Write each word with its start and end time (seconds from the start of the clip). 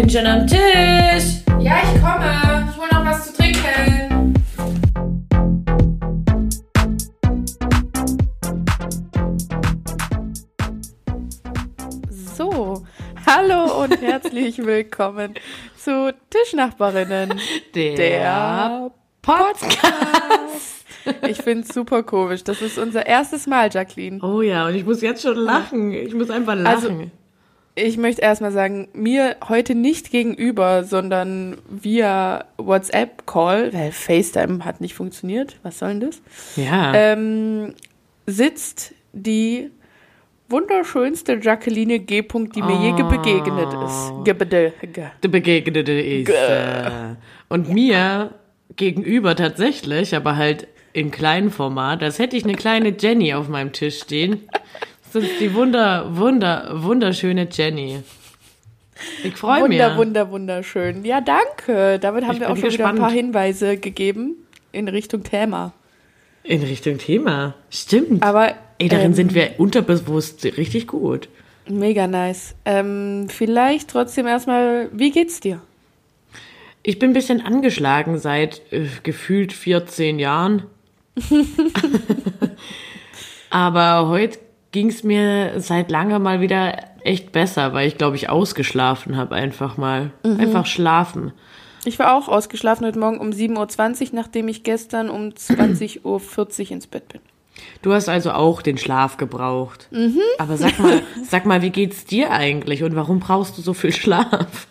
bin 0.00 0.08
schon 0.08 0.26
am 0.26 0.46
Tisch. 0.46 1.42
Ja, 1.58 1.78
ich 1.82 2.00
komme. 2.00 2.68
Ich 2.70 2.76
hole 2.76 2.88
noch 2.92 3.04
was 3.04 3.26
zu 3.26 3.32
trinken. 3.36 4.32
So, 12.36 12.84
hallo 13.26 13.82
und 13.82 14.00
herzlich 14.00 14.58
willkommen 14.64 15.34
zu 15.76 16.14
Tischnachbarinnen, 16.30 17.40
Der, 17.74 17.96
der 17.96 18.90
Podcast. 19.20 20.84
Ich 21.26 21.38
finde 21.38 21.66
es 21.66 21.74
super 21.74 22.04
komisch. 22.04 22.44
Das 22.44 22.62
ist 22.62 22.78
unser 22.78 23.04
erstes 23.04 23.48
Mal, 23.48 23.68
Jacqueline. 23.72 24.20
Oh 24.22 24.42
ja, 24.42 24.68
und 24.68 24.76
ich 24.76 24.84
muss 24.84 25.00
jetzt 25.00 25.22
schon 25.22 25.36
lachen. 25.36 25.90
Ich 25.90 26.14
muss 26.14 26.30
einfach 26.30 26.54
lachen. 26.54 26.66
Also, 26.66 27.10
Ich 27.80 27.96
möchte 27.96 28.22
erstmal 28.22 28.50
sagen, 28.50 28.88
mir 28.92 29.36
heute 29.48 29.74
nicht 29.76 30.10
gegenüber, 30.10 30.82
sondern 30.82 31.58
via 31.68 32.44
WhatsApp-Call, 32.56 33.72
weil 33.72 33.92
FaceTime 33.92 34.64
hat 34.64 34.80
nicht 34.80 34.94
funktioniert. 34.94 35.56
Was 35.62 35.78
soll 35.78 35.90
denn 35.90 36.00
das? 36.00 36.20
ja. 36.56 36.92
Ähm, 36.94 37.74
sitzt 38.26 38.94
die 39.12 39.70
wunderschönste 40.48 41.38
Jacqueline 41.40 42.00
G. 42.00 42.22
die 42.22 42.62
mir 42.62 42.80
je 42.80 43.02
Oh. 43.02 43.08
begegnet 43.08 43.72
ist. 43.86 44.12
Gebede, 44.24 44.72
ge. 44.80 45.04
der 45.22 45.28
Begegnete 45.28 45.92
ist. 45.92 46.28
Äh, 46.30 46.90
und 47.48 47.68
mir 47.72 48.34
gegenüber 48.76 49.36
tatsächlich, 49.36 50.16
aber 50.16 50.36
halt 50.36 50.66
in 50.92 51.10
kleinem 51.10 51.50
Format, 51.50 52.02
als 52.02 52.18
hätte 52.18 52.36
ich 52.36 52.44
eine 52.44 52.54
kleine 52.54 52.94
Jenny 52.98 53.34
auf 53.34 53.48
meinem 53.48 53.72
Tisch 53.72 54.00
stehen. 54.00 54.48
Das 55.12 55.24
ist 55.24 55.40
die 55.40 55.54
wunder, 55.54 56.16
wunder, 56.16 56.70
wunderschöne 56.74 57.48
Jenny. 57.50 58.00
Ich 59.22 59.36
freue 59.36 59.68
mich. 59.68 59.78
Wunder, 59.78 59.96
wunder, 59.96 60.30
wunderschön. 60.30 61.04
Ja, 61.04 61.20
danke. 61.20 61.98
Damit 61.98 62.24
haben 62.24 62.34
Ich 62.34 62.40
wir 62.40 62.50
auch 62.50 62.56
schon 62.56 62.64
wieder 62.64 62.66
ein 62.66 62.94
gespannt. 62.94 62.98
paar 62.98 63.10
Hinweise 63.10 63.76
gegeben 63.78 64.36
in 64.72 64.88
Richtung 64.88 65.22
Thema. 65.22 65.72
In 66.42 66.62
Richtung 66.62 66.98
Thema. 66.98 67.54
Stimmt. 67.70 68.22
Aber 68.22 68.54
Ey, 68.78 68.88
darin 68.88 69.06
ähm, 69.06 69.14
sind 69.14 69.34
wir 69.34 69.52
unterbewusst 69.58 70.44
richtig 70.44 70.86
gut. 70.88 71.28
mega 71.68 72.06
nice. 72.06 72.54
Ähm, 72.64 73.26
vielleicht 73.28 73.88
trotzdem 73.90 74.26
erstmal, 74.26 74.88
wie 74.92 75.10
geht's 75.10 75.40
dir? 75.40 75.60
Ich 76.82 76.98
bin 76.98 77.10
ein 77.10 77.14
bisschen 77.14 77.40
angeschlagen 77.40 78.18
seit 78.18 78.62
äh, 78.72 78.86
gefühlt 79.02 79.52
14 79.52 80.18
Jahren. 80.18 80.64
Aber 83.50 84.08
heute 84.08 84.38
ging 84.72 84.88
es 84.88 85.02
mir 85.02 85.60
seit 85.60 85.90
langem 85.90 86.22
mal 86.22 86.40
wieder 86.40 86.76
echt 87.02 87.32
besser, 87.32 87.72
weil 87.72 87.88
ich 87.88 87.98
glaube 87.98 88.16
ich 88.16 88.28
ausgeschlafen 88.28 89.16
habe 89.16 89.34
einfach 89.34 89.76
mal. 89.76 90.10
Einfach 90.38 90.66
schlafen. 90.66 91.32
Ich 91.84 91.98
war 91.98 92.14
auch 92.16 92.28
ausgeschlafen 92.28 92.86
heute 92.86 92.98
Morgen 92.98 93.18
um 93.18 93.30
7.20 93.30 94.00
Uhr, 94.02 94.08
nachdem 94.12 94.48
ich 94.48 94.62
gestern 94.62 95.08
um 95.08 95.28
20.40 95.28 96.04
Uhr 96.04 96.70
ins 96.70 96.86
Bett 96.86 97.08
bin. 97.08 97.20
Du 97.82 97.92
hast 97.92 98.08
also 98.08 98.32
auch 98.32 98.62
den 98.62 98.78
Schlaf 98.78 99.16
gebraucht. 99.16 99.88
Aber 100.38 100.56
sag 100.56 100.78
mal, 100.78 101.02
sag 101.24 101.46
mal, 101.46 101.62
wie 101.62 101.70
geht's 101.70 102.04
dir 102.04 102.30
eigentlich 102.30 102.82
und 102.82 102.94
warum 102.94 103.20
brauchst 103.20 103.56
du 103.58 103.62
so 103.62 103.74
viel 103.74 103.92
Schlaf? 103.92 104.68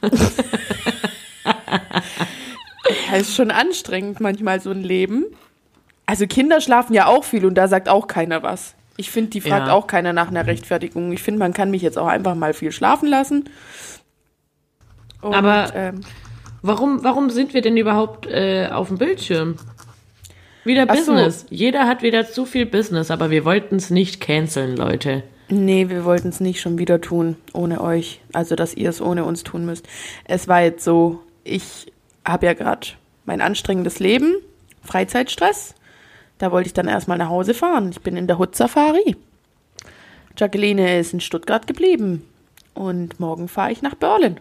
Ja, 3.10 3.18
ist 3.18 3.36
schon 3.36 3.52
anstrengend 3.52 4.20
manchmal 4.20 4.60
so 4.60 4.72
ein 4.72 4.84
Leben. 4.84 5.26
Also 6.06 6.28
Kinder 6.28 6.62
schlafen 6.62 6.94
ja 6.94 7.08
auch 7.08 7.24
viel 7.24 7.46
und 7.46 7.56
da 7.56 7.68
sagt 7.68 7.90
auch 7.90 8.08
keiner 8.08 8.44
was. 8.44 8.76
Ich 8.98 9.12
finde, 9.12 9.30
die 9.30 9.42
fragt 9.42 9.68
Ja. 9.68 9.74
auch 9.74 9.88
keiner 9.88 10.12
nach 10.12 10.28
einer 10.28 10.46
Rechtfertigung. 10.48 11.12
Ich 11.12 11.22
finde, 11.22 11.40
man 11.40 11.54
kann 11.54 11.70
mich 11.72 11.82
jetzt 11.84 11.98
auch 11.98 12.08
einfach 12.08 12.36
mal 12.36 12.54
viel 12.54 12.72
schlafen 12.72 13.08
lassen. 13.08 13.46
Und, 15.22 15.34
Aber- 15.34 15.74
ähm, 15.76 16.02
Warum, 16.64 17.04
warum 17.04 17.30
sind 17.30 17.54
wir 17.54 17.62
denn 17.62 17.78
überhaupt 17.78 18.26
äh, 18.26 18.68
auf 18.72 18.88
dem 18.88 18.98
Bildschirm? 18.98 19.56
Wieder 20.66 20.86
Ach 20.90 20.96
so. 20.96 21.14
Business. 21.14 21.46
Jeder 21.50 21.88
hat 21.88 22.02
wieder 22.02 22.28
zu 22.30 22.46
viel 22.46 22.66
Business, 22.66 23.12
aber 23.12 23.30
wir 23.30 23.46
wollten 23.46 23.76
es 23.76 23.90
nicht 23.92 24.20
canceln, 24.20 24.76
Leute. 24.76 25.24
nee, 25.50 25.88
wir 25.88 26.04
wollten 26.04 26.30
es 26.30 26.40
nicht 26.42 26.60
schon 26.60 26.78
wieder 26.80 27.00
tun, 27.00 27.38
ohne 27.54 27.80
euch. 27.80 28.20
Also, 28.34 28.56
dass 28.56 28.74
ihr 28.74 28.90
es 28.90 29.00
ohne 29.02 29.24
uns 29.24 29.44
tun 29.44 29.66
müsst. 29.66 29.88
Es 30.26 30.48
war 30.50 30.62
jetzt 30.62 30.84
so, 30.84 31.20
ich 31.44 31.92
habe 32.26 32.48
ja 32.48 32.54
gerade 32.54 32.88
mein 33.26 33.40
anstrengendes 33.40 34.00
Leben, 34.00 34.36
Freizeitstress. 34.84 35.76
Da 36.38 36.52
wollte 36.52 36.68
ich 36.68 36.74
dann 36.74 36.88
erstmal 36.88 37.18
nach 37.18 37.30
Hause 37.30 37.54
fahren. 37.54 37.90
Ich 37.90 38.02
bin 38.02 38.16
in 38.18 38.28
der 38.28 38.38
Hut 38.38 38.56
Safari. 38.56 39.16
Jacqueline 40.38 41.00
ist 41.00 41.14
in 41.14 41.20
Stuttgart 41.20 41.66
geblieben. 41.66 42.28
Und 42.74 43.20
morgen 43.20 43.48
fahre 43.48 43.72
ich 43.72 43.82
nach 43.82 43.96
Berlin. 43.96 44.40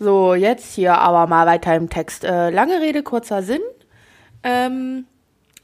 So, 0.00 0.34
jetzt 0.34 0.74
hier 0.74 0.98
aber 0.98 1.26
mal 1.26 1.46
weiter 1.46 1.76
im 1.76 1.88
Text. 1.88 2.24
Äh, 2.24 2.50
lange 2.50 2.80
Rede, 2.80 3.02
kurzer 3.02 3.42
Sinn. 3.42 3.60
Ähm, 4.42 5.04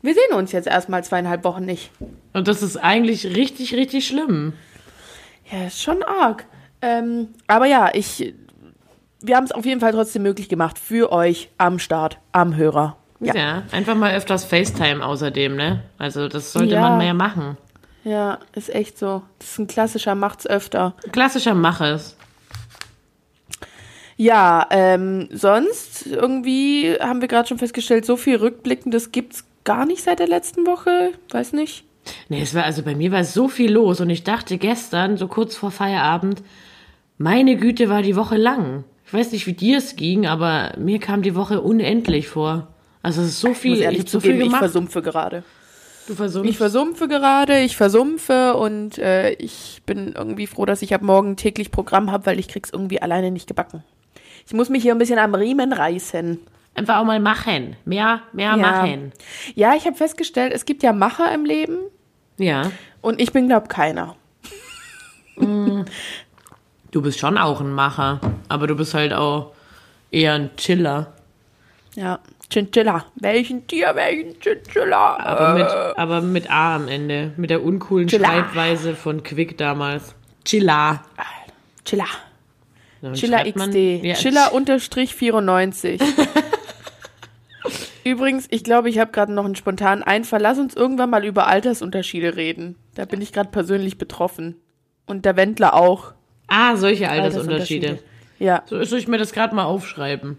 wir 0.02 0.14
sehen 0.14 0.36
uns 0.36 0.52
jetzt 0.52 0.68
erstmal 0.68 1.02
zweieinhalb 1.02 1.42
Wochen 1.42 1.64
nicht. 1.64 1.90
Und 2.32 2.46
das 2.46 2.62
ist 2.62 2.76
eigentlich 2.76 3.26
richtig, 3.34 3.74
richtig 3.74 4.06
schlimm. 4.06 4.52
Ja, 5.50 5.66
ist 5.66 5.82
schon 5.82 6.02
arg. 6.02 6.44
Ähm, 6.82 7.30
aber 7.46 7.66
ja, 7.66 7.90
ich, 7.92 8.34
wir 9.20 9.36
haben 9.36 9.44
es 9.44 9.52
auf 9.52 9.64
jeden 9.64 9.80
Fall 9.80 9.92
trotzdem 9.92 10.22
möglich 10.22 10.48
gemacht 10.48 10.78
für 10.78 11.10
euch 11.10 11.48
am 11.58 11.78
Start, 11.78 12.18
am 12.32 12.54
Hörer. 12.56 12.96
Ja. 13.21 13.34
Ja, 13.34 13.62
einfach 13.72 13.94
mal 13.94 14.15
öfters 14.15 14.44
FaceTime 14.44 15.04
außerdem, 15.04 15.56
ne? 15.56 15.82
Also 15.99 16.28
das 16.28 16.53
sollte 16.53 16.75
Ja. 16.75 16.81
man 16.82 16.99
mehr 16.99 17.15
machen. 17.15 17.56
ja, 18.04 18.38
ist 18.54 18.72
echt 18.75 18.99
so. 18.99 19.22
Das 19.38 19.50
ist 19.53 19.59
ein 19.59 19.66
klassischer, 19.66 20.15
macht's 20.15 20.47
öfter. 20.47 20.94
Klassischer 21.12 21.54
Mach 21.54 21.81
es. 21.81 22.16
Ja, 24.19 24.66
ähm, 24.71 25.28
sonst 25.32 26.06
irgendwie 26.06 26.94
haben 27.00 27.21
wir 27.21 27.28
gerade 27.28 27.49
schon 27.49 27.59
festgestellt, 27.59 28.06
so 28.06 28.16
viel 28.16 28.37
Rückblickendes 28.37 29.12
gibt's 29.12 29.44
gar 29.65 29.84
nicht 29.84 30.03
seit 30.03 30.21
der 30.21 30.28
letzten 30.28 30.66
Woche. 30.66 31.10
Weiß 31.31 31.53
nicht. 31.53 31.84
Nee, 32.28 32.41
es 32.41 32.54
war, 32.54 32.65
also 32.65 32.83
bei 32.83 32.94
mir 32.94 33.12
war 33.12 33.25
so 33.25 33.48
viel 33.48 33.72
los 33.72 34.00
und 34.00 34.09
ich 34.09 34.25
dachte 34.25 34.56
gestern, 34.59 35.16
so 35.16 35.27
kurz 35.28 35.56
vor 35.56 35.71
Feierabend, 35.71 36.43
meine 37.19 37.56
Güte 37.56 37.88
war 37.88 38.00
die 38.03 38.16
Woche 38.16 38.37
lang. 38.37 38.84
Ich 39.06 39.12
weiß 39.12 39.33
nicht, 39.33 39.47
wie 39.47 39.53
dir 39.53 39.78
es 39.78 39.97
ging, 39.97 40.27
aber 40.27 40.72
mir 40.78 40.98
kam 40.98 41.22
die 41.22 41.34
Woche 41.34 41.60
unendlich 41.60 42.28
vor. 42.28 42.69
Also 43.06 43.22
es 43.22 43.28
ist 43.28 43.40
so 43.40 43.50
Ich 43.52 43.58
viel, 43.58 43.74
ich 43.74 43.80
ehrlich 43.82 44.00
hab 44.00 44.08
so 44.08 44.18
viel 44.18 44.40
ich 44.42 44.56
versumpfe 44.56 45.00
gerade. 45.00 45.44
du 46.08 46.14
versuchst. 46.16 46.50
Ich 46.50 46.56
versumpfe 46.58 47.06
gerade, 47.06 47.60
ich 47.60 47.76
versumpfe 47.76 48.54
und 48.56 48.98
äh, 48.98 49.30
ich 49.34 49.80
bin 49.86 50.12
irgendwie 50.16 50.48
froh, 50.48 50.64
dass 50.66 50.82
ich 50.82 50.92
ab 50.92 51.02
morgen 51.02 51.36
täglich 51.36 51.70
Programm 51.70 52.10
habe, 52.10 52.26
weil 52.26 52.40
ich 52.40 52.48
krieg's 52.48 52.70
irgendwie 52.70 53.00
alleine 53.00 53.30
nicht 53.30 53.46
gebacken. 53.46 53.84
Ich 54.44 54.52
muss 54.54 54.70
mich 54.70 54.82
hier 54.82 54.92
ein 54.92 54.98
bisschen 54.98 55.20
am 55.20 55.34
Riemen 55.36 55.72
reißen. 55.72 56.40
Einfach 56.74 56.96
auch 56.98 57.04
mal 57.04 57.20
machen. 57.20 57.76
Mehr, 57.84 58.22
mehr 58.32 58.56
machen. 58.56 59.12
Ja, 59.54 59.74
ich 59.76 59.86
habe 59.86 59.94
festgestellt, 59.96 60.52
es 60.52 60.64
gibt 60.64 60.82
ja 60.82 60.92
Macher 60.92 61.32
im 61.32 61.44
Leben 61.44 61.78
Ja. 62.38 62.72
und 63.02 63.20
ich 63.20 63.32
bin, 63.32 63.46
glaub, 63.46 63.68
keiner. 63.68 64.16
Du 66.92 67.02
bist 67.02 67.18
schon 67.18 67.36
auch 67.36 67.60
ein 67.60 67.72
Macher, 67.72 68.20
aber 68.48 68.66
du 68.66 68.74
bist 68.74 68.94
halt 68.94 69.12
auch 69.12 69.52
eher 70.10 70.32
ein 70.34 70.50
Chiller. 70.56 71.12
Ja, 71.94 72.20
Chinchilla. 72.50 73.06
Welchen 73.16 73.66
Tier, 73.66 73.94
welchen 73.94 74.40
Chinchilla? 74.40 75.16
Aber 75.18 75.54
mit, 75.54 75.66
aber 75.98 76.20
mit 76.20 76.50
A 76.50 76.76
am 76.76 76.88
Ende. 76.88 77.32
Mit 77.36 77.50
der 77.50 77.62
uncoolen 77.64 78.08
Chilla. 78.08 78.28
Schreibweise 78.28 78.94
von 78.94 79.22
Quick 79.22 79.58
damals. 79.58 80.14
Chilla. 80.44 81.02
Chilla. 81.84 82.04
Chilla? 83.14 83.44
XD. 83.44 84.04
Ja, 84.04 84.14
Chilla 84.14 84.48
unterstrich 84.48 85.14
94. 85.14 86.00
Übrigens, 88.04 88.46
ich 88.50 88.62
glaube, 88.62 88.88
ich 88.88 88.98
habe 89.00 89.10
gerade 89.10 89.32
noch 89.32 89.44
einen 89.44 89.56
spontanen 89.56 90.04
Einfall. 90.04 90.41
Lass 90.41 90.59
uns 90.59 90.74
irgendwann 90.74 91.10
mal 91.10 91.24
über 91.24 91.48
Altersunterschiede 91.48 92.36
reden. 92.36 92.76
Da 92.94 93.04
bin 93.04 93.21
ich 93.21 93.32
gerade 93.32 93.50
persönlich 93.50 93.98
betroffen. 93.98 94.56
Und 95.06 95.24
der 95.24 95.36
Wendler 95.36 95.74
auch. 95.74 96.12
Ah, 96.47 96.76
solche 96.76 97.09
Altersunterschiede. 97.09 97.98
Ja, 98.38 98.62
So 98.66 98.82
soll 98.84 98.98
ich 99.00 99.09
mir 99.09 99.18
das 99.18 99.32
gerade 99.32 99.54
mal 99.54 99.65
aufschreiben. 99.65 100.38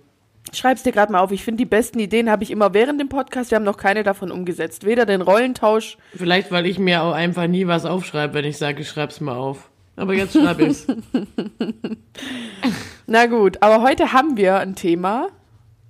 Schreib's 0.53 0.83
dir 0.83 0.91
gerade 0.91 1.11
mal 1.11 1.19
auf. 1.19 1.31
Ich 1.31 1.44
finde, 1.44 1.57
die 1.57 1.65
besten 1.65 1.99
Ideen 1.99 2.29
habe 2.29 2.44
ich 2.44 2.51
immer 2.51 2.73
während 2.73 2.99
dem 2.99 3.09
Podcast. 3.09 3.51
Wir 3.51 3.57
haben 3.57 3.65
noch 3.65 3.77
keine 3.77 4.03
davon 4.03 4.31
umgesetzt. 4.31 4.85
Weder 4.85 5.05
den 5.05 5.21
Rollentausch. 5.21 5.97
Vielleicht, 6.15 6.51
weil 6.51 6.65
ich 6.65 6.79
mir 6.79 7.03
auch 7.03 7.13
einfach 7.13 7.47
nie 7.47 7.67
was 7.67 7.85
aufschreibe, 7.85 8.33
wenn 8.35 8.45
ich 8.45 8.57
sage, 8.57 8.81
ich 8.81 8.89
schreib's 8.89 9.21
mal 9.21 9.35
auf. 9.35 9.69
Aber 9.95 10.13
jetzt 10.13 10.33
schreibe 10.33 10.65
ich's. 10.65 10.88
Na 13.07 13.25
gut, 13.25 13.61
aber 13.61 13.81
heute 13.81 14.13
haben 14.13 14.38
wir 14.38 14.57
ein 14.59 14.75
Thema 14.75 15.29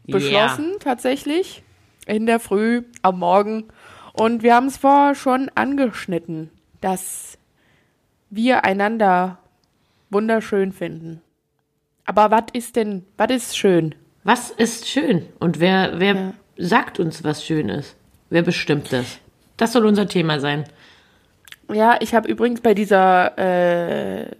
beschlossen, 0.05 0.75
tatsächlich. 0.79 1.63
In 2.05 2.25
der 2.25 2.39
Früh, 2.39 2.83
am 3.01 3.19
Morgen. 3.19 3.65
Und 4.13 4.43
wir 4.43 4.55
haben 4.55 4.67
es 4.67 4.77
vorher 4.77 5.13
schon 5.13 5.51
angeschnitten, 5.55 6.49
dass 6.79 7.37
wir 8.29 8.63
einander 8.63 9.39
wunderschön 10.09 10.71
finden. 10.71 11.21
Aber 12.05 12.31
was 12.31 12.45
ist 12.53 12.77
denn, 12.77 13.05
was 13.17 13.31
ist 13.31 13.57
schön? 13.57 13.93
Was 14.27 14.49
ist 14.51 14.89
schön? 14.89 15.25
Und 15.39 15.61
wer, 15.61 16.01
wer 16.01 16.13
Ja. 16.15 16.33
sagt 16.57 16.99
uns, 16.99 17.23
was 17.23 17.45
schön 17.45 17.69
ist? 17.69 17.95
Wer 18.29 18.41
bestimmt 18.41 18.91
das? 18.91 19.19
Das 19.55 19.71
soll 19.71 19.85
unser 19.85 20.09
Thema 20.09 20.41
sein. 20.41 20.65
Ja, 21.71 21.95
ich 22.01 22.13
habe 22.13 22.27
übrigens 22.27 22.59
bei 22.59 22.73
dieser 22.73 23.37
äh, 23.37 24.31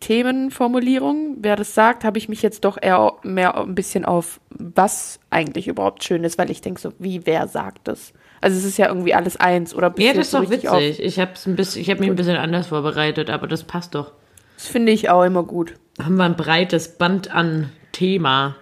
Themenformulierung. 0.00 1.36
Wer 1.40 1.56
das 1.56 1.74
sagt, 1.74 2.02
habe 2.04 2.16
ich 2.16 2.30
mich 2.30 2.40
jetzt 2.40 2.64
doch 2.64 2.78
eher 2.80 3.12
mehr 3.22 3.58
ein 3.58 3.74
bisschen 3.74 4.06
auf, 4.06 4.40
was 4.50 5.20
eigentlich 5.28 5.68
überhaupt 5.68 6.02
schön 6.02 6.24
ist, 6.24 6.38
weil 6.38 6.50
ich 6.50 6.62
denke 6.62 6.80
so, 6.80 6.94
wie, 6.98 7.26
wer 7.26 7.46
sagt 7.46 7.88
das? 7.88 8.14
Also 8.40 8.56
es 8.56 8.64
ist 8.64 8.78
ja 8.78 8.88
irgendwie 8.88 9.12
alles 9.14 9.36
eins 9.36 9.74
oder 9.74 9.92
Ja, 9.98 10.14
das 10.14 10.28
ist 10.28 10.34
doch 10.34 10.40
richtig 10.40 10.68
auf- 10.70 10.80
witzig. 10.80 11.04
Ich 11.04 11.18
habe 11.18 11.32
habe 11.34 12.00
mich 12.00 12.08
ein 12.10 12.16
bisschen 12.16 12.36
anders 12.36 12.68
vorbereitet, 12.68 13.28
aber 13.28 13.48
das 13.48 13.64
passt 13.64 13.94
doch. 13.94 14.12
Das 14.56 14.66
finde 14.66 14.92
ich 14.92 15.10
auch 15.10 15.24
immer 15.24 15.42
gut. 15.42 15.74
Haben 16.02 16.16
wir 16.16 16.24
ein 16.24 16.36
breites 16.36 16.96
Band 16.96 17.34
an 17.34 17.70
Thema. 17.92 18.56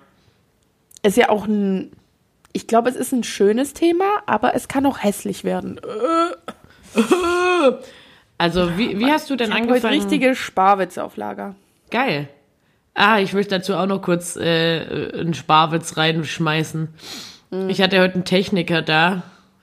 Ist 1.07 1.17
ja 1.17 1.29
auch 1.29 1.47
ein, 1.47 1.93
ich 2.53 2.67
glaube, 2.67 2.89
es 2.89 2.97
ist 2.97 3.13
ein 3.13 3.23
schönes 3.23 3.75
Thema, 3.75 4.05
aber 4.27 4.55
es 4.55 4.67
kann 4.67 4.85
auch 4.87 5.03
hässlich 5.03 5.45
werden. 5.45 5.81
Also, 8.39 8.77
wie, 8.77 8.99
wie 8.99 9.07
hast 9.07 9.31
du 9.31 9.37
denn 9.37 9.49
Ich 9.49 9.55
habe 9.55 9.63
heute 9.65 9.73
angefangen? 9.75 9.95
richtige 9.95 10.35
Sparwitze 10.35 11.05
auf 11.05 11.17
Lager. 11.17 11.55
Geil. 11.91 12.29
Ah, 12.95 13.21
ich 13.21 13.33
möchte 13.35 13.57
dazu 13.57 13.75
auch 13.75 13.87
noch 13.87 14.03
kurz 14.03 14.37
äh, 14.37 15.13
einen 15.21 15.35
Sparwitz 15.35 15.97
reinschmeißen. 15.97 16.89
Mhm. 17.51 17.69
Ich 17.71 17.81
hatte 17.81 18.01
heute 18.01 18.15
einen 18.15 18.25
Techniker 18.25 18.83
da. 18.83 19.23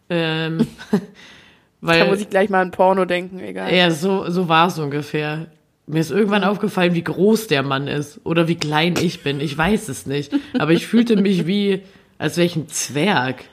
Ähm, 0.10 0.68
weil, 1.82 2.00
Da 2.00 2.06
muss 2.06 2.22
ich 2.22 2.30
gleich 2.30 2.50
mal 2.50 2.62
an 2.62 2.72
Porno 2.72 3.06
denken, 3.06 3.40
egal. 3.40 3.74
Ja, 3.74 3.92
so, 3.92 4.30
so 4.30 4.48
war 4.48 4.68
es 4.68 4.80
ungefähr. 4.80 5.48
Mir 5.86 6.00
ist 6.00 6.12
irgendwann 6.12 6.44
aufgefallen, 6.46 6.94
wie 6.96 7.04
groß 7.04 7.48
der 7.48 7.62
Mann 7.64 7.88
ist 7.88 8.22
oder 8.24 8.48
wie 8.48 8.56
klein 8.56 8.96
ich 9.02 9.22
bin. 9.24 9.40
Ich 9.42 9.58
weiß 9.58 9.90
es 9.90 10.06
nicht. 10.06 10.34
Aber 10.58 10.72
ich 10.72 10.88
fühlte 10.88 11.18
mich 11.18 11.46
wie, 11.46 11.84
als 12.18 12.38
wäre 12.38 12.46
ich 12.46 12.56
ein 12.56 12.70
Zwerg. 12.70 13.44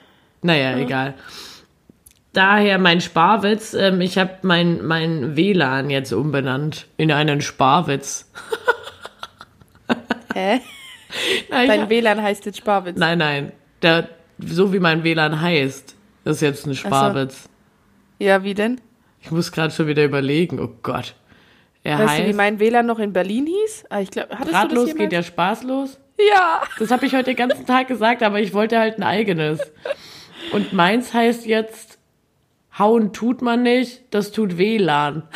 Naja, 0.41 0.77
egal. 0.77 1.13
Daher 2.33 2.77
mein 2.79 3.01
Sparwitz. 3.01 3.73
Ähm, 3.73 3.99
ich 3.99 4.17
habe 4.17 4.37
mein, 4.43 4.85
mein 4.85 5.35
WLAN 5.35 5.89
jetzt 5.89 6.13
umbenannt 6.13 6.87
in 6.95 7.11
einen 7.11 7.41
Sparwitz. 7.41 8.31
Hä? 10.33 10.61
Ich 11.09 11.49
Dein 11.49 11.81
hab- 11.81 11.89
WLAN 11.89 12.21
heißt 12.21 12.45
jetzt 12.45 12.57
Sparwitz. 12.59 12.97
nein, 12.97 13.17
nein. 13.17 13.51
Der, 13.81 14.07
so 14.39 14.71
wie 14.71 14.79
mein 14.79 15.03
WLAN 15.03 15.41
heißt, 15.41 15.95
ist 16.23 16.41
jetzt 16.41 16.65
ein 16.65 16.75
Sparwitz. 16.75 17.49
Ja, 18.19 18.43
wie 18.43 18.53
denn? 18.53 18.79
Ich 19.21 19.31
muss 19.31 19.51
gerade 19.51 19.73
schon 19.73 19.87
wieder 19.87 20.05
überlegen. 20.05 20.59
Oh 20.59 20.69
Gott. 20.81 21.15
Er 21.83 21.97
Weißt 21.99 22.19
du, 22.19 22.23
wie 22.23 22.27
heißt, 22.27 22.37
mein 22.37 22.59
WLAN 22.59 22.85
noch 22.85 22.99
in 22.99 23.11
Berlin 23.11 23.47
hieß? 23.47 23.85
Ah, 23.89 24.01
ich 24.01 24.11
glaube, 24.11 24.29
hattest 24.37 24.53
Ratlos 24.53 24.69
du 24.71 24.85
das 24.91 24.97
geht 24.97 25.11
jemals? 25.11 25.11
der 25.11 25.23
Spaß 25.23 25.63
los. 25.63 25.99
Ja. 26.29 26.61
Das 26.77 26.91
habe 26.91 27.05
ich 27.07 27.13
heute 27.13 27.25
den 27.25 27.35
ganzen 27.35 27.65
Tag 27.65 27.87
gesagt, 27.87 28.21
aber 28.21 28.39
ich 28.39 28.53
wollte 28.53 28.77
halt 28.79 28.97
ein 28.99 29.03
eigenes. 29.03 29.59
Und 30.51 30.73
meins 30.73 31.13
heißt 31.13 31.45
jetzt, 31.47 31.97
hauen 32.77 33.13
tut 33.13 33.41
man 33.41 33.63
nicht, 33.63 34.03
das 34.13 34.31
tut 34.31 34.57
WLAN. 34.59 35.23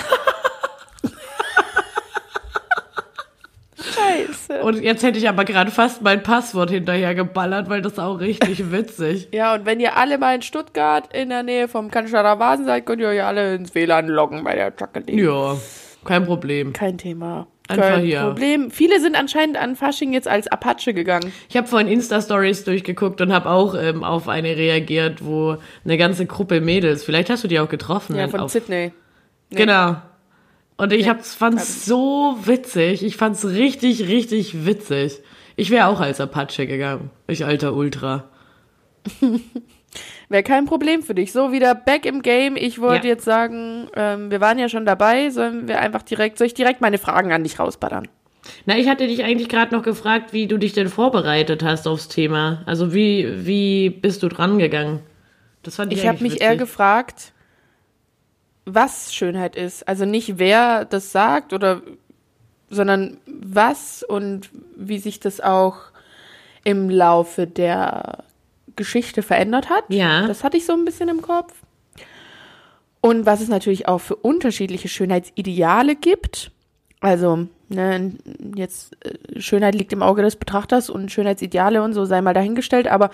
Scheiße. 3.81 4.61
Und 4.61 4.81
jetzt 4.81 5.03
hätte 5.03 5.17
ich 5.17 5.27
aber 5.27 5.43
gerade 5.45 5.69
fast 5.71 6.01
mein 6.01 6.23
Passwort 6.23 6.69
hinterher 6.69 7.13
geballert, 7.13 7.69
weil 7.69 7.81
das 7.81 7.93
ist 7.93 7.99
auch 7.99 8.19
richtig 8.19 8.71
witzig. 8.71 9.29
Ja, 9.33 9.53
und 9.53 9.65
wenn 9.65 9.79
ihr 9.79 9.97
alle 9.97 10.17
mal 10.17 10.35
in 10.35 10.41
Stuttgart 10.41 11.11
in 11.13 11.29
der 11.29 11.43
Nähe 11.43 11.67
vom 11.67 11.91
Cannstatter 11.91 12.39
Vasen 12.39 12.65
seid, 12.65 12.85
könnt 12.85 13.01
ihr 13.01 13.09
euch 13.09 13.23
alle 13.23 13.55
ins 13.55 13.75
WLAN 13.75 14.07
loggen 14.07 14.43
bei 14.43 14.55
der 14.55 14.71
Jacqueline. 14.77 15.21
Ja, 15.21 15.57
kein 16.05 16.25
Problem. 16.25 16.73
Kein 16.73 16.97
Thema. 16.97 17.47
Einfach 17.67 17.95
Kein 17.95 18.05
hier. 18.05 18.21
Problem. 18.21 18.69
Viele 18.69 18.99
sind 18.99 19.15
anscheinend 19.15 19.57
an 19.57 19.75
Fasching 19.75 20.13
jetzt 20.13 20.27
als 20.27 20.47
Apache 20.47 20.93
gegangen. 20.93 21.33
Ich 21.49 21.57
habe 21.57 21.67
vorhin 21.67 21.87
Insta-Stories 21.87 22.63
durchgeguckt 22.63 23.21
und 23.21 23.33
habe 23.33 23.49
auch 23.49 23.73
ähm, 23.75 24.03
auf 24.03 24.27
eine 24.27 24.55
reagiert, 24.55 25.25
wo 25.25 25.57
eine 25.83 25.97
ganze 25.97 26.27
Gruppe 26.27 26.61
Mädels, 26.61 27.03
vielleicht 27.03 27.29
hast 27.31 27.43
du 27.43 27.47
die 27.47 27.59
auch 27.59 27.69
getroffen. 27.69 28.15
Ja, 28.15 28.27
von 28.27 28.41
auf, 28.41 28.51
Sydney. 28.51 28.91
Genau. 29.49 29.95
Und 30.77 30.93
ich 30.93 31.09
hab's, 31.09 31.33
fand's 31.33 31.85
so 31.85 32.37
witzig. 32.43 33.03
Ich 33.03 33.17
fand's 33.17 33.45
richtig, 33.45 34.07
richtig 34.07 34.65
witzig. 34.65 35.21
Ich 35.55 35.71
wäre 35.71 35.87
auch 35.87 36.01
als 36.01 36.21
Apache 36.21 36.67
gegangen. 36.67 37.09
Ich 37.27 37.45
alter 37.45 37.73
Ultra. 37.73 38.25
Wäre 40.29 40.43
kein 40.43 40.65
Problem 40.65 41.03
für 41.03 41.13
dich. 41.13 41.31
So, 41.31 41.51
wieder 41.51 41.75
back 41.75 42.05
im 42.05 42.21
Game. 42.21 42.55
Ich 42.55 42.79
wollte 42.81 43.07
Ja. 43.07 43.13
jetzt 43.13 43.25
sagen, 43.25 43.87
ähm, 43.95 44.31
wir 44.31 44.41
waren 44.41 44.57
ja 44.57 44.69
schon 44.69 44.85
dabei. 44.85 45.29
Sollen 45.29 45.67
wir 45.67 45.79
einfach 45.79 46.01
direkt, 46.01 46.37
soll 46.37 46.47
ich 46.47 46.53
direkt 46.53 46.81
meine 46.81 46.97
Fragen 46.97 47.31
an 47.31 47.43
dich 47.43 47.59
rausballern? 47.59 48.07
Na, 48.65 48.77
ich 48.77 48.87
hatte 48.89 49.07
dich 49.07 49.23
eigentlich 49.23 49.49
gerade 49.49 49.73
noch 49.75 49.83
gefragt, 49.83 50.33
wie 50.33 50.47
du 50.47 50.57
dich 50.57 50.73
denn 50.73 50.87
vorbereitet 50.89 51.63
hast 51.63 51.87
aufs 51.87 52.07
Thema. 52.07 52.61
Also 52.65 52.93
wie, 52.93 53.45
wie 53.45 53.89
bist 53.89 54.21
du 54.23 54.27
dran 54.29 54.59
gegangen? 54.59 54.99
Das 55.63 55.75
fand 55.77 55.91
ich 55.91 55.99
Ich 55.99 56.07
habe 56.07 56.21
mich 56.21 56.41
eher 56.41 56.51
witzig. 56.51 56.59
gefragt, 56.59 57.33
was 58.65 59.13
Schönheit 59.13 59.55
ist. 59.55 59.87
Also 59.87 60.05
nicht 60.05 60.37
wer 60.37 60.85
das 60.85 61.11
sagt 61.11 61.53
oder, 61.53 61.81
sondern 62.69 63.17
was 63.27 64.03
und 64.03 64.49
wie 64.75 64.97
sich 64.99 65.19
das 65.19 65.39
auch 65.41 65.77
im 66.63 66.89
Laufe 66.89 67.45
der 67.47 68.23
Geschichte 68.75 69.21
verändert 69.21 69.69
hat. 69.69 69.83
Ja. 69.89 70.27
Das 70.27 70.43
hatte 70.43 70.57
ich 70.57 70.65
so 70.65 70.73
ein 70.73 70.85
bisschen 70.85 71.09
im 71.09 71.21
Kopf. 71.21 71.53
Und 73.01 73.25
was 73.25 73.41
es 73.41 73.49
natürlich 73.49 73.87
auch 73.87 73.99
für 73.99 74.15
unterschiedliche 74.15 74.87
Schönheitsideale 74.87 75.95
gibt. 75.95 76.51
Also, 77.01 77.47
ne, 77.69 78.13
jetzt 78.55 78.97
äh, 79.05 79.39
Schönheit 79.39 79.75
liegt 79.75 79.93
im 79.93 80.01
Auge 80.01 80.23
des 80.23 80.37
Betrachters 80.37 80.89
und 80.89 81.11
Schönheitsideale 81.11 81.83
und 81.83 81.93
so 81.93 82.05
sei 82.05 82.21
mal 82.21 82.33
dahingestellt, 82.33 82.87
aber 82.87 83.11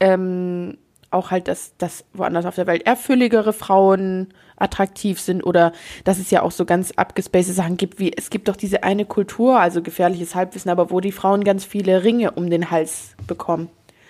ähm, 0.00 0.78
auch 1.10 1.30
halt, 1.30 1.48
dass, 1.48 1.76
dass 1.78 2.04
woanders 2.12 2.46
auf 2.46 2.54
der 2.54 2.66
Welt 2.66 2.86
eher 2.86 2.96
fülligere 2.96 3.52
Frauen 3.52 4.28
attraktiv 4.56 5.20
sind 5.20 5.42
oder 5.42 5.72
dass 6.04 6.18
es 6.18 6.30
ja 6.30 6.42
auch 6.42 6.50
so 6.50 6.64
ganz 6.64 6.92
abgespacede 6.92 7.54
Sachen 7.54 7.76
gibt, 7.76 7.98
wie 7.98 8.12
es 8.16 8.30
gibt 8.30 8.48
doch 8.48 8.56
diese 8.56 8.82
eine 8.82 9.04
Kultur, 9.04 9.58
also 9.58 9.82
gefährliches 9.82 10.34
Halbwissen, 10.34 10.70
aber 10.70 10.90
wo 10.90 11.00
die 11.00 11.12
Frauen 11.12 11.44
ganz 11.44 11.64
viele 11.64 12.04
Ringe 12.04 12.32
um 12.32 12.50
den 12.50 12.70
Hals 12.70 13.14
bekommen. 13.26 13.68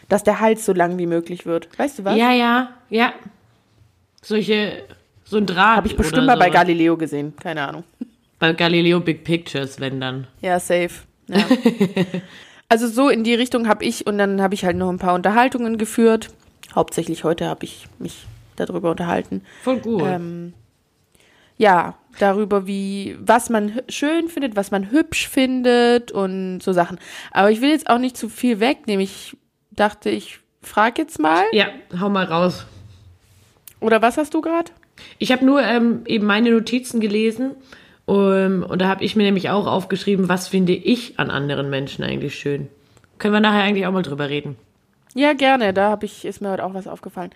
Dass 0.09 0.23
der 0.23 0.41
Hals 0.41 0.65
so 0.65 0.73
lang 0.73 0.99
wie 0.99 1.07
möglich 1.07 1.47
wird. 1.47 1.69
Weißt 1.79 1.99
du 1.99 2.05
was? 2.05 2.17
Ja, 2.17 2.33
ja, 2.33 2.71
ja. 2.91 3.13
Solche, 4.23 4.85
so 5.25 5.37
ein 5.37 5.47
Draht. 5.47 5.77
Habe 5.77 5.89
ich 5.89 5.97
bestimmt 5.97 6.27
mal 6.27 6.37
bei 6.37 6.47
sowas. 6.47 6.61
Galileo 6.61 6.97
gesehen. 6.97 7.35
Keine 7.41 7.67
Ahnung. 7.67 7.85
Bei 8.39 8.53
Galileo 8.53 9.01
Big 9.01 9.25
Pictures, 9.25 9.81
wenn 9.81 10.01
dann. 10.01 10.27
Ja, 10.41 10.59
safe. 10.59 10.91
Ja. 11.29 11.47
also 12.69 12.89
so 12.89 13.09
in 13.09 13.25
die 13.25 13.35
Richtung 13.35 13.69
habe 13.69 13.85
ich 13.85 14.07
und 14.07 14.19
dann 14.19 14.43
habe 14.43 14.55
ich 14.55 14.65
halt 14.65 14.77
noch 14.77 14.91
ein 14.91 14.99
paar 14.99 15.15
Unterhaltungen 15.15 15.79
geführt. 15.79 16.29
Hauptsächlich 16.75 17.25
heute 17.25 17.47
habe 17.47 17.65
ich 17.65 17.87
mich 17.99 18.27
darüber 18.57 18.91
unterhalten. 18.91 19.43
Voll 19.63 19.79
gut. 19.79 20.03
Ähm, 20.05 20.55
ja, 21.57 21.95
darüber, 22.19 22.67
wie, 22.67 23.17
was 23.21 23.51
man 23.51 23.81
schön 23.89 24.29
findet, 24.29 24.57
was 24.57 24.71
man 24.71 24.91
hübsch 24.91 25.29
findet 25.29 26.11
und 26.11 26.61
so 26.61 26.73
Sachen. 26.73 26.99
Aber 27.31 27.51
ich 27.51 27.61
will 27.61 27.71
jetzt 27.71 27.89
auch 27.89 27.99
nicht 27.99 28.17
zu 28.17 28.29
viel 28.29 28.61
wegnehmen. 28.61 29.05
Ich 29.05 29.37
dachte, 29.77 30.11
ich 30.11 30.41
frage 30.63 31.03
jetzt 31.03 31.19
mal. 31.19 31.45
ja, 31.53 31.67
hau 32.01 32.09
mal 32.09 32.25
raus. 32.25 32.67
Oder 33.81 34.01
was 34.03 34.17
hast 34.17 34.35
du 34.35 34.41
gerade? 34.41 34.71
Ich 35.19 35.33
habe 35.33 35.45
nur 35.45 35.63
ähm, 35.63 36.03
eben 36.07 36.27
meine 36.27 36.51
Notizen 36.51 37.01
gelesen 37.01 37.53
um, 38.07 38.63
und 38.63 38.81
da 38.81 38.89
habe 38.89 39.03
ich 39.03 39.17
mir 39.17 39.23
nämlich 39.23 39.49
auch 39.51 39.67
aufgeschrieben, 39.67 40.29
was 40.29 40.49
finde 40.49 40.75
ich 40.75 41.19
an 41.19 41.31
anderen 41.31 41.71
Menschen 41.71 42.05
eigentlich 42.05 42.35
schön. 42.35 42.69
Können 43.19 43.33
wir 43.35 43.41
nachher 43.41 43.63
eigentlich 43.63 43.87
auch 43.87 43.93
mal 43.93 44.03
drüber 44.03 44.29
reden. 44.29 44.57
Ja, 45.15 45.33
gerne. 45.33 45.73
Da 45.73 45.91
habe 45.91 46.05
ich, 46.07 46.25
ist 46.25 46.41
mir 46.43 46.51
heute 46.51 46.65
auch 46.65 46.75
was 46.75 46.87
aufgefallen. 46.87 47.31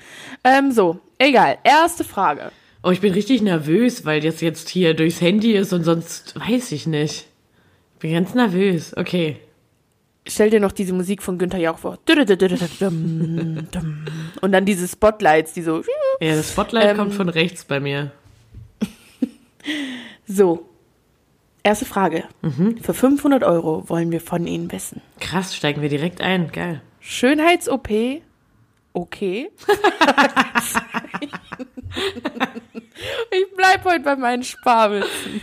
Ähm, 0.45 0.73
so, 0.73 0.99
egal. 1.19 1.59
Erste 1.65 2.05
Frage. 2.05 2.51
Oh, 2.83 2.91
ich 2.91 3.01
bin 3.01 3.13
richtig 3.13 3.41
nervös, 3.41 4.05
weil 4.05 4.21
das 4.21 4.41
jetzt 4.41 4.69
hier 4.69 4.95
durchs 4.95 5.21
Handy 5.21 5.53
ist 5.53 5.73
und 5.73 5.85
sonst 5.85 6.39
weiß 6.39 6.73
ich 6.73 6.87
nicht. 6.87 7.27
Ich 7.95 7.99
bin 8.01 8.13
ganz 8.13 8.35
nervös. 8.35 8.97
Okay. 8.97 9.37
Stell 10.29 10.51
dir 10.51 10.61
noch 10.61 10.73
diese 10.73 10.93
Musik 10.93 11.23
von 11.23 11.39
Günther 11.39 11.59
Jauch 11.59 11.79
vor. 11.79 11.99
Und 14.41 14.53
dann 14.53 14.65
diese 14.67 14.87
Spotlights, 14.87 15.55
die 15.55 15.63
so. 15.63 15.83
Ja, 16.21 16.37
das 16.37 16.51
Spotlight 16.53 16.91
Ähm. 16.91 16.97
kommt 16.97 17.15
von 17.15 17.29
rechts 17.29 17.65
bei 17.65 17.81
mir. 17.81 18.13
So. 20.27 20.69
Erste 21.63 21.85
Frage. 21.87 22.25
Mhm. 22.43 22.79
Für 22.79 22.95
500 22.95 23.43
Euro 23.43 23.89
wollen 23.89 24.11
wir 24.13 24.21
von 24.21 24.47
Ihnen 24.47 24.71
wissen. 24.73 25.01
Krass, 25.21 25.57
steigen 25.57 25.83
wir 25.83 25.89
direkt 25.89 26.21
ein. 26.21 26.53
Geil. 26.53 26.83
Schönheits-OP. 27.01 27.89
Okay. 28.93 29.51
ich 33.31 33.47
bleib 33.57 33.85
heute 33.85 34.01
bei 34.01 34.17
meinen 34.17 34.45
Sparwitzen. 34.45 35.41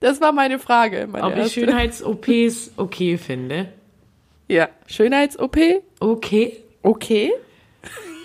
Das 0.00 0.20
war 0.20 0.32
meine 0.32 0.58
Frage. 0.58 1.08
Meine 1.10 1.24
Ob 1.24 1.32
ich 1.32 1.38
erste. 1.38 1.60
Schönheits-OPs 1.60 2.72
okay 2.76 3.18
finde? 3.18 3.68
Ja. 4.48 4.68
Schönheits-OP. 4.86 5.58
Okay. 6.00 6.56
Okay. 6.82 7.32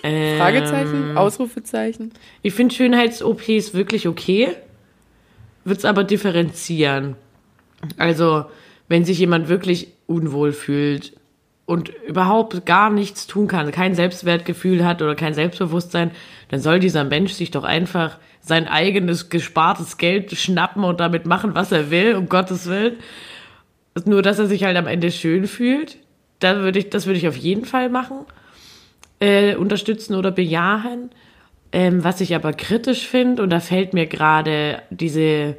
Ähm, 0.02 0.38
Fragezeichen. 0.38 1.16
Ausrufezeichen. 1.16 2.12
Ich 2.42 2.54
finde 2.54 2.74
Schönheits-OPs 2.74 3.74
wirklich 3.74 4.08
okay, 4.08 4.54
würde 5.64 5.78
es 5.78 5.84
aber 5.84 6.04
differenzieren. 6.04 7.16
Also, 7.96 8.46
wenn 8.88 9.04
sich 9.04 9.18
jemand 9.18 9.48
wirklich 9.48 9.88
unwohl 10.06 10.52
fühlt, 10.52 11.12
und 11.66 11.90
überhaupt 12.06 12.64
gar 12.64 12.90
nichts 12.90 13.26
tun 13.26 13.48
kann, 13.48 13.72
kein 13.72 13.94
Selbstwertgefühl 13.94 14.84
hat 14.84 15.02
oder 15.02 15.16
kein 15.16 15.34
Selbstbewusstsein, 15.34 16.12
dann 16.48 16.60
soll 16.60 16.78
dieser 16.78 17.04
Mensch 17.04 17.32
sich 17.32 17.50
doch 17.50 17.64
einfach 17.64 18.18
sein 18.46 18.68
eigenes 18.68 19.28
gespartes 19.28 19.98
Geld 19.98 20.30
schnappen 20.36 20.84
und 20.84 21.00
damit 21.00 21.26
machen, 21.26 21.56
was 21.56 21.72
er 21.72 21.90
will, 21.90 22.14
um 22.14 22.28
Gottes 22.28 22.66
Willen. 22.66 22.96
Nur, 24.04 24.22
dass 24.22 24.38
er 24.38 24.46
sich 24.46 24.62
halt 24.62 24.76
am 24.76 24.86
Ende 24.86 25.10
schön 25.10 25.48
fühlt. 25.48 25.98
Da 26.38 26.58
würde 26.58 26.78
ich, 26.78 26.90
das 26.90 27.06
würde 27.06 27.18
ich 27.18 27.26
auf 27.26 27.36
jeden 27.36 27.64
Fall 27.64 27.88
machen. 27.88 28.18
Äh, 29.18 29.56
unterstützen 29.56 30.14
oder 30.14 30.30
bejahen. 30.30 31.10
Ähm, 31.72 32.04
was 32.04 32.20
ich 32.20 32.36
aber 32.36 32.52
kritisch 32.52 33.08
finde, 33.08 33.42
und 33.42 33.50
da 33.50 33.58
fällt 33.58 33.94
mir 33.94 34.06
gerade 34.06 34.82
diese, 34.90 35.56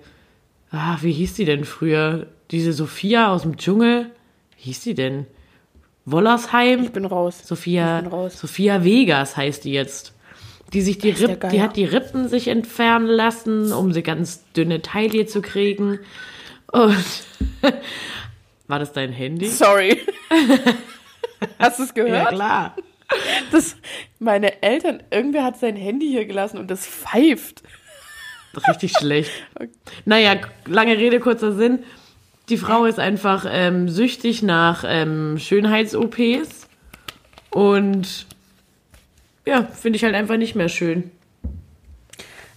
ah, 0.72 0.98
wie 1.02 1.12
hieß 1.12 1.34
die 1.34 1.46
denn 1.46 1.66
früher? 1.66 2.28
Diese 2.52 2.72
Sophia 2.72 3.34
aus 3.34 3.42
dem 3.42 3.58
Dschungel. 3.58 4.12
Wie 4.56 4.64
hieß 4.64 4.82
die 4.82 4.94
denn? 4.94 5.26
Wollersheim? 6.06 6.84
Ich 6.84 6.92
bin 6.92 7.04
raus. 7.04 7.42
Sophia, 7.44 7.98
Ich 7.98 8.04
bin 8.06 8.14
raus. 8.14 8.40
Sophia 8.40 8.86
Vegas 8.86 9.36
heißt 9.36 9.66
die 9.66 9.74
jetzt. 9.74 10.14
Die 10.74 10.82
sich 10.82 10.98
die 10.98 11.12
Rippen, 11.12 11.50
die 11.50 11.62
hat 11.62 11.76
die 11.78 11.86
Rippen 11.86 12.28
sich 12.28 12.50
entfernen 12.50 13.08
lassen, 13.08 13.72
um 13.72 13.94
sie 13.94 14.04
ganz 14.04 14.44
dünne 14.54 14.82
Taille 14.82 15.26
zu 15.26 15.42
kriegen. 15.42 16.00
Und 16.72 17.06
war 18.68 18.80
das 18.80 18.92
dein 18.92 19.12
Handy? 19.14 19.48
Sorry. 19.48 20.02
Hast 21.60 21.80
du 21.80 21.84
es 21.84 21.90
Ja, 21.96 22.04
gehört? 22.04 22.30
klar. 22.30 22.76
das, 23.52 23.78
meine 24.20 24.62
Eltern, 24.62 25.02
irgendwer 25.12 25.46
hat 25.46 25.58
sein 25.58 25.78
Handy 25.78 26.08
hier 26.10 26.26
gelassen 26.26 26.58
und 26.58 26.70
das 26.70 26.86
pfeift. 26.86 27.64
Richtig 28.68 28.94
schlecht. 28.98 29.32
Naja, 30.06 30.36
lange 30.66 30.98
Rede, 30.98 31.20
kurzer 31.20 31.54
Sinn. 31.54 31.80
Die 32.50 32.58
Frau 32.58 32.86
ist 32.86 33.00
einfach 33.00 33.46
ähm, 33.50 33.88
süchtig 33.90 34.42
nach 34.42 34.84
ähm, 34.88 35.38
Schönheits-OPs. 35.38 36.68
Und 37.52 38.26
ja, 39.48 39.64
finde 39.64 39.98
ich 39.98 40.04
halt 40.04 40.14
einfach 40.16 40.38
nicht 40.38 40.56
mehr 40.56 40.70
schön. 40.70 41.12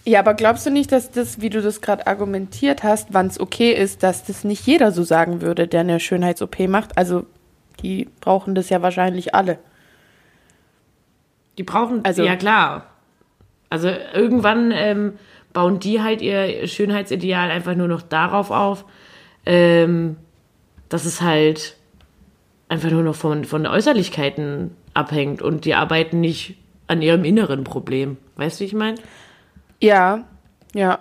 Ja, 0.04 0.20
aber 0.20 0.34
glaubst 0.34 0.66
du 0.66 0.70
nicht, 0.70 0.92
dass 0.92 1.10
das, 1.10 1.40
wie 1.40 1.50
du 1.50 1.60
das 1.62 1.80
gerade 1.80 2.06
argumentiert 2.06 2.82
hast, 2.82 3.12
wann 3.12 3.26
es 3.26 3.38
okay 3.38 3.72
ist, 3.72 4.02
dass 4.02 4.24
das 4.24 4.44
nicht 4.44 4.66
jeder 4.66 4.92
so 4.92 5.02
sagen 5.02 5.40
würde, 5.42 5.68
der 5.68 5.80
eine 5.80 6.00
Schönheits-OP 6.00 6.58
macht? 6.68 6.96
Also, 6.96 7.26
die 7.82 8.08
brauchen 8.20 8.54
das 8.54 8.70
ja 8.70 8.82
wahrscheinlich 8.82 9.34
alle. 9.34 9.58
Die 11.58 11.62
brauchen, 11.62 12.04
Also- 12.04 12.24
ja 12.24 12.36
klar. 12.36 12.86
Also 13.68 13.88
irgendwann 13.88 14.72
ähm, 14.74 15.12
bauen 15.52 15.78
die 15.78 16.00
halt 16.02 16.22
ihr 16.22 16.66
Schönheitsideal 16.66 17.50
einfach 17.52 17.76
nur 17.76 17.86
noch 17.86 18.02
darauf 18.02 18.50
auf, 18.50 18.84
ähm, 19.46 20.16
dass 20.88 21.04
es 21.04 21.20
halt 21.20 21.76
einfach 22.68 22.90
nur 22.90 23.04
noch 23.04 23.14
von, 23.14 23.44
von 23.44 23.66
Äußerlichkeiten 23.66 24.72
abhängt 24.92 25.40
und 25.40 25.64
die 25.66 25.74
arbeiten 25.74 26.18
nicht 26.18 26.56
an 26.90 27.02
ihrem 27.02 27.24
inneren 27.24 27.64
Problem. 27.64 28.16
Weißt 28.36 28.58
du, 28.58 28.62
wie 28.62 28.66
ich 28.66 28.74
meine? 28.74 28.98
Ja, 29.80 30.24
ja. 30.74 30.98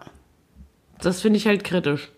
Das 1.02 1.22
finde 1.22 1.38
ich 1.38 1.48
halt 1.48 1.64
kritisch. 1.64 2.10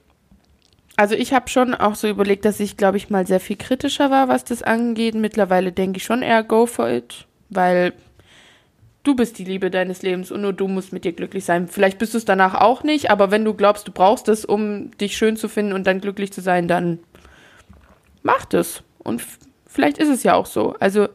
Also 0.97 1.15
ich 1.15 1.33
habe 1.33 1.49
schon 1.49 1.73
auch 1.73 1.95
so 1.95 2.07
überlegt, 2.07 2.45
dass 2.45 2.59
ich, 2.59 2.75
glaube 2.75 2.97
ich, 2.97 3.09
mal 3.09 3.25
sehr 3.25 3.39
viel 3.39 3.55
kritischer 3.55 4.11
war, 4.11 4.27
was 4.27 4.43
das 4.43 4.61
angeht. 4.61 5.15
Mittlerweile 5.15 5.71
denke 5.71 5.97
ich 5.97 6.03
schon 6.03 6.21
eher 6.21 6.43
go 6.43 6.65
for 6.65 6.89
it, 6.89 7.25
weil 7.49 7.93
du 9.03 9.15
bist 9.15 9.39
die 9.39 9.45
Liebe 9.45 9.71
deines 9.71 10.01
Lebens 10.01 10.31
und 10.31 10.41
nur 10.41 10.53
du 10.53 10.67
musst 10.67 10.91
mit 10.91 11.05
dir 11.05 11.13
glücklich 11.13 11.45
sein. 11.45 11.69
Vielleicht 11.69 11.97
bist 11.97 12.13
du 12.13 12.17
es 12.17 12.25
danach 12.25 12.55
auch 12.55 12.83
nicht, 12.83 13.09
aber 13.09 13.31
wenn 13.31 13.45
du 13.45 13.53
glaubst, 13.53 13.87
du 13.87 13.91
brauchst 13.91 14.27
es, 14.27 14.43
um 14.43 14.91
dich 14.97 15.15
schön 15.15 15.37
zu 15.37 15.47
finden 15.47 15.73
und 15.73 15.87
dann 15.87 16.01
glücklich 16.01 16.33
zu 16.33 16.41
sein, 16.41 16.67
dann 16.67 16.99
mach 18.21 18.45
das. 18.45 18.83
Und 18.99 19.23
vielleicht 19.65 19.97
ist 19.97 20.09
es 20.09 20.23
ja 20.23 20.33
auch 20.33 20.45
so. 20.45 20.75
Also 20.79 21.07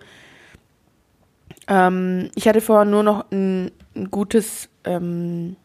ähm, 1.69 2.31
ich 2.35 2.49
hatte 2.49 2.61
vorher 2.61 2.85
nur 2.85 3.03
noch 3.03 3.31
ein, 3.31 3.71
ein 3.95 4.11
gutes 4.11 4.69
ähm, 4.85 5.57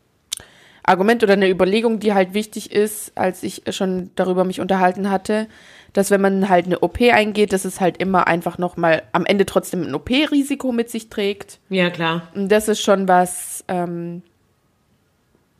Argument 0.84 1.24
oder 1.24 1.34
eine 1.34 1.50
Überlegung, 1.50 2.00
die 2.00 2.14
halt 2.14 2.34
wichtig 2.34 2.72
ist, 2.72 3.12
als 3.16 3.44
ich 3.44 3.64
schon 3.70 4.10
darüber 4.16 4.44
mich 4.44 4.60
unterhalten 4.60 5.10
hatte, 5.10 5.48
dass 5.94 6.10
wenn 6.10 6.22
man 6.22 6.50
halt 6.50 6.66
eine 6.66 6.80
OP 6.80 7.02
eingeht, 7.02 7.54
dass 7.54 7.66
es 7.66 7.80
halt 7.80 7.98
immer 7.98 8.28
einfach 8.28 8.58
nochmal 8.58 9.04
am 9.12 9.26
Ende 9.26 9.46
trotzdem 9.46 9.84
ein 9.84 9.94
OP-Risiko 9.94 10.72
mit 10.72 10.90
sich 10.90 11.10
trägt. 11.10 11.60
Ja, 11.70 11.90
klar. 11.90 12.30
Und 12.34 12.50
das 12.50 12.68
ist 12.68 12.82
schon 12.82 13.08
was, 13.08 13.64
ähm, 13.68 14.24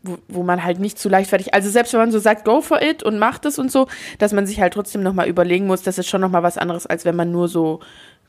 wo, 0.02 0.18
wo 0.28 0.44
man 0.44 0.64
halt 0.64 0.80
nicht 0.80 0.98
zu 0.98 1.10
leichtfertig, 1.10 1.54
also 1.54 1.70
selbst 1.70 1.94
wenn 1.94 2.00
man 2.00 2.12
so 2.12 2.20
sagt, 2.20 2.46
go 2.46 2.62
for 2.62 2.82
it 2.82 3.04
und 3.04 3.20
macht 3.20 3.46
es 3.46 3.60
und 3.60 3.72
so, 3.72 3.88
dass 4.18 4.34
man 4.34 4.48
sich 4.48 4.60
halt 4.60 4.74
trotzdem 4.74 5.04
nochmal 5.04 5.28
überlegen 5.28 5.68
muss, 5.68 5.84
das 5.84 6.00
ist 6.00 6.08
schon 6.08 6.22
nochmal 6.22 6.44
was 6.44 6.58
anderes, 6.58 6.88
als 6.88 7.06
wenn 7.06 7.16
man 7.16 7.32
nur 7.32 7.48
so 7.48 7.82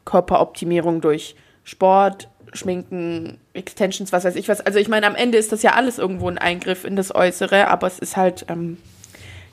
Körperoptimierung 0.04 1.00
durch 1.00 1.36
Sport, 1.64 2.28
Schminken, 2.52 3.38
Extensions, 3.54 4.12
was 4.12 4.24
weiß 4.24 4.36
ich 4.36 4.48
was. 4.48 4.60
Also 4.60 4.78
ich 4.78 4.88
meine, 4.88 5.06
am 5.06 5.14
Ende 5.14 5.38
ist 5.38 5.52
das 5.52 5.62
ja 5.62 5.72
alles 5.72 5.98
irgendwo 5.98 6.28
ein 6.28 6.38
Eingriff 6.38 6.84
in 6.84 6.96
das 6.96 7.14
Äußere, 7.14 7.68
aber 7.68 7.86
es 7.86 7.98
ist 7.98 8.16
halt 8.16 8.46
ähm, 8.48 8.78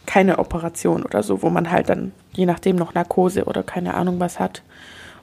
keine 0.06 0.39
Operation 0.39 1.04
oder 1.04 1.24
so, 1.24 1.42
wo 1.42 1.50
man 1.50 1.72
halt 1.72 1.89
dann 1.89 2.12
je 2.34 2.46
nachdem 2.46 2.75
noch 2.75 2.94
Narkose 2.94 3.46
oder 3.46 3.63
keine 3.63 3.94
Ahnung 3.94 4.20
was 4.20 4.39
hat. 4.39 4.63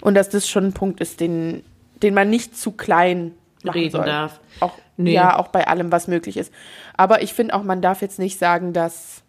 Und 0.00 0.14
dass 0.14 0.28
das 0.28 0.49
schon 0.49 0.66
ein 0.66 0.73
Punkt 0.73 1.00
ist, 1.00 1.21
den, 1.21 1.64
den 2.02 2.14
man 2.14 2.31
nicht 2.31 2.57
zu 2.57 2.73
klein 2.73 3.33
Reden 3.64 3.90
soll. 3.90 4.05
darf. 4.05 4.40
Auch, 4.61 4.73
Nee. 4.97 5.12
Ja, 5.12 5.38
auch 5.38 5.49
bei 5.49 5.66
allem, 5.66 5.93
was 5.93 6.09
möglich 6.09 6.37
ist. 6.37 6.52
Aber 6.97 7.23
ich 7.23 7.35
finde 7.35 7.55
auch, 7.55 7.62
man 7.62 7.83
darf 7.83 8.02
jetzt 8.02 8.19
nicht 8.19 8.38
sagen, 8.38 8.73
dass. 8.73 9.23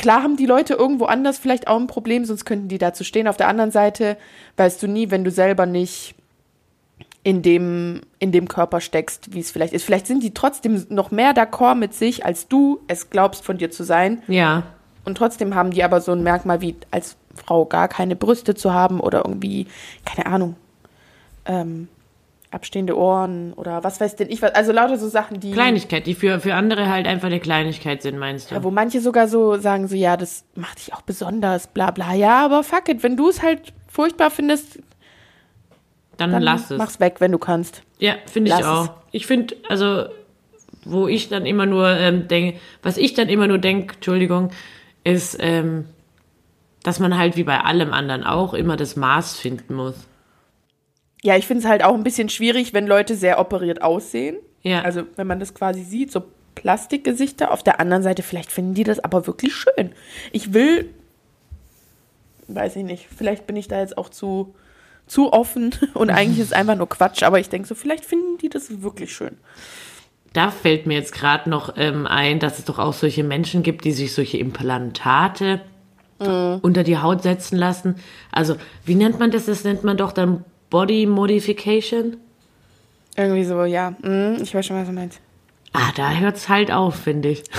Klar 0.00 0.22
haben 0.22 0.38
die 0.38 0.46
Leute 0.46 0.72
irgendwo 0.72 1.04
anders 1.04 1.36
vielleicht 1.36 1.68
auch 1.68 1.78
ein 1.78 1.86
Problem, 1.86 2.24
sonst 2.24 2.46
könnten 2.46 2.68
die 2.68 2.78
dazu 2.78 3.04
stehen. 3.04 3.28
Auf 3.28 3.36
der 3.36 3.48
anderen 3.48 3.70
Seite 3.70 4.16
weißt 4.56 4.82
du 4.82 4.86
nie, 4.86 5.10
wenn 5.10 5.24
du 5.24 5.30
selber 5.30 5.66
nicht 5.66 6.14
in 7.22 7.42
dem, 7.42 8.00
in 8.18 8.32
dem 8.32 8.48
Körper 8.48 8.80
steckst, 8.80 9.34
wie 9.34 9.40
es 9.40 9.50
vielleicht 9.50 9.74
ist. 9.74 9.84
Vielleicht 9.84 10.06
sind 10.06 10.22
die 10.22 10.32
trotzdem 10.32 10.86
noch 10.88 11.10
mehr 11.10 11.34
d'accord 11.34 11.74
mit 11.74 11.92
sich, 11.92 12.24
als 12.24 12.48
du 12.48 12.80
es 12.88 13.10
glaubst 13.10 13.44
von 13.44 13.58
dir 13.58 13.70
zu 13.70 13.84
sein. 13.84 14.22
Ja. 14.26 14.62
Und 15.04 15.18
trotzdem 15.18 15.54
haben 15.54 15.70
die 15.70 15.84
aber 15.84 16.00
so 16.00 16.12
ein 16.12 16.22
Merkmal 16.22 16.62
wie 16.62 16.76
als 16.90 17.18
Frau 17.34 17.66
gar 17.66 17.86
keine 17.86 18.16
Brüste 18.16 18.54
zu 18.54 18.72
haben 18.72 19.00
oder 19.00 19.18
irgendwie, 19.26 19.66
keine 20.06 20.32
Ahnung, 20.32 20.56
ähm, 21.44 21.88
abstehende 22.50 22.96
Ohren 22.96 23.52
oder 23.52 23.84
was 23.84 24.00
weiß 24.00 24.16
denn 24.16 24.28
ich 24.28 24.42
was. 24.42 24.54
Also 24.54 24.72
lauter 24.72 24.98
so 24.98 25.08
Sachen, 25.08 25.38
die. 25.40 25.52
Kleinigkeit, 25.52 26.06
die 26.06 26.14
für, 26.14 26.40
für 26.40 26.54
andere 26.54 26.88
halt 26.88 27.06
einfach 27.06 27.28
eine 27.28 27.40
Kleinigkeit 27.40 28.02
sind, 28.02 28.18
meinst 28.18 28.50
du? 28.50 28.56
Ja, 28.56 28.64
wo 28.64 28.70
manche 28.70 29.00
sogar 29.00 29.28
so 29.28 29.56
sagen, 29.58 29.86
so, 29.86 29.94
ja, 29.94 30.16
das 30.16 30.44
macht 30.54 30.78
dich 30.78 30.92
auch 30.92 31.02
besonders, 31.02 31.68
bla 31.68 31.90
bla. 31.90 32.14
Ja, 32.14 32.44
aber 32.44 32.64
fuck 32.64 32.88
it, 32.88 33.02
wenn 33.02 33.16
du 33.16 33.28
es 33.28 33.42
halt 33.42 33.72
furchtbar 33.86 34.30
findest, 34.30 34.80
dann, 36.16 36.32
dann 36.32 36.42
lass 36.42 36.70
es. 36.70 36.78
mach's 36.78 37.00
weg, 37.00 37.16
wenn 37.20 37.32
du 37.32 37.38
kannst. 37.38 37.82
Ja, 37.98 38.14
finde 38.26 38.50
ich 38.50 38.64
auch. 38.64 38.84
es. 38.84 38.90
Ich 39.12 39.26
finde, 39.26 39.54
also, 39.68 40.06
wo 40.84 41.06
ich 41.06 41.28
dann 41.28 41.46
immer 41.46 41.66
nur 41.66 41.88
ähm, 41.88 42.28
denke, 42.28 42.58
was 42.82 42.96
ich 42.96 43.14
dann 43.14 43.28
immer 43.28 43.46
nur 43.46 43.58
denke, 43.58 43.94
Entschuldigung, 43.94 44.50
ist, 45.04 45.36
ähm, 45.40 45.86
dass 46.82 46.98
man 46.98 47.16
halt 47.16 47.36
wie 47.36 47.44
bei 47.44 47.60
allem 47.60 47.92
anderen 47.92 48.24
auch 48.24 48.54
immer 48.54 48.76
das 48.76 48.96
Maß 48.96 49.38
finden 49.38 49.74
muss. 49.74 49.94
Ja, 51.22 51.36
ich 51.36 51.46
finde 51.46 51.64
es 51.64 51.68
halt 51.68 51.84
auch 51.84 51.94
ein 51.94 52.04
bisschen 52.04 52.28
schwierig, 52.28 52.72
wenn 52.72 52.86
Leute 52.86 53.14
sehr 53.14 53.38
operiert 53.38 53.82
aussehen. 53.82 54.36
Ja. 54.62 54.82
Also, 54.82 55.02
wenn 55.16 55.26
man 55.26 55.40
das 55.40 55.54
quasi 55.54 55.82
sieht, 55.82 56.12
so 56.12 56.24
Plastikgesichter. 56.54 57.52
Auf 57.52 57.62
der 57.62 57.80
anderen 57.80 58.02
Seite, 58.02 58.22
vielleicht 58.22 58.52
finden 58.52 58.74
die 58.74 58.84
das 58.84 59.00
aber 59.00 59.26
wirklich 59.26 59.54
schön. 59.54 59.92
Ich 60.32 60.52
will, 60.52 60.90
weiß 62.48 62.76
ich 62.76 62.84
nicht, 62.84 63.08
vielleicht 63.16 63.46
bin 63.46 63.56
ich 63.56 63.68
da 63.68 63.80
jetzt 63.80 63.96
auch 63.96 64.08
zu, 64.08 64.54
zu 65.06 65.32
offen 65.32 65.74
und 65.94 66.10
eigentlich 66.10 66.40
ist 66.40 66.48
es 66.48 66.52
einfach 66.52 66.76
nur 66.76 66.88
Quatsch, 66.88 67.22
aber 67.22 67.40
ich 67.40 67.48
denke 67.48 67.68
so, 67.68 67.74
vielleicht 67.74 68.04
finden 68.04 68.38
die 68.38 68.48
das 68.48 68.82
wirklich 68.82 69.14
schön. 69.14 69.36
Da 70.32 70.50
fällt 70.50 70.86
mir 70.86 70.94
jetzt 70.94 71.12
gerade 71.12 71.50
noch 71.50 71.74
ähm, 71.76 72.06
ein, 72.06 72.38
dass 72.38 72.58
es 72.58 72.64
doch 72.64 72.78
auch 72.78 72.92
solche 72.92 73.24
Menschen 73.24 73.62
gibt, 73.62 73.84
die 73.84 73.92
sich 73.92 74.14
solche 74.14 74.38
Implantate 74.38 75.60
unter 76.22 76.82
die 76.82 76.98
Haut 76.98 77.22
setzen 77.22 77.56
lassen. 77.56 77.94
Also, 78.30 78.56
wie 78.84 78.94
nennt 78.94 79.18
man 79.18 79.30
das? 79.30 79.46
Das 79.46 79.64
nennt 79.64 79.84
man 79.84 79.96
doch 79.96 80.12
dann 80.12 80.44
Body 80.70 81.06
Modification. 81.06 82.16
Irgendwie 83.16 83.44
so, 83.44 83.64
ja, 83.64 83.90
mm, 84.00 84.36
ich 84.42 84.54
weiß 84.54 84.64
schon, 84.66 84.76
was 84.76 84.86
du 84.86 84.92
meinst. 84.94 85.20
Ah, 85.72 85.90
da 85.96 86.12
hört's 86.12 86.48
halt 86.48 86.70
auf, 86.72 86.94
finde 86.96 87.30
ich. 87.30 87.42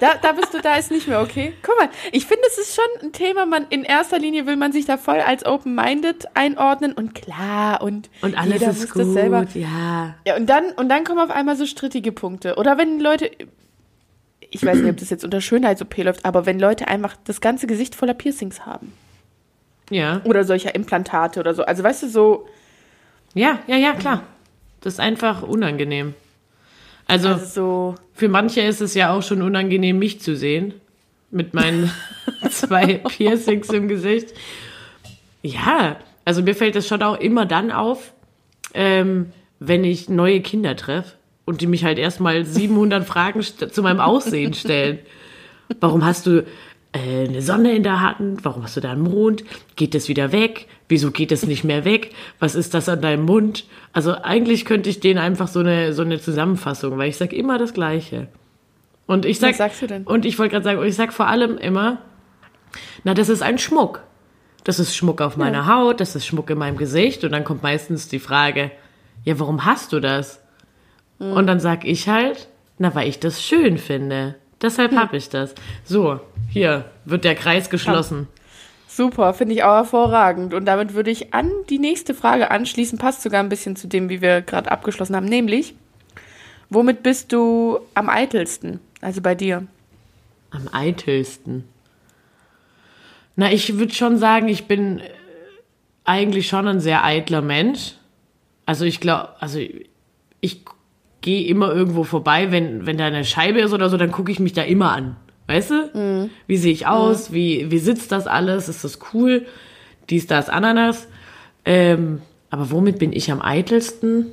Da, 0.00 0.14
da 0.20 0.32
bist 0.32 0.52
du, 0.52 0.60
da 0.60 0.74
ist 0.74 0.90
nicht 0.90 1.06
mehr 1.06 1.20
okay. 1.20 1.52
Guck 1.62 1.78
mal, 1.78 1.88
ich 2.10 2.26
finde, 2.26 2.42
es 2.48 2.58
ist 2.58 2.74
schon 2.74 3.06
ein 3.06 3.12
Thema, 3.12 3.46
man 3.46 3.66
in 3.68 3.84
erster 3.84 4.18
Linie 4.18 4.46
will 4.46 4.56
man 4.56 4.72
sich 4.72 4.84
da 4.84 4.96
voll 4.96 5.20
als 5.20 5.46
open-minded 5.46 6.26
einordnen 6.34 6.92
und 6.92 7.14
klar 7.14 7.80
und, 7.80 8.10
Und 8.20 8.36
alles 8.36 8.54
jeder 8.54 8.72
ist 8.72 8.80
muss 8.80 8.90
gut, 8.90 9.02
das 9.02 9.12
selber. 9.12 9.46
ja. 9.54 10.16
Ja, 10.26 10.34
und 10.36 10.46
dann, 10.46 10.72
und 10.72 10.88
dann 10.88 11.04
kommen 11.04 11.20
auf 11.20 11.30
einmal 11.30 11.54
so 11.54 11.66
strittige 11.66 12.10
Punkte. 12.10 12.56
Oder 12.56 12.78
wenn 12.78 12.98
Leute, 12.98 13.30
ich 14.50 14.66
weiß 14.66 14.78
nicht, 14.78 14.90
ob 14.90 14.96
das 14.96 15.08
jetzt 15.10 15.24
unter 15.24 15.40
Schönheits-OP 15.40 15.96
läuft, 15.98 16.24
aber 16.24 16.46
wenn 16.46 16.58
Leute 16.58 16.88
einfach 16.88 17.14
das 17.22 17.40
ganze 17.40 17.68
Gesicht 17.68 17.94
voller 17.94 18.14
Piercings 18.14 18.66
haben. 18.66 18.92
Ja. 19.90 20.20
Oder 20.24 20.44
solcher 20.44 20.74
Implantate 20.74 21.40
oder 21.40 21.54
so. 21.54 21.64
Also 21.64 21.82
weißt 21.82 22.04
du, 22.04 22.08
so, 22.08 22.48
Ja, 23.34 23.58
ja, 23.66 23.76
ja, 23.76 23.92
klar. 23.92 24.22
Das 24.80 24.94
ist 24.94 25.00
einfach 25.00 25.42
unangenehm. 25.42 26.14
Also, 27.06 27.28
also 27.28 27.44
so, 27.44 27.94
für 28.14 28.28
manche 28.28 28.60
ist 28.62 28.80
es 28.80 28.94
ja 28.94 29.12
auch 29.12 29.22
schon 29.22 29.42
unangenehm, 29.42 29.98
mich 29.98 30.20
zu 30.20 30.36
sehen. 30.36 30.74
Mit 31.30 31.54
meinen 31.54 31.90
zwei 32.50 32.94
Piercings 33.08 33.68
im 33.70 33.88
Gesicht. 33.88 34.34
Ja, 35.42 35.96
also 36.24 36.42
mir 36.42 36.54
fällt 36.54 36.76
das 36.76 36.86
schon 36.86 37.02
auch 37.02 37.18
immer 37.18 37.46
dann 37.46 37.70
auf, 37.72 38.12
ähm, 38.74 39.32
wenn 39.58 39.84
ich 39.84 40.08
neue 40.08 40.40
Kinder 40.40 40.76
treffe 40.76 41.14
und 41.44 41.60
die 41.60 41.66
mich 41.66 41.84
halt 41.84 41.98
erstmal 41.98 42.44
700 42.44 43.04
Fragen 43.04 43.42
zu 43.42 43.82
meinem 43.82 44.00
Aussehen 44.00 44.54
stellen. 44.54 44.98
Warum 45.80 46.04
hast 46.04 46.26
du 46.26 46.44
äh, 46.92 47.26
eine 47.26 47.42
Sonne 47.42 47.74
in 47.74 47.82
der 47.82 48.00
Hand? 48.00 48.44
Warum 48.44 48.62
hast 48.62 48.76
du 48.76 48.80
da 48.80 48.92
einen 48.92 49.02
Mond? 49.02 49.44
Geht 49.76 49.94
das 49.94 50.08
wieder 50.08 50.32
weg? 50.32 50.68
Wieso 50.88 51.10
geht 51.10 51.32
es 51.32 51.46
nicht 51.46 51.64
mehr 51.64 51.84
weg? 51.84 52.14
Was 52.38 52.54
ist 52.54 52.74
das 52.74 52.88
an 52.88 53.00
deinem 53.00 53.24
Mund? 53.24 53.64
Also 53.92 54.14
eigentlich 54.14 54.64
könnte 54.64 54.90
ich 54.90 55.00
denen 55.00 55.18
einfach 55.18 55.48
so 55.48 55.60
eine, 55.60 55.92
so 55.92 56.02
eine 56.02 56.20
Zusammenfassung, 56.20 56.98
weil 56.98 57.08
ich 57.08 57.16
sage 57.16 57.34
immer 57.34 57.58
das 57.58 57.72
Gleiche. 57.74 58.28
Und 59.06 59.24
ich 59.24 59.38
sag, 59.38 59.50
Was 59.50 59.58
sagst 59.58 59.82
du 59.82 59.86
denn? 59.86 60.04
Und 60.04 60.24
ich 60.24 60.38
wollte 60.38 60.52
gerade 60.52 60.64
sagen, 60.64 60.84
ich 60.84 60.94
sag 60.94 61.12
vor 61.12 61.26
allem 61.26 61.58
immer, 61.58 61.98
na, 63.04 63.14
das 63.14 63.28
ist 63.28 63.42
ein 63.42 63.58
Schmuck. 63.58 64.02
Das 64.64 64.78
ist 64.78 64.94
Schmuck 64.94 65.20
auf 65.20 65.36
meiner 65.36 65.66
Haut, 65.66 66.00
das 66.00 66.14
ist 66.14 66.24
Schmuck 66.24 66.48
in 66.50 66.58
meinem 66.58 66.76
Gesicht. 66.76 67.24
Und 67.24 67.32
dann 67.32 67.42
kommt 67.42 67.62
meistens 67.62 68.08
die 68.08 68.20
Frage, 68.20 68.70
ja, 69.24 69.38
warum 69.40 69.64
hast 69.64 69.92
du 69.92 69.98
das? 69.98 70.40
Und 71.18 71.46
dann 71.46 71.60
sag 71.60 71.84
ich 71.84 72.08
halt, 72.08 72.48
na, 72.78 72.94
weil 72.94 73.08
ich 73.08 73.18
das 73.20 73.42
schön 73.42 73.78
finde. 73.78 74.36
Deshalb 74.62 74.94
hab 74.94 75.12
ich 75.12 75.28
das. 75.28 75.54
So, 75.84 76.20
hier 76.48 76.84
wird 77.04 77.24
der 77.24 77.34
Kreis 77.34 77.68
geschlossen. 77.68 78.28
Super, 78.86 79.32
finde 79.34 79.54
ich 79.54 79.64
auch 79.64 79.74
hervorragend. 79.74 80.54
Und 80.54 80.66
damit 80.66 80.94
würde 80.94 81.10
ich 81.10 81.32
an 81.32 81.50
die 81.70 81.78
nächste 81.78 82.14
Frage 82.14 82.50
anschließen. 82.50 82.98
Passt 82.98 83.22
sogar 83.22 83.42
ein 83.42 83.48
bisschen 83.48 83.74
zu 83.74 83.88
dem, 83.88 84.08
wie 84.08 84.20
wir 84.20 84.42
gerade 84.42 84.70
abgeschlossen 84.70 85.16
haben. 85.16 85.26
Nämlich, 85.26 85.74
womit 86.68 87.02
bist 87.02 87.32
du 87.32 87.80
am 87.94 88.08
eitelsten? 88.08 88.80
Also 89.00 89.20
bei 89.20 89.34
dir. 89.34 89.66
Am 90.50 90.68
eitelsten. 90.70 91.64
Na, 93.34 93.50
ich 93.50 93.78
würde 93.78 93.94
schon 93.94 94.18
sagen, 94.18 94.48
ich 94.48 94.66
bin 94.66 95.00
äh, 95.00 95.08
eigentlich 96.04 96.48
schon 96.48 96.68
ein 96.68 96.80
sehr 96.80 97.02
eitler 97.02 97.40
Mensch. 97.40 97.94
Also 98.66 98.84
ich 98.84 99.00
glaube, 99.00 99.30
also 99.40 99.58
ich 100.40 100.64
gehe 101.22 101.46
immer 101.46 101.72
irgendwo 101.72 102.04
vorbei, 102.04 102.52
wenn, 102.52 102.84
wenn 102.84 102.98
da 102.98 103.06
eine 103.06 103.24
Scheibe 103.24 103.60
ist 103.60 103.72
oder 103.72 103.88
so, 103.88 103.96
dann 103.96 104.12
gucke 104.12 104.30
ich 104.30 104.40
mich 104.40 104.52
da 104.52 104.62
immer 104.62 104.92
an. 104.92 105.16
Weißt 105.46 105.70
du? 105.70 106.28
Wie 106.46 106.56
sehe 106.56 106.72
ich 106.72 106.86
aus? 106.86 107.32
Wie, 107.32 107.70
wie 107.70 107.78
sitzt 107.78 108.12
das 108.12 108.26
alles? 108.26 108.68
Ist 108.68 108.84
das 108.84 108.98
cool? 109.12 109.46
Dies, 110.10 110.26
das, 110.26 110.48
Ananas. 110.48 111.08
Ähm, 111.64 112.20
aber 112.50 112.70
womit 112.70 112.98
bin 112.98 113.12
ich 113.12 113.32
am 113.32 113.40
eitelsten? 113.40 114.26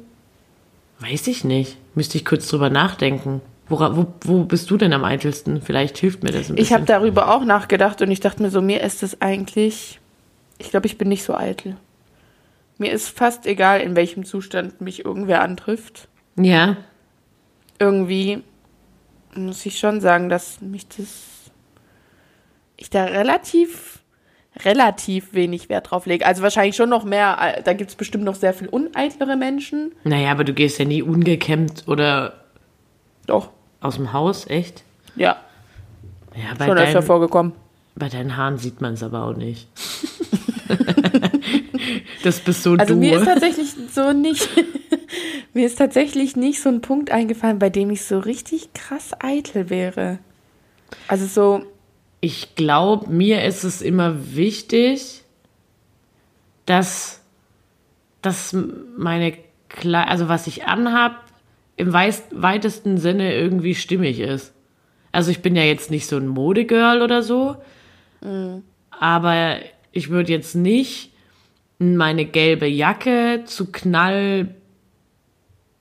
Weiß 1.00 1.28
ich 1.28 1.44
nicht. 1.44 1.78
Müsste 1.96 2.18
ich 2.18 2.26
kurz 2.26 2.48
drüber 2.48 2.70
nachdenken. 2.70 3.42
Wora, 3.70 3.96
wo, 3.96 4.08
wo 4.22 4.44
bist 4.44 4.70
du 4.72 4.78
denn 4.78 4.94
am 4.94 5.06
eitelsten? 5.06 5.62
Vielleicht 5.62 5.98
hilft 5.98 6.24
mir 6.24 6.32
das 6.32 6.50
ein 6.50 6.56
bisschen. 6.56 6.58
Ich 6.58 6.74
habe 6.74 6.86
darüber 6.86 7.34
auch 7.34 7.46
nachgedacht 7.46 8.02
und 8.02 8.12
ich 8.12 8.20
dachte 8.20 8.42
mir 8.42 8.50
so, 8.50 8.62
mir 8.62 8.82
ist 8.82 9.04
es 9.04 9.22
eigentlich, 9.22 10.00
ich 10.58 10.72
glaube, 10.72 10.88
ich 10.88 10.98
bin 10.98 11.08
nicht 11.08 11.24
so 11.24 11.34
eitel. 11.34 11.78
Mir 12.78 12.92
ist 12.92 13.10
fast 13.10 13.46
egal, 13.46 13.82
in 13.82 13.96
welchem 13.96 14.26
Zustand 14.26 14.82
mich 14.82 15.06
irgendwer 15.06 15.42
antrifft. 15.42 16.09
Ja, 16.42 16.78
Irgendwie 17.80 18.44
muss 19.36 19.66
ich 19.66 19.78
schon 19.80 20.02
sagen, 20.02 20.30
dass 20.30 20.62
mich 20.62 20.88
das, 20.88 21.52
ich 22.78 22.90
da 22.90 23.06
relativ, 23.06 24.00
relativ 24.64 25.34
wenig 25.34 25.70
Wert 25.70 25.92
drauf 25.92 26.06
lege. 26.06 26.26
Also 26.26 26.42
wahrscheinlich 26.42 26.76
schon 26.76 26.90
noch 26.90 27.04
mehr, 27.04 27.38
äh, 27.58 27.64
da 27.64 27.74
gibt 27.74 27.90
es 27.92 27.96
bestimmt 27.96 28.24
noch 28.24 28.36
sehr 28.36 28.54
viel 28.54 28.68
uneitlere 28.68 29.36
Menschen. 29.36 29.92
naja, 30.04 30.32
aber 30.32 30.44
du 30.44 30.54
gehst 30.54 30.80
ja 30.80 30.86
nie 30.86 31.02
ungekämmt 31.04 31.84
oder 31.88 32.46
Doch, 33.28 33.50
aus 33.82 33.96
dem 33.96 34.14
Haus, 34.14 34.48
echt? 34.48 34.84
ja, 35.16 35.38
Ja, 36.36 36.54
bei, 36.58 36.66
schon 36.68 36.78
öfter 36.78 36.94
deinen, 36.94 37.04
vorgekommen. 37.06 37.54
bei 37.96 38.10
deinen 38.10 38.38
Haaren 38.38 38.58
sieht 38.58 38.82
man 38.82 38.94
es 38.94 39.04
aber 39.04 39.24
auch 39.26 39.36
nicht. 39.36 39.68
das 42.24 42.40
bist 42.40 42.64
so 42.64 42.74
Also 42.74 42.94
du. 42.94 43.00
mir 43.00 43.18
ist 43.20 43.26
tatsächlich 43.26 43.68
so 43.94 44.12
nicht, 44.14 44.48
mir 45.54 45.66
ist 45.66 45.78
tatsächlich 45.78 46.36
nicht 46.36 46.62
so 46.62 46.70
ein 46.70 46.82
Punkt 46.82 47.12
eingefallen, 47.12 47.60
bei 47.60 47.70
dem 47.70 47.90
ich 47.90 48.06
so 48.06 48.20
richtig 48.20 48.74
krass 48.74 49.12
eitel 49.20 49.70
wäre. 49.70 50.20
Also 51.08 51.26
so, 51.26 51.66
Ich 52.22 52.56
glaube, 52.56 53.10
mir 53.10 53.44
ist 53.46 53.64
es 53.64 53.82
immer 53.82 54.36
wichtig, 54.36 55.24
dass, 56.66 57.22
dass 58.22 58.56
meine 58.98 59.38
Kle 59.70 60.08
also 60.08 60.28
was 60.28 60.48
ich 60.48 60.66
anhab, 60.66 61.24
im 61.78 61.94
weitesten 61.94 62.98
Sinne 62.98 63.34
irgendwie 63.34 63.74
stimmig 63.74 64.20
ist. 64.20 64.54
Also 65.12 65.32
ich 65.32 65.42
bin 65.42 65.56
ja 65.56 65.64
jetzt 65.64 65.90
nicht 65.90 66.08
so 66.08 66.18
ein 66.18 66.28
Modegirl 66.28 67.02
oder 67.02 67.24
so, 67.24 67.56
aber 68.92 69.56
ich 69.94 70.10
würde 70.10 70.34
jetzt 70.34 70.56
nicht 70.56 71.14
meine 71.80 72.26
gelbe 72.26 72.68
Jacke 72.68 73.44
zu 73.46 73.72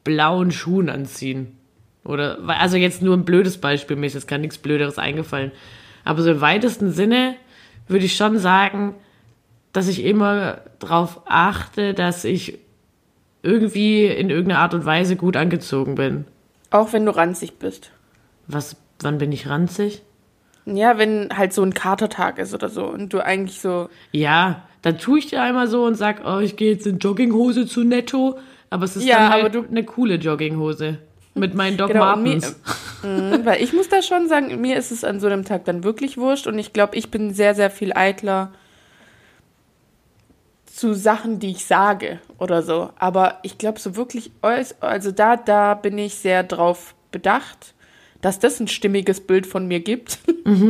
knallblauen 0.09 0.51
Schuhen 0.51 0.89
anziehen. 0.89 1.57
Oder, 2.05 2.39
also 2.47 2.77
jetzt 2.77 3.03
nur 3.03 3.17
ein 3.17 3.25
blödes 3.25 3.59
Beispiel, 3.59 3.97
mir 3.97 4.07
ist 4.07 4.15
jetzt 4.15 4.29
gar 4.29 4.39
nichts 4.39 4.59
Blöderes 4.59 4.99
eingefallen. 4.99 5.53
Aber 6.05 6.23
so 6.23 6.31
im 6.31 6.41
weitesten 6.41 6.91
Sinne 6.91 7.35
würde 7.87 8.07
ich 8.07 8.17
schon 8.17 8.39
sagen, 8.39 8.95
dass 9.73 9.89
ich 9.89 10.05
immer 10.05 10.63
darauf 10.79 11.21
achte, 11.27 11.93
dass 11.93 12.25
ich 12.25 12.59
irgendwie 13.43 14.07
in 14.07 14.31
irgendeiner 14.31 14.61
Art 14.61 14.75
und 14.75 14.85
Weise 14.85 15.17
gut 15.17 15.37
angezogen 15.37 15.95
bin. 15.95 16.25
auch 16.71 16.93
wenn 16.93 17.05
du 17.07 17.15
ranzig 17.15 17.59
bist. 17.59 17.91
Was, 18.47 18.77
wann 19.01 19.19
bin 19.19 19.33
ich 19.33 19.49
ranzig? 19.49 20.03
Ja, 20.65 20.99
wenn 20.99 21.29
halt 21.37 21.53
so 21.53 21.63
ein 21.63 21.73
Katertag 21.73 22.39
ist 22.39 22.53
oder 22.53 22.69
so 22.69 22.87
und 22.87 23.13
du 23.13 23.25
eigentlich 23.25 23.61
so, 23.61 23.89
Ja, 24.13 24.65
dann 24.83 24.99
tue 24.99 25.19
ich 25.19 25.27
dir 25.27 25.43
einmal 25.43 25.67
so 25.69 25.85
und 25.85 25.95
sag, 25.95 26.23
oh, 26.27 26.39
ich 26.41 26.57
gehe 26.57 26.73
jetzt 26.73 26.87
in 26.87 26.99
Jogginghose 26.99 27.67
zu 27.67 27.85
Netto. 27.85 28.39
Aber 28.71 28.85
es 28.85 28.97
ist 28.97 29.05
Ja, 29.05 29.19
dann 29.21 29.29
halt 29.31 29.41
aber 29.45 29.51
du- 29.51 29.69
eine 29.69 29.85
coole 29.85 30.15
Jogginghose. 30.17 30.99
Mit 31.35 31.55
meinen 31.55 31.77
Doc 31.77 31.89
Genau, 31.93 32.15
und 32.15 32.23
mir- 32.23 32.35
Martens. 32.37 32.57
Mhm, 33.03 33.45
weil 33.47 33.63
ich 33.63 33.73
muss 33.73 33.89
da 33.89 34.03
schon 34.03 34.29
sagen, 34.29 34.61
mir 34.61 34.77
ist 34.77 34.91
es 34.91 35.05
an 35.05 35.21
so 35.21 35.27
einem 35.29 35.45
Tag 35.45 35.65
dann 35.67 35.85
wirklich 35.85 36.19
wurscht 36.19 36.47
und 36.49 36.59
ich 36.59 36.73
glaube, 36.73 36.97
ich 36.97 37.11
bin 37.11 37.33
sehr, 37.33 37.55
sehr 37.55 37.71
viel 37.71 37.93
eitler 37.93 38.53
zu 40.67 40.95
Sachen, 40.95 41.39
die 41.39 41.51
ich 41.53 41.65
sage 41.65 42.21
oder 42.39 42.63
so. 42.63 42.91
Aber 42.99 43.39
ich 43.43 43.59
glaube, 43.59 43.79
so 43.81 43.97
wirklich, 43.97 44.31
also 44.81 45.13
da, 45.13 45.37
da 45.37 45.75
bin 45.75 45.97
ich 45.99 46.15
sehr 46.17 46.43
drauf 46.43 46.95
bedacht, 47.11 47.75
dass 48.21 48.39
das 48.39 48.61
ein 48.61 48.69
stimmiges 48.69 49.21
Bild 49.21 49.47
von 49.47 49.67
mir 49.67 49.81
gibt, 49.81 50.19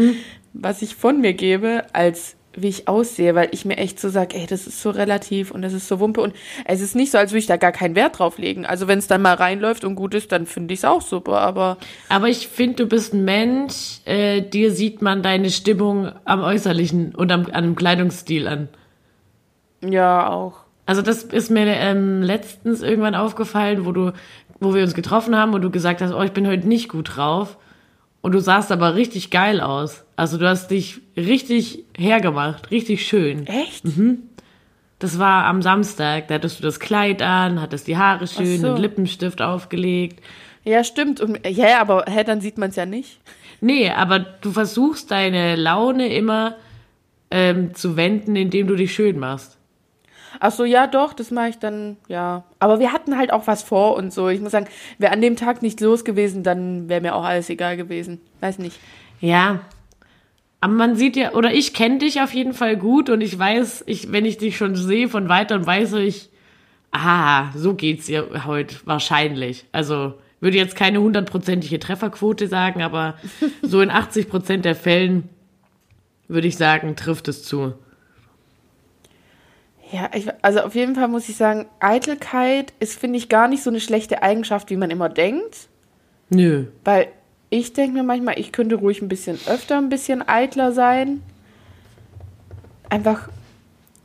was 0.53 0.83
ich 0.83 0.95
von 0.97 1.21
mir 1.21 1.33
gebe, 1.33 1.85
als 1.93 2.37
wie 2.63 2.69
ich 2.69 2.89
aussehe, 2.89 3.35
weil 3.35 3.49
ich 3.53 3.65
mir 3.65 3.77
echt 3.77 4.01
so 4.01 4.09
sage, 4.09 4.37
ey, 4.37 4.47
das 4.47 4.67
ist 4.67 4.83
so 4.83 4.91
relativ 4.91 5.51
und 5.51 5.63
das 5.63 5.73
ist 5.73 5.89
so 5.89 6.01
Wumpe 6.01 6.21
und 6.21 6.35
es 6.65 6.81
ist 6.81 6.95
nicht 6.95 7.13
so, 7.13 7.19
als 7.19 7.33
würde 7.33 7.41
ich 7.41 7.47
da 7.47 7.57
gar 7.57 7.73
keinen 7.73 7.95
Wert 7.95 8.19
drauf 8.19 8.39
legen. 8.39 8.67
Also 8.67 8.89
wenn 8.89 8.99
es 8.99 9.07
dann 9.07 9.23
mal 9.23 9.35
reinläuft 9.35 9.85
und 9.85 9.95
gut 9.95 10.15
ist, 10.15 10.33
dann 10.33 10.47
finde 10.47 10.75
ich 10.75 10.81
es 10.81 10.85
auch 10.85 11.03
super, 11.03 11.41
aber 11.41 11.79
Aber 12.09 12.29
ich 12.29 12.49
finde, 12.49 12.77
du 12.77 12.87
bist 12.87 13.15
ein 13.15 13.25
Mensch, 13.25 14.01
äh, 14.05 14.43
dir 14.43 14.73
sieht 14.73 15.03
man 15.03 15.23
deine 15.23 15.51
Stimmung 15.51 16.11
am 16.25 16.43
Äußerlichen 16.43 17.15
und 17.15 17.31
am, 17.33 17.47
an 17.53 17.65
dem 17.65 17.77
Kleidungsstil 17.77 18.49
an. 18.49 18.69
ja, 19.83 20.29
auch. 20.29 20.61
Also 20.87 21.03
das 21.03 21.23
ist 21.23 21.51
mir 21.51 21.67
ähm, 21.67 22.23
letztens 22.23 22.81
irgendwann 22.81 23.15
aufgefallen, 23.15 23.85
wo 23.85 23.93
du, 23.93 24.13
wo 24.59 24.75
wir 24.75 24.83
uns 24.83 24.95
getroffen 24.95 25.37
haben 25.37 25.53
und 25.53 25.61
du 25.61 25.71
gesagt 25.71 26.01
hast, 26.01 26.13
oh, 26.15 26.23
ich 26.23 26.33
bin 26.33 26.49
heute 26.49 26.67
nicht 26.67 26.89
gut 26.89 27.17
drauf. 27.17 27.59
Und 28.21 28.33
du 28.33 28.41
sahst 28.41 28.73
aber 28.73 28.95
richtig 28.95 29.31
geil 29.31 29.61
aus. 29.61 30.05
Also 30.17 30.39
du 30.39 30.49
hast 30.49 30.71
dich 30.71 31.01
richtig 31.17 31.85
hergemacht, 31.97 32.71
richtig 32.71 33.07
schön. 33.07 33.47
Echt? 33.47 33.85
Das 34.99 35.19
war 35.19 35.45
am 35.45 35.63
Samstag, 35.63 36.27
da 36.29 36.35
hattest 36.35 36.59
du 36.59 36.63
das 36.65 36.81
Kleid 36.81 37.23
an, 37.23 37.61
hattest 37.61 37.87
die 37.87 37.97
Haare 37.97 38.27
schön, 38.27 38.61
so. 38.61 38.69
einen 38.69 38.79
Lippenstift 38.79 39.41
aufgelegt. 39.41 40.21
Ja, 40.65 40.83
stimmt. 40.83 41.21
Und, 41.21 41.47
ja, 41.47 41.81
aber 41.81 42.05
hä, 42.09 42.25
dann 42.25 42.41
sieht 42.41 42.59
man 42.59 42.71
es 42.71 42.77
ja 42.77 42.85
nicht. 42.85 43.21
Nee, 43.61 43.91
aber 43.91 44.19
du 44.19 44.51
versuchst 44.51 45.11
deine 45.11 45.57
Laune 45.57 46.13
immer 46.13 46.57
ähm, 47.31 47.75
zu 47.75 47.97
wenden, 47.97 48.37
indem 48.37 48.67
du 48.67 48.77
dich 48.77 48.95
schön 48.95 49.19
machst. 49.19 49.58
Ach 50.41 50.53
so, 50.53 50.65
ja, 50.65 50.87
doch, 50.87 51.13
das 51.13 51.31
mache 51.31 51.51
ich 51.51 51.59
dann, 51.59 51.97
ja. 52.09 52.45
Aber 52.59 52.81
wir 52.81 52.93
hatten 52.93 53.17
halt 53.17 53.33
auch 53.33 53.47
was 53.47 53.63
vor 53.63 53.97
und 53.97 54.13
so. 54.13 54.29
Ich 54.29 54.41
muss 54.41 54.53
sagen, 54.53 54.67
wäre 54.99 55.13
an 55.13 55.21
dem 55.21 55.37
Tag 55.37 55.63
nicht 55.63 55.81
los 55.81 56.05
gewesen, 56.05 56.43
dann 56.43 56.89
wäre 56.89 57.01
mir 57.01 57.15
auch 57.15 57.25
alles 57.25 57.51
egal 57.51 57.77
gewesen. 57.77 58.21
Weiß 58.41 58.59
nicht. 58.59 58.79
Ja. 59.21 59.61
Aber 60.61 60.73
man 60.73 60.97
sieht 60.97 61.17
ja, 61.17 61.33
oder 61.35 61.53
ich 61.53 61.73
kenne 61.73 61.99
dich 61.99 62.21
auf 62.21 62.35
jeden 62.35 62.53
Fall 62.53 62.77
gut 62.77 63.11
und 63.11 63.21
ich 63.21 63.39
weiß, 63.39 63.85
ich, 63.87 64.11
wenn 64.11 64.25
ich 64.25 64.39
dich 64.39 64.57
schon 64.57 64.75
sehe 64.75 65.09
von 65.09 65.29
weitem, 65.29 65.65
weiß 65.65 65.95
ich, 65.95 66.31
ah, 66.91 67.51
so 67.55 67.75
geht's 67.75 68.09
ihr 68.09 68.45
heute 68.45 68.75
wahrscheinlich. 68.85 69.67
Also 69.73 70.15
würde 70.41 70.57
jetzt 70.57 70.77
keine 70.77 71.01
hundertprozentige 71.01 71.79
Trefferquote 71.79 72.49
sagen, 72.49 72.83
aber 72.83 73.17
so 73.63 73.81
in 73.81 73.91
80 73.91 74.29
Prozent 74.29 74.65
der 74.65 74.75
Fällen 74.75 75.29
würde 76.29 76.49
ich 76.49 76.57
sagen, 76.57 76.97
trifft 76.97 77.29
es 77.29 77.43
zu. 77.43 77.75
Ja, 79.91 80.11
ich, 80.15 80.29
also 80.43 80.61
auf 80.61 80.75
jeden 80.75 80.95
Fall 80.95 81.09
muss 81.09 81.29
ich 81.29 81.37
sagen, 81.37 81.67
Eitelkeit 81.81 82.73
ist, 82.79 82.99
finde 82.99 83.19
ich, 83.19 83.29
gar 83.29 83.49
nicht 83.49 83.63
so 83.63 83.71
eine 83.71 83.81
schlechte 83.81 84.23
Eigenschaft, 84.23 84.71
wie 84.71 84.77
man 84.77 84.91
immer 84.91 85.09
denkt. 85.09 85.69
Nö. 86.29 86.67
Weil 86.85 87.09
ich 87.51 87.73
denke 87.73 87.95
mir 87.95 88.03
manchmal, 88.03 88.39
ich 88.39 88.53
könnte 88.53 88.75
ruhig 88.75 89.01
ein 89.01 89.09
bisschen 89.09 89.39
öfter 89.47 89.79
ein 89.79 89.89
bisschen 89.89 90.27
eitler 90.27 90.73
sein. 90.73 91.23
Einfach, 92.91 93.31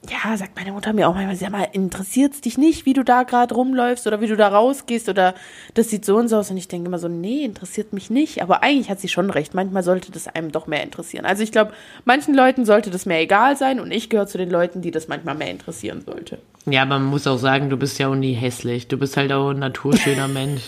ja, 0.10 0.36
sagt 0.36 0.58
meine 0.58 0.74
Mutter 0.74 0.92
mir 0.92 1.08
auch 1.08 1.14
manchmal, 1.14 1.36
sag 1.36 1.52
mal, 1.52 1.68
interessiert 1.72 2.34
es 2.34 2.42
dich 2.42 2.58
nicht, 2.58 2.86
wie 2.86 2.94
du 2.94 3.04
da 3.04 3.24
gerade 3.24 3.56
rumläufst 3.56 4.06
oder 4.06 4.20
wie 4.20 4.28
du 4.28 4.36
da 4.36 4.50
rausgehst 4.50 5.08
oder 5.08 5.34
das 5.76 5.90
sieht 5.90 6.04
so 6.04 6.18
und 6.18 6.28
so 6.28 6.38
aus. 6.38 6.52
Und 6.52 6.58
ich 6.58 6.68
denke 6.68 6.88
immer 6.88 7.00
so, 7.00 7.08
nee, 7.08 7.46
interessiert 7.46 7.94
mich 7.94 8.10
nicht. 8.10 8.42
Aber 8.42 8.64
eigentlich 8.64 8.90
hat 8.90 9.00
sie 9.00 9.08
schon 9.08 9.30
recht. 9.30 9.54
Manchmal 9.54 9.84
sollte 9.84 10.12
das 10.12 10.28
einem 10.28 10.52
doch 10.52 10.68
mehr 10.68 10.84
interessieren. 10.84 11.26
Also 11.26 11.42
ich 11.44 11.52
glaube, 11.52 11.74
manchen 12.04 12.34
Leuten 12.34 12.66
sollte 12.66 12.90
das 12.90 13.06
mehr 13.06 13.22
egal 13.22 13.56
sein 13.56 13.80
und 13.80 13.92
ich 13.92 14.10
gehöre 14.10 14.28
zu 14.28 14.38
den 14.38 14.50
Leuten, 14.50 14.82
die 14.82 14.92
das 14.92 15.08
manchmal 15.08 15.36
mehr 15.36 15.52
interessieren 15.52 16.02
sollte. 16.06 16.40
Ja, 16.66 16.82
aber 16.82 17.00
man 17.00 17.06
muss 17.06 17.26
auch 17.26 17.38
sagen, 17.38 17.70
du 17.70 17.78
bist 17.78 17.98
ja 17.98 18.10
auch 18.10 18.16
nie 18.16 18.34
hässlich. 18.34 18.88
Du 18.88 18.98
bist 18.98 19.16
halt 19.16 19.32
auch 19.32 19.52
ein 19.52 19.60
naturschöner 19.60 20.28
Mensch. 20.28 20.64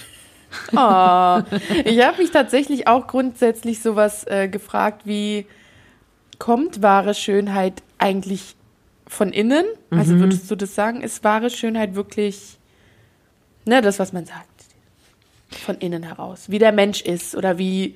Oh, 0.72 1.42
ich 1.84 2.02
habe 2.02 2.18
mich 2.20 2.32
tatsächlich 2.32 2.88
auch 2.88 3.08
grundsätzlich 3.08 3.82
sowas 3.82 4.26
äh, 4.28 4.48
gefragt, 4.48 5.02
wie 5.04 5.46
kommt 6.40 6.82
wahre 6.82 7.14
Schönheit 7.14 7.82
eigentlich 7.98 8.56
von 9.08 9.32
innen? 9.32 9.66
Also 9.92 10.18
würdest 10.20 10.50
du 10.50 10.56
das 10.56 10.76
sagen, 10.76 11.02
ist 11.02 11.24
wahre 11.24 11.50
Schönheit 11.50 11.96
wirklich, 11.96 12.58
ne, 13.66 13.82
das, 13.82 14.00
was 14.00 14.14
man 14.14 14.26
sagt, 14.26 14.48
von 15.50 15.78
innen 15.78 16.04
heraus, 16.04 16.50
wie 16.50 16.60
der 16.60 16.72
Mensch 16.72 17.02
ist 17.02 17.36
oder 17.36 17.58
wie, 17.58 17.96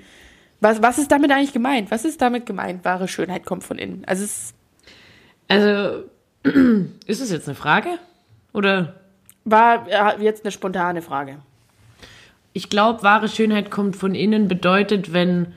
was, 0.61 0.81
was 0.81 0.97
ist 0.97 1.11
damit 1.11 1.31
eigentlich 1.31 1.53
gemeint? 1.53 1.91
Was 1.91 2.05
ist 2.05 2.21
damit 2.21 2.45
gemeint, 2.45 2.85
wahre 2.85 3.07
Schönheit 3.07 3.45
kommt 3.45 3.63
von 3.63 3.77
innen? 3.77 4.03
Also 4.05 4.23
es 4.23 4.53
Also, 5.47 6.03
ist 7.05 7.21
es 7.21 7.31
jetzt 7.31 7.47
eine 7.47 7.55
Frage? 7.55 7.97
Oder? 8.53 8.99
war 9.45 10.19
jetzt 10.21 10.43
eine 10.43 10.51
spontane 10.51 11.01
Frage. 11.01 11.37
Ich 12.53 12.69
glaube, 12.69 13.03
wahre 13.03 13.29
Schönheit 13.29 13.71
kommt 13.71 13.95
von 13.95 14.15
innen, 14.15 14.47
bedeutet, 14.47 15.13
wenn, 15.13 15.53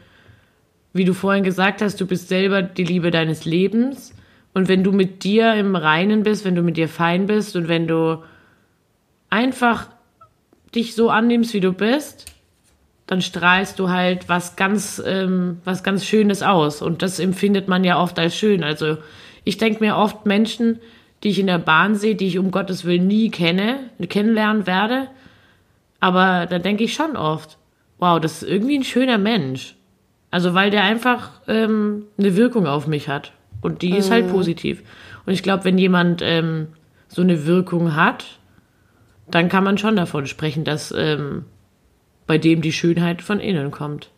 wie 0.93 1.05
du 1.05 1.15
vorhin 1.15 1.45
gesagt 1.45 1.83
hast, 1.83 2.01
du 2.01 2.07
bist 2.07 2.29
selber 2.29 2.62
die 2.62 2.85
Liebe 2.85 3.11
deines 3.11 3.45
Lebens. 3.45 4.15
Und 4.55 4.69
wenn 4.69 4.85
du 4.85 4.93
mit 4.93 5.25
dir 5.25 5.55
im 5.55 5.77
Reinen 5.77 6.23
bist, 6.23 6.45
wenn 6.45 6.55
du 6.55 6.62
mit 6.62 6.77
dir 6.77 6.88
fein 6.88 7.27
bist 7.27 7.57
und 7.57 7.69
wenn 7.69 7.87
du 7.87 8.23
einfach 9.31 9.87
dich 10.75 10.95
so 10.95 11.11
annimmst, 11.11 11.55
wie 11.55 11.61
du 11.61 11.73
bist, 11.73 12.27
dann 13.07 13.23
strahlst 13.23 13.79
du 13.79 13.91
halt 13.91 14.29
was 14.29 14.57
ganz, 14.57 15.03
ähm, 15.05 15.61
was 15.65 15.83
ganz 15.83 16.05
Schönes 16.05 16.43
aus. 16.43 16.83
Und 16.83 17.03
das 17.03 17.19
empfindet 17.19 17.69
man 17.69 17.85
ja 17.85 18.01
oft 18.01 18.19
als 18.19 18.37
schön. 18.37 18.62
Also 18.62 18.99
ich 19.45 19.59
denke 19.59 19.83
mir 19.83 19.97
oft 19.97 20.27
Menschen, 20.27 20.81
die 21.23 21.29
ich 21.29 21.38
in 21.38 21.47
der 21.47 21.59
Bahn 21.59 21.95
sehe, 21.95 22.15
die 22.15 22.27
ich 22.27 22.38
um 22.38 22.51
Gottes 22.51 22.85
Willen 22.85 23.07
nie 23.07 23.31
kenne, 23.31 23.91
kennenlernen 24.09 24.67
werde. 24.67 25.09
Aber 26.01 26.47
da 26.47 26.59
denke 26.59 26.85
ich 26.85 26.95
schon 26.95 27.17
oft, 27.17 27.59
wow, 27.99 28.19
das 28.21 28.43
ist 28.43 28.49
irgendwie 28.49 28.79
ein 28.79 28.85
schöner 28.85 29.19
Mensch. 29.19 29.77
Also 30.31 30.55
weil 30.55 30.71
der 30.71 30.83
einfach 30.83 31.31
ähm, 31.47 32.07
eine 32.19 32.37
Wirkung 32.37 32.67
auf 32.67 32.87
mich 32.87 33.09
hat. 33.09 33.33
Und 33.62 33.83
die 33.83 33.96
ist 33.96 34.11
halt 34.11 34.29
positiv. 34.29 34.83
Und 35.25 35.33
ich 35.33 35.42
glaube, 35.42 35.64
wenn 35.64 35.79
jemand 35.79 36.20
ähm, 36.22 36.68
so 37.09 37.22
eine 37.22 37.46
Wirkung 37.46 37.96
hat, 37.96 38.38
dann 39.29 39.48
kann 39.48 39.64
man 39.64 39.79
schon 39.79 39.96
davon 39.96 40.27
sprechen, 40.27 40.64
dass 40.64 40.92
ähm, 40.96 41.46
bei 42.27 42.38
dem 42.38 42.61
die 42.61 42.72
Schönheit 42.72 43.22
von 43.22 43.40
innen 43.40 43.70
kommt. 43.70 44.11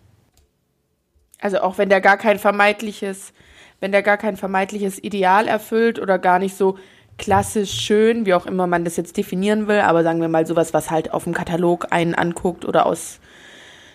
Also 1.40 1.60
auch 1.60 1.78
wenn 1.78 1.90
der 1.90 2.00
gar 2.00 2.16
kein 2.16 2.38
vermeintliches, 2.38 3.34
wenn 3.80 3.92
der 3.92 4.02
gar 4.02 4.16
kein 4.16 4.36
vermeintliches 4.36 5.02
Ideal 5.02 5.46
erfüllt 5.46 6.00
oder 6.00 6.18
gar 6.18 6.38
nicht 6.38 6.56
so 6.56 6.78
klassisch 7.18 7.70
schön, 7.70 8.26
wie 8.26 8.34
auch 8.34 8.46
immer 8.46 8.66
man 8.66 8.84
das 8.84 8.96
jetzt 8.96 9.16
definieren 9.16 9.68
will, 9.68 9.80
aber 9.80 10.02
sagen 10.02 10.20
wir 10.20 10.28
mal 10.28 10.46
sowas, 10.46 10.74
was 10.74 10.90
halt 10.90 11.12
auf 11.12 11.24
dem 11.24 11.34
Katalog 11.34 11.88
einen 11.90 12.14
anguckt 12.14 12.64
oder 12.64 12.86
aus 12.86 13.20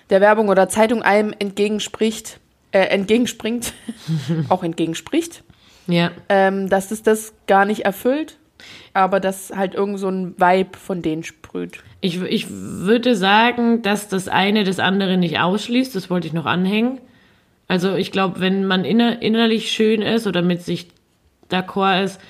der 0.10 0.22
Werbung 0.22 0.48
oder 0.48 0.70
Zeitung 0.70 1.02
einem 1.02 1.34
entgegenspricht, 1.38 2.40
äh, 2.72 2.80
entgegenspringt, 2.80 3.74
auch 4.50 4.64
entgegenspricht, 4.64 5.44
Ja. 5.88 6.12
ähm, 6.30 6.70
dass 6.70 6.92
es 6.92 7.04
das 7.04 7.34
gar 7.48 7.66
nicht 7.66 7.82
erfüllt, 7.86 8.38
aber 8.94 9.20
dass 9.20 9.52
halt 9.56 9.74
irgend 9.76 10.00
so 10.00 10.10
ein 10.10 10.36
Vibe 10.38 10.78
von 10.78 11.02
denen 11.02 11.24
sprüht. 11.24 11.80
Ich, 12.02 12.22
ich 12.22 12.48
würde 12.50 13.16
sagen, 13.16 13.82
dass 13.82 14.08
das 14.08 14.28
eine 14.28 14.64
das 14.64 14.80
andere 14.80 15.18
nicht 15.18 15.40
ausschließt. 15.40 15.96
Das 15.96 16.10
wollte 16.10 16.28
ich 16.28 16.34
noch 16.34 16.46
anhängen. 16.46 17.00
Also 17.68 17.96
ich 17.96 18.12
glaube, 18.12 18.40
wenn 18.40 18.66
man 18.66 18.86
inner, 18.86 19.22
innerlich 19.22 19.72
schön 19.72 20.02
ist 20.02 20.26
oder 20.28 20.42
mit 20.42 20.62
sich 20.64 20.88
d'accord 21.52 22.04
ist, 22.04 22.22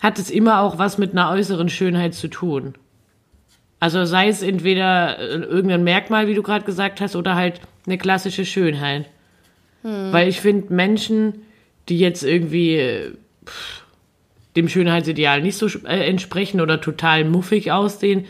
hat 0.00 0.18
es 0.18 0.30
immer 0.30 0.60
auch 0.60 0.78
was 0.78 0.96
mit 0.96 1.12
einer 1.12 1.30
äußeren 1.30 1.68
Schönheit 1.68 2.14
zu 2.14 2.28
tun. 2.28 2.74
Also 3.78 4.04
sei 4.04 4.28
es 4.28 4.42
entweder 4.42 5.18
äh, 5.18 5.34
irgendein 5.36 5.84
Merkmal, 5.84 6.26
wie 6.28 6.34
du 6.34 6.42
gerade 6.42 6.64
gesagt 6.64 7.00
hast, 7.00 7.16
oder 7.16 7.34
halt 7.34 7.60
eine 7.86 7.98
klassische 7.98 8.44
Schönheit. 8.44 9.06
Weil 9.82 10.28
ich 10.28 10.40
finde, 10.40 10.72
Menschen, 10.72 11.42
die 11.88 11.98
jetzt 11.98 12.22
irgendwie 12.22 12.76
äh, 12.76 13.12
pff, 13.46 13.84
dem 14.56 14.68
Schönheitsideal 14.68 15.42
nicht 15.42 15.56
so 15.56 15.66
äh, 15.86 16.08
entsprechen 16.08 16.60
oder 16.60 16.80
total 16.80 17.24
muffig 17.24 17.72
aussehen, 17.72 18.26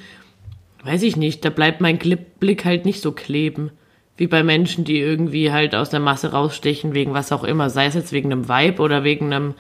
weiß 0.85 1.03
ich 1.03 1.17
nicht, 1.17 1.45
da 1.45 1.51
bleibt 1.51 1.81
mein 1.81 1.99
Blick 1.99 2.65
halt 2.65 2.85
nicht 2.85 3.01
so 3.01 3.13
kleben. 3.13 3.71
Wie 4.17 4.27
bei 4.27 4.43
Menschen, 4.43 4.85
die 4.85 4.99
irgendwie 4.99 5.51
halt 5.51 5.75
aus 5.75 5.89
der 5.89 6.01
Masse 6.01 6.33
rausstechen, 6.33 6.95
wegen 6.95 7.15
was 7.15 7.33
auch 7.33 7.43
immer. 7.43 7.71
Sei 7.71 7.87
es 7.87 7.95
jetzt 7.95 8.13
wegen 8.13 8.31
einem 8.31 8.49
Vibe 8.49 8.83
oder 8.83 9.03
wegen 9.03 9.33
einem, 9.33 9.55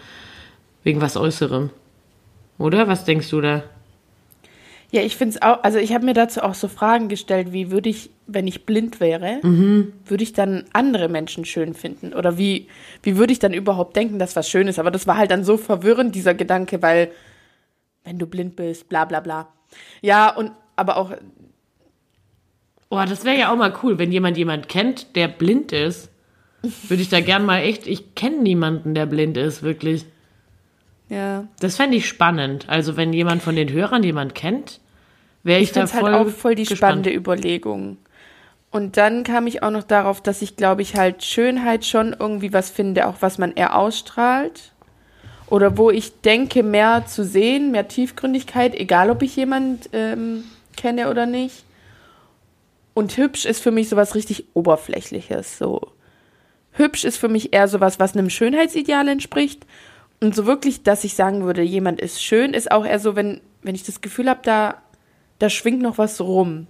wegen 0.85 1.01
was 1.01 1.17
Äußerem. 1.17 1.71
Oder? 2.59 2.87
Was 2.87 3.07
denkst 3.07 3.31
du 3.31 3.41
da? 3.41 3.65
Ja, 4.93 5.03
ich 5.03 5.17
finde 5.17 5.37
es 5.37 5.43
auch, 5.43 5.63
also 5.63 5.79
ich 5.79 5.95
habe 5.95 6.05
mir 6.05 6.15
dazu 6.15 6.43
auch 6.43 6.55
so 6.55 6.67
Fragen 6.67 7.09
gestellt, 7.09 7.53
wie 7.53 7.71
würde 7.71 7.89
ich, 7.89 8.11
wenn 8.27 8.49
ich 8.49 8.67
blind 8.67 8.99
wäre, 8.99 9.39
würde 10.05 10.23
ich 10.25 10.33
dann 10.33 10.65
andere 10.73 11.09
Menschen 11.09 11.45
schön 11.45 11.75
finden? 11.75 12.13
Oder 12.13 12.39
wie, 12.39 12.67
wie 13.03 13.17
würde 13.17 13.33
ich 13.33 13.39
dann 13.39 13.53
überhaupt 13.53 13.95
denken, 13.95 14.19
dass 14.19 14.35
was 14.35 14.49
schön 14.49 14.67
ist? 14.67 14.81
Aber 14.81 14.91
das 14.91 15.07
war 15.07 15.17
halt 15.17 15.31
dann 15.31 15.45
so 15.45 15.57
verwirrend, 15.57 16.15
dieser 16.15 16.35
Gedanke, 16.35 16.83
weil 16.83 17.13
wenn 18.03 18.19
du 18.19 18.27
blind 18.27 18.57
bist, 18.57 18.89
bla 18.89 19.05
bla 19.05 19.21
bla. 19.21 19.49
Ja, 20.01 20.35
und 20.35 20.51
aber 20.75 20.97
auch, 20.97 21.13
Boah, 22.91 23.07
das 23.07 23.25
wäre 23.25 23.39
ja 23.39 23.53
auch 23.53 23.57
mal 23.57 23.73
cool, 23.85 23.99
wenn 23.99 24.11
jemand 24.11 24.37
jemand 24.37 24.69
kennt, 24.69 25.15
der 25.15 25.29
blind 25.29 25.71
ist. 25.71 26.11
Würde 26.89 27.03
ich 27.03 27.09
da 27.09 27.21
gern 27.21 27.47
mal 27.47 27.61
echt, 27.61 27.87
ich 27.87 28.17
kenne 28.17 28.39
niemanden, 28.39 28.95
der 28.95 29.07
blind 29.07 29.37
ist, 29.37 29.63
wirklich. 29.63 30.07
Ja. 31.11 31.47
Das 31.61 31.77
fände 31.77 31.97
ich 31.99 32.09
spannend. 32.09 32.65
Also 32.69 32.97
wenn 32.97 33.13
jemand 33.13 33.43
von 33.43 33.57
den 33.57 33.71
Hörern 33.71 34.03
jemand 34.03 34.35
kennt, 34.35 34.81
wäre 35.43 35.61
ich, 35.61 35.69
Ich 35.69 35.73
da 35.73 35.87
finde 35.87 36.01
voll 36.01 36.13
halt 36.15 36.27
auch 36.27 36.31
voll 36.31 36.55
die 36.55 36.63
gespannt. 36.63 36.79
spannende 36.79 37.13
Überlegung. 37.13 37.99
Und 38.71 38.97
dann 38.97 39.25
kam 39.25 39.47
ich 39.49 39.63
auch 39.63 39.71
noch 39.71 39.83
darauf, 39.83 40.23
dass 40.23 40.43
ich, 40.43 40.57
glaube 40.57 40.83
ich, 40.83 40.95
halt 40.95 41.25
Schönheit 41.25 41.85
schon 41.85 42.15
irgendwie 42.19 42.53
was 42.53 42.71
finde, 42.71 43.09
auch 43.09 43.17
was 43.21 43.37
man 43.37 43.53
eher 43.53 43.77
ausstrahlt. 43.77 44.73
Oder 45.49 45.77
wo 45.77 45.91
ich 45.91 46.21
denke, 46.21 46.63
mehr 46.63 47.07
zu 47.07 47.25
sehen, 47.25 47.73
mehr 47.73 47.89
Tiefgründigkeit, 47.89 48.77
egal 48.77 49.11
ob 49.11 49.23
ich 49.23 49.35
jemand 49.35 49.91
ähm, 49.93 50.45
kenne 50.77 51.11
oder 51.11 51.27
nicht. 51.27 51.65
Und 52.95 53.17
hübsch 53.17 53.45
ist 53.45 53.61
für 53.61 53.73
mich 53.73 53.89
sowas 53.89 54.15
richtig 54.15 54.45
Oberflächliches. 54.55 55.59
So. 55.59 55.81
Hübsch 56.73 57.05
ist 57.05 57.17
für 57.17 57.29
mich 57.29 57.53
eher 57.53 57.67
sowas, 57.67 57.99
was 57.99 58.17
einem 58.17 58.31
Schönheitsideal 58.31 59.09
entspricht. 59.09 59.67
Und 60.23 60.35
so 60.35 60.47
wirklich, 60.47 60.83
dass 60.83 61.05
ich 61.05 61.15
sagen 61.15 61.45
würde, 61.45 61.63
jemand 61.63 62.01
ist 62.01 62.23
schön, 62.23 62.53
ist 62.53 62.71
auch 62.71 62.85
eher 62.85 62.99
so, 62.99 63.17
wenn, 63.17 63.41
wenn 63.63 63.75
ich 63.75 63.85
das 63.85 64.03
Gefühl 64.03 64.29
habe, 64.29 64.41
da, 64.43 64.83
da 65.39 65.49
schwingt 65.49 65.81
noch 65.81 65.97
was 65.97 66.21
rum. 66.21 66.67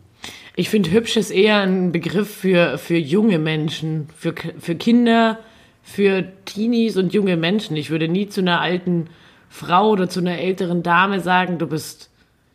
Ich 0.55 0.69
finde, 0.69 0.91
hübsch 0.91 1.17
ist 1.17 1.31
eher 1.31 1.61
ein 1.61 1.93
Begriff 1.93 2.33
für, 2.33 2.79
für 2.79 2.97
junge 2.97 3.39
Menschen, 3.39 4.09
für, 4.17 4.35
für 4.59 4.75
Kinder, 4.75 5.39
für 5.83 6.25
Teenies 6.45 6.97
und 6.97 7.13
junge 7.13 7.37
Menschen. 7.37 7.77
Ich 7.77 7.91
würde 7.91 8.09
nie 8.09 8.29
zu 8.29 8.41
einer 8.41 8.61
alten 8.61 9.09
Frau 9.49 9.91
oder 9.91 10.09
zu 10.09 10.21
einer 10.21 10.39
älteren 10.39 10.83
Dame 10.83 11.21
sagen, 11.21 11.59
du 11.59 11.67
bist 11.67 12.11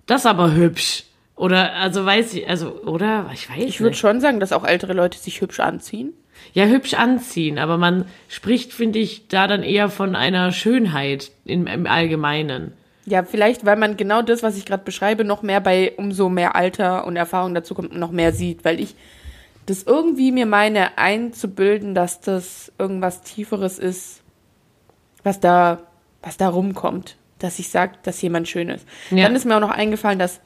das 0.05 0.25
aber 0.25 0.53
hübsch. 0.53 1.03
Oder, 1.35 1.73
also 1.73 2.05
weiß 2.05 2.35
ich, 2.35 2.47
also, 2.47 2.81
oder? 2.83 3.29
Ich 3.33 3.49
weiß 3.49 3.57
Ich 3.65 3.81
würde 3.81 3.97
schon 3.97 4.21
sagen, 4.21 4.39
dass 4.39 4.53
auch 4.53 4.63
ältere 4.63 4.93
Leute 4.93 5.17
sich 5.17 5.41
hübsch 5.41 5.59
anziehen. 5.59 6.13
Ja, 6.55 6.67
hübsch 6.67 6.93
anziehen, 6.93 7.59
aber 7.59 7.77
man 7.77 8.05
spricht, 8.29 8.71
finde 8.71 8.97
ich, 8.97 9.27
da 9.27 9.45
dann 9.45 9.61
eher 9.61 9.89
von 9.89 10.15
einer 10.15 10.53
Schönheit 10.53 11.31
im, 11.43 11.67
im 11.67 11.85
Allgemeinen. 11.85 12.71
Ja, 13.05 13.23
vielleicht, 13.23 13.65
weil 13.65 13.75
man 13.75 13.97
genau 13.97 14.21
das, 14.21 14.41
was 14.41 14.57
ich 14.57 14.65
gerade 14.65 14.85
beschreibe, 14.85 15.25
noch 15.25 15.43
mehr 15.43 15.59
bei 15.59 15.91
umso 15.97 16.29
mehr 16.29 16.55
Alter 16.55 17.05
und 17.05 17.17
Erfahrung 17.17 17.53
dazu 17.53 17.75
kommt, 17.75 17.93
noch 17.93 18.11
mehr 18.11 18.31
sieht, 18.31 18.63
weil 18.63 18.79
ich 18.79 18.95
das 19.65 19.83
irgendwie 19.83 20.31
mir 20.31 20.45
meine 20.45 20.97
einzubilden, 20.97 21.93
dass 21.93 22.21
das 22.21 22.71
irgendwas 22.79 23.21
Tieferes 23.21 23.77
ist, 23.77 24.21
was 25.23 25.41
da, 25.41 25.81
was 26.21 26.37
da 26.37 26.47
rumkommt, 26.47 27.17
dass 27.37 27.59
ich 27.59 27.67
sage, 27.67 27.95
dass 28.03 28.21
jemand 28.21 28.47
schön 28.47 28.69
ist. 28.69 28.87
Ja. 29.11 29.23
Dann 29.23 29.35
ist 29.35 29.43
mir 29.43 29.57
auch 29.57 29.61
noch 29.61 29.71
eingefallen, 29.71 30.19
dass 30.19 30.39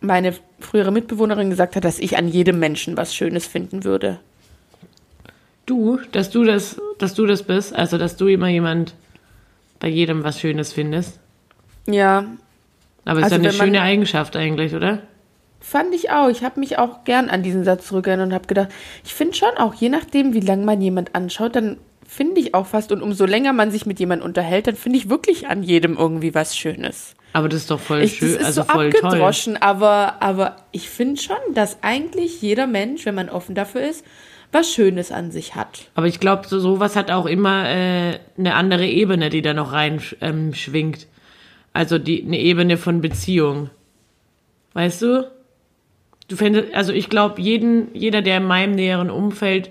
meine 0.00 0.32
frühere 0.60 0.92
Mitbewohnerin 0.92 1.50
gesagt 1.50 1.74
hat, 1.74 1.84
dass 1.84 1.98
ich 1.98 2.16
an 2.16 2.28
jedem 2.28 2.60
Menschen 2.60 2.96
was 2.96 3.16
Schönes 3.16 3.48
finden 3.48 3.82
würde. 3.82 4.20
Du, 5.70 6.00
dass 6.10 6.30
du 6.30 6.42
das, 6.42 6.80
dass 6.98 7.14
du 7.14 7.26
das 7.26 7.44
bist, 7.44 7.72
also 7.72 7.96
dass 7.96 8.16
du 8.16 8.26
immer 8.26 8.48
jemand 8.48 8.94
bei 9.78 9.86
jedem 9.86 10.24
was 10.24 10.40
Schönes 10.40 10.72
findest. 10.72 11.20
Ja, 11.86 12.24
Aber 13.04 13.20
ist 13.20 13.24
Also 13.26 13.36
ja 13.36 13.42
eine 13.42 13.52
schöne 13.52 13.80
Eigenschaft 13.80 14.34
eigentlich, 14.34 14.74
oder? 14.74 14.98
Fand 15.60 15.94
ich 15.94 16.10
auch. 16.10 16.28
Ich 16.28 16.42
habe 16.42 16.58
mich 16.58 16.76
auch 16.78 17.04
gern 17.04 17.30
an 17.30 17.44
diesen 17.44 17.62
Satz 17.62 17.86
zurückerinnert 17.86 18.26
und 18.26 18.34
habe 18.34 18.48
gedacht, 18.48 18.70
ich 19.04 19.14
finde 19.14 19.34
schon 19.34 19.56
auch, 19.58 19.72
je 19.74 19.90
nachdem, 19.90 20.34
wie 20.34 20.40
lange 20.40 20.64
man 20.64 20.80
jemand 20.82 21.14
anschaut, 21.14 21.54
dann 21.54 21.76
finde 22.04 22.40
ich 22.40 22.52
auch 22.54 22.66
fast. 22.66 22.90
Und 22.90 23.00
umso 23.00 23.24
länger 23.24 23.52
man 23.52 23.70
sich 23.70 23.86
mit 23.86 24.00
jemandem 24.00 24.26
unterhält, 24.26 24.66
dann 24.66 24.74
finde 24.74 24.98
ich 24.98 25.08
wirklich 25.08 25.46
an 25.46 25.62
jedem 25.62 25.96
irgendwie 25.96 26.34
was 26.34 26.56
Schönes. 26.56 27.14
Aber 27.32 27.48
das 27.48 27.60
ist 27.60 27.70
doch 27.70 27.78
voll 27.78 28.02
Ich, 28.02 28.18
das 28.18 28.28
schön, 28.30 28.38
ist 28.40 28.44
also 28.44 28.62
so 28.62 28.68
voll 28.68 28.90
toll. 28.90 29.04
abgedroschen, 29.04 29.56
aber, 29.56 30.20
aber 30.20 30.56
ich 30.72 30.90
finde 30.90 31.20
schon, 31.20 31.36
dass 31.54 31.78
eigentlich 31.82 32.42
jeder 32.42 32.66
Mensch, 32.66 33.06
wenn 33.06 33.14
man 33.14 33.28
offen 33.28 33.54
dafür 33.54 33.82
ist, 33.88 34.04
was 34.52 34.72
Schönes 34.72 35.12
an 35.12 35.30
sich 35.30 35.54
hat. 35.54 35.86
Aber 35.94 36.06
ich 36.06 36.20
glaube, 36.20 36.46
so, 36.48 36.58
sowas 36.58 36.96
hat 36.96 37.10
auch 37.10 37.26
immer 37.26 37.68
äh, 37.68 38.18
eine 38.36 38.54
andere 38.54 38.86
Ebene, 38.86 39.30
die 39.30 39.42
da 39.42 39.54
noch 39.54 39.72
rein 39.72 40.00
ähm, 40.20 40.54
schwingt. 40.54 41.06
Also 41.72 41.98
die 41.98 42.24
eine 42.24 42.38
Ebene 42.38 42.76
von 42.76 43.00
Beziehung. 43.00 43.70
Weißt 44.72 45.02
du? 45.02 45.30
Du 46.28 46.36
fändest, 46.36 46.74
also 46.74 46.92
ich 46.92 47.08
glaube, 47.08 47.40
jeden, 47.40 47.94
jeder, 47.94 48.22
der 48.22 48.38
in 48.38 48.44
meinem 48.44 48.74
näheren 48.74 49.10
Umfeld 49.10 49.70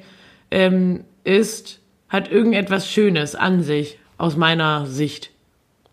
ähm, 0.51 1.03
ist, 1.23 1.79
hat 2.09 2.31
irgendetwas 2.31 2.89
Schönes 2.89 3.35
an 3.35 3.63
sich, 3.63 3.97
aus 4.17 4.35
meiner 4.35 4.85
Sicht. 4.85 5.31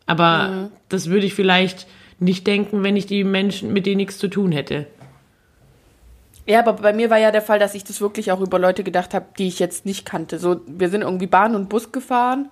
Aber 0.07 0.71
das 0.89 1.11
würde 1.11 1.27
ich 1.27 1.35
vielleicht 1.35 1.87
nicht 2.19 2.47
denken, 2.47 2.83
wenn 2.83 2.97
ich 2.97 3.07
die 3.07 3.25
Menschen, 3.25 3.73
mit 3.73 3.87
denen 3.87 3.99
nichts 3.99 4.19
zu 4.19 4.29
tun 4.29 4.53
hätte. 4.53 4.87
Ja, 6.47 6.61
aber 6.61 6.75
bei 6.75 6.93
mir 6.93 7.11
war 7.11 7.19
ja 7.19 7.33
der 7.33 7.43
Fall, 7.43 7.59
dass 7.59 7.75
ich 7.75 7.83
das 7.85 8.01
wirklich 8.01 8.31
auch 8.31 8.41
über 8.41 8.59
Leute 8.59 8.85
gedacht 8.85 9.15
habe, 9.15 9.27
die 9.39 9.49
ich 9.49 9.59
jetzt 9.59 9.85
nicht 9.85 10.07
kannte. 10.07 10.39
So, 10.39 10.61
wir 10.67 10.89
sind 10.91 11.03
irgendwie 11.03 11.27
Bahn 11.27 11.57
und 11.57 11.69
Bus 11.69 11.91
gefahren, 11.91 12.49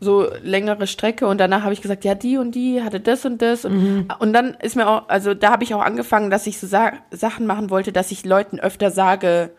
so 0.00 0.26
längere 0.42 0.88
Strecke 0.88 1.28
und 1.28 1.38
danach 1.38 1.62
habe 1.62 1.72
ich 1.72 1.80
gesagt, 1.80 2.04
ja, 2.04 2.16
die 2.16 2.36
und 2.38 2.56
die 2.56 2.82
hatte 2.82 2.98
das 2.98 3.24
und 3.24 3.40
das 3.40 3.64
und, 3.64 4.08
und 4.18 4.32
dann 4.32 4.54
ist 4.60 4.74
mir 4.74 4.88
auch, 4.88 5.08
also 5.08 5.32
da 5.32 5.52
habe 5.52 5.62
ich 5.62 5.74
auch 5.74 5.80
angefangen, 5.82 6.28
dass 6.28 6.48
ich 6.48 6.58
so 6.58 6.66
Sa 6.66 6.92
Sachen 7.12 7.46
machen 7.46 7.70
wollte, 7.70 7.92
dass 7.92 8.10
ich 8.10 8.24
Leuten 8.24 8.58
öfter 8.58 8.90
sage, 8.90 9.50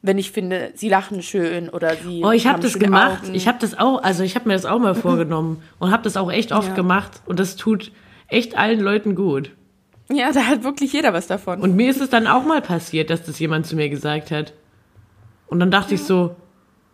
wenn 0.00 0.16
ich 0.16 0.32
finde, 0.32 0.72
sie 0.74 0.88
lachen 0.88 1.22
schön 1.22 1.68
oder 1.68 1.94
sie 1.94 2.24
Oh, 2.24 2.30
ich 2.30 2.46
habe 2.46 2.54
haben 2.54 2.62
das 2.62 2.78
gemacht. 2.78 3.24
Augen. 3.24 3.34
Ich 3.34 3.46
habe 3.46 3.58
das 3.60 3.78
auch, 3.78 4.02
also 4.02 4.22
ich 4.22 4.34
habe 4.34 4.48
mir 4.48 4.54
das 4.54 4.64
auch 4.64 4.78
mal 4.78 4.94
vorgenommen 4.96 5.62
und 5.78 5.90
habe 5.90 6.04
das 6.04 6.16
auch 6.16 6.32
echt 6.32 6.52
oft 6.52 6.68
Ja. 6.70 6.74
gemacht 6.74 7.20
und 7.26 7.38
das 7.38 7.56
tut 7.56 7.92
echt 8.28 8.56
allen 8.56 8.80
Leuten 8.80 9.14
gut. 9.14 9.50
Ja, 10.14 10.32
da 10.32 10.46
hat 10.46 10.64
wirklich 10.64 10.92
jeder 10.92 11.12
was 11.12 11.26
davon. 11.26 11.60
Und 11.60 11.76
mir 11.76 11.90
ist 11.90 12.00
es 12.00 12.10
dann 12.10 12.26
auch 12.26 12.44
mal 12.44 12.62
passiert, 12.62 13.10
dass 13.10 13.24
das 13.24 13.38
jemand 13.38 13.66
zu 13.66 13.76
mir 13.76 13.88
gesagt 13.88 14.30
hat. 14.30 14.52
Und 15.46 15.60
dann 15.60 15.70
dachte 15.70 15.94
ich 15.94 16.02
so, 16.04 16.34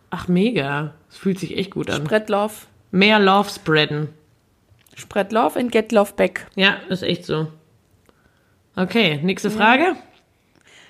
ach 0.09 0.27
mega, 0.27 0.93
es 1.09 1.17
fühlt 1.17 1.39
sich 1.39 1.57
echt 1.57 1.71
gut 1.71 1.89
an. 1.89 2.05
Spread 2.05 2.29
Love, 2.29 2.53
Mehr 2.91 3.19
Love 3.19 3.49
spreaden. 3.49 4.09
Spread 4.95 5.31
Love 5.31 5.57
and 5.59 5.71
get 5.71 5.91
Love 5.91 6.13
back. 6.15 6.47
Ja, 6.55 6.77
ist 6.89 7.03
echt 7.03 7.25
so. 7.25 7.47
Okay, 8.75 9.19
nächste 9.23 9.49
Frage. 9.51 9.95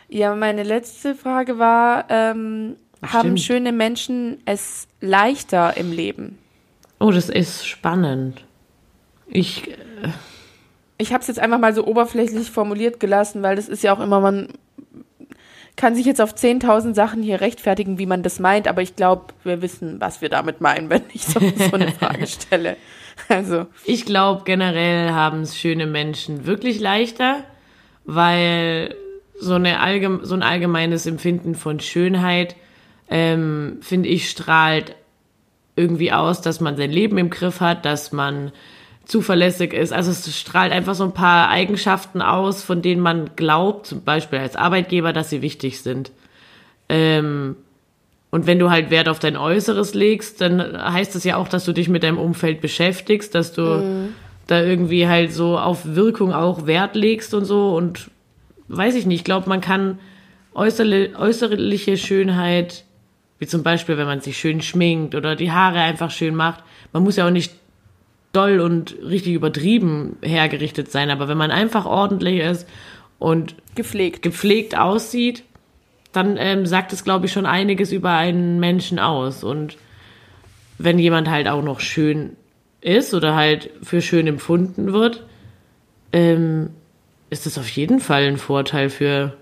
Ja, 0.08 0.36
meine 0.36 0.64
letzte 0.64 1.14
Frage 1.16 1.60
war, 1.60 2.06
ähm, 2.10 2.76
Ach, 3.02 3.14
haben 3.14 3.38
stimmt. 3.38 3.42
schöne 3.42 3.72
Menschen 3.72 4.40
es 4.46 4.88
leichter 5.02 5.78
im 5.78 5.92
Leben? 5.92 6.38
Oh, 7.00 7.12
das 7.12 7.30
ist 7.30 7.68
spannend. 7.68 8.44
Ich, 9.28 9.70
Ich 11.00 11.12
habe 11.12 11.22
es 11.22 11.28
jetzt 11.28 11.40
einfach 11.40 11.60
mal 11.60 11.74
so 11.74 11.88
oberflächlich 11.88 12.52
formuliert 12.52 13.00
gelassen, 13.00 13.42
weil 13.42 13.56
das 13.56 13.68
ist 13.68 13.84
ja 13.84 13.96
auch 13.96 14.00
immer, 14.00 14.20
man 14.20 14.50
kann 15.80 15.96
sich 15.96 16.06
jetzt 16.06 16.20
auf 16.20 16.34
10.000 16.34 16.94
Sachen 16.94 17.24
hier 17.24 17.40
rechtfertigen, 17.40 17.98
wie 17.98 18.06
man 18.06 18.22
das 18.22 18.40
meint, 18.40 18.68
aber 18.68 18.82
ich 18.82 18.98
glaube, 18.98 19.34
wir 19.46 19.62
wissen, 19.62 20.02
was 20.02 20.22
wir 20.22 20.28
damit 20.28 20.60
meinen, 20.60 20.90
wenn 20.90 21.04
ich 21.14 21.24
so, 21.24 21.40
so 21.40 21.74
eine 21.74 21.92
Frage 22.00 22.28
stelle. 22.28 22.76
Also, 23.30 23.66
ich 23.86 24.06
glaube, 24.06 24.44
generell 24.44 25.12
haben 25.12 25.42
es 25.42 25.58
schöne 25.58 25.88
Menschen 25.88 26.46
wirklich 26.46 26.82
leichter, 26.82 27.46
weil 28.04 28.94
so, 29.40 29.54
eine 29.54 29.80
allgem 29.80 30.20
so 30.24 30.36
ein 30.36 30.44
allgemeines 30.44 31.06
Empfinden 31.06 31.56
von 31.56 31.80
Schönheit, 31.80 32.58
ähm, 33.10 33.78
finde 33.82 34.10
ich, 34.10 34.30
strahlt 34.30 34.96
irgendwie 35.78 36.12
aus, 36.12 36.42
dass 36.42 36.60
man 36.60 36.76
sein 36.76 36.92
Leben 36.92 37.18
im 37.18 37.30
Griff 37.30 37.62
hat, 37.62 37.86
dass 37.86 38.12
man 38.12 38.52
zuverlässig 39.10 39.74
ist. 39.74 39.92
Also 39.92 40.12
es 40.12 40.40
strahlt 40.40 40.72
einfach 40.72 40.94
so 40.94 41.04
ein 41.04 41.14
paar 41.14 41.50
Eigenschaften 41.50 42.22
aus, 42.22 42.64
von 42.64 42.82
denen 42.82 43.02
man 43.02 43.32
glaubt, 43.36 43.88
zum 43.88 44.04
Beispiel 44.04 44.40
als 44.40 44.56
Arbeitgeber, 44.56 45.14
dass 45.14 45.32
sie 45.32 45.42
wichtig 45.42 45.82
sind. 45.82 46.12
Ähm, 46.88 47.56
und 48.30 48.46
wenn 48.46 48.60
du 48.60 48.70
halt 48.70 48.92
Wert 48.92 49.10
auf 49.10 49.18
dein 49.18 49.36
Äußeres 49.36 49.96
legst, 49.96 50.40
dann 50.42 50.62
heißt 50.62 51.16
das 51.16 51.24
ja 51.24 51.38
auch, 51.38 51.48
dass 51.48 51.66
du 51.66 51.74
dich 51.74 51.90
mit 51.90 52.04
deinem 52.04 52.20
Umfeld 52.20 52.62
beschäftigst, 52.62 53.34
dass 53.34 53.52
du 53.54 54.10
da 54.46 54.62
irgendwie 54.62 55.08
halt 55.08 55.34
so 55.34 55.58
auf 55.58 55.96
Wirkung 55.96 56.32
auch 56.32 56.68
Wert 56.68 56.96
legst 56.96 57.34
und 57.34 57.46
so. 57.46 57.76
Und 57.76 58.12
weiß 58.68 58.94
ich 58.94 59.08
nicht, 59.08 59.20
ich 59.20 59.24
glaube, 59.24 59.50
man 59.50 59.62
kann 59.62 59.98
äußerli 60.54 61.16
äußerliche 61.16 61.98
Schönheit, 61.98 62.84
wie 63.40 63.48
zum 63.48 63.64
Beispiel, 63.64 63.98
wenn 63.98 64.06
man 64.06 64.22
sich 64.22 64.38
schön 64.38 64.62
schminkt 64.62 65.16
oder 65.16 65.36
die 65.36 65.52
Haare 65.52 65.80
einfach 65.80 66.12
schön 66.12 66.36
macht, 66.36 66.64
man 66.94 67.04
muss 67.04 67.16
ja 67.16 67.26
auch 67.26 67.32
nicht 67.32 67.54
doll 68.32 68.60
und 68.60 68.96
richtig 69.04 69.34
übertrieben 69.34 70.18
hergerichtet 70.22 70.92
sein, 70.92 71.10
aber 71.10 71.28
wenn 71.28 71.38
man 71.38 71.52
einfach 71.52 71.86
ordentlich 71.86 72.40
ist 72.40 72.68
und 73.18 73.56
gepflegt. 73.76 74.22
gepflegt 74.22 74.78
aussieht, 74.78 75.44
dann 76.12 76.38
ähm, 76.38 76.66
sagt 76.66 76.94
es, 76.94 77.04
glaube 77.04 77.26
ich, 77.26 77.32
schon 77.32 77.46
einiges 77.46 77.92
über 77.92 78.12
einen 78.12 78.60
Menschen 78.60 79.00
aus. 79.00 79.44
Und 79.44 79.78
wenn 80.78 80.98
jemand 80.98 81.30
halt 81.30 81.48
auch 81.48 81.64
noch 81.64 81.80
schön 81.80 82.36
ist 82.82 83.14
oder 83.14 83.36
halt 83.36 83.70
für 83.84 84.02
schön 84.02 84.26
empfunden 84.26 84.94
wird, 84.94 85.24
ähm, 86.14 86.72
ist 87.30 87.46
das 87.46 87.58
auf 87.58 87.70
jeden 87.70 88.00
Fall 88.00 88.24
ein 88.24 88.38
Vorteil 88.38 88.90
für 88.90 89.36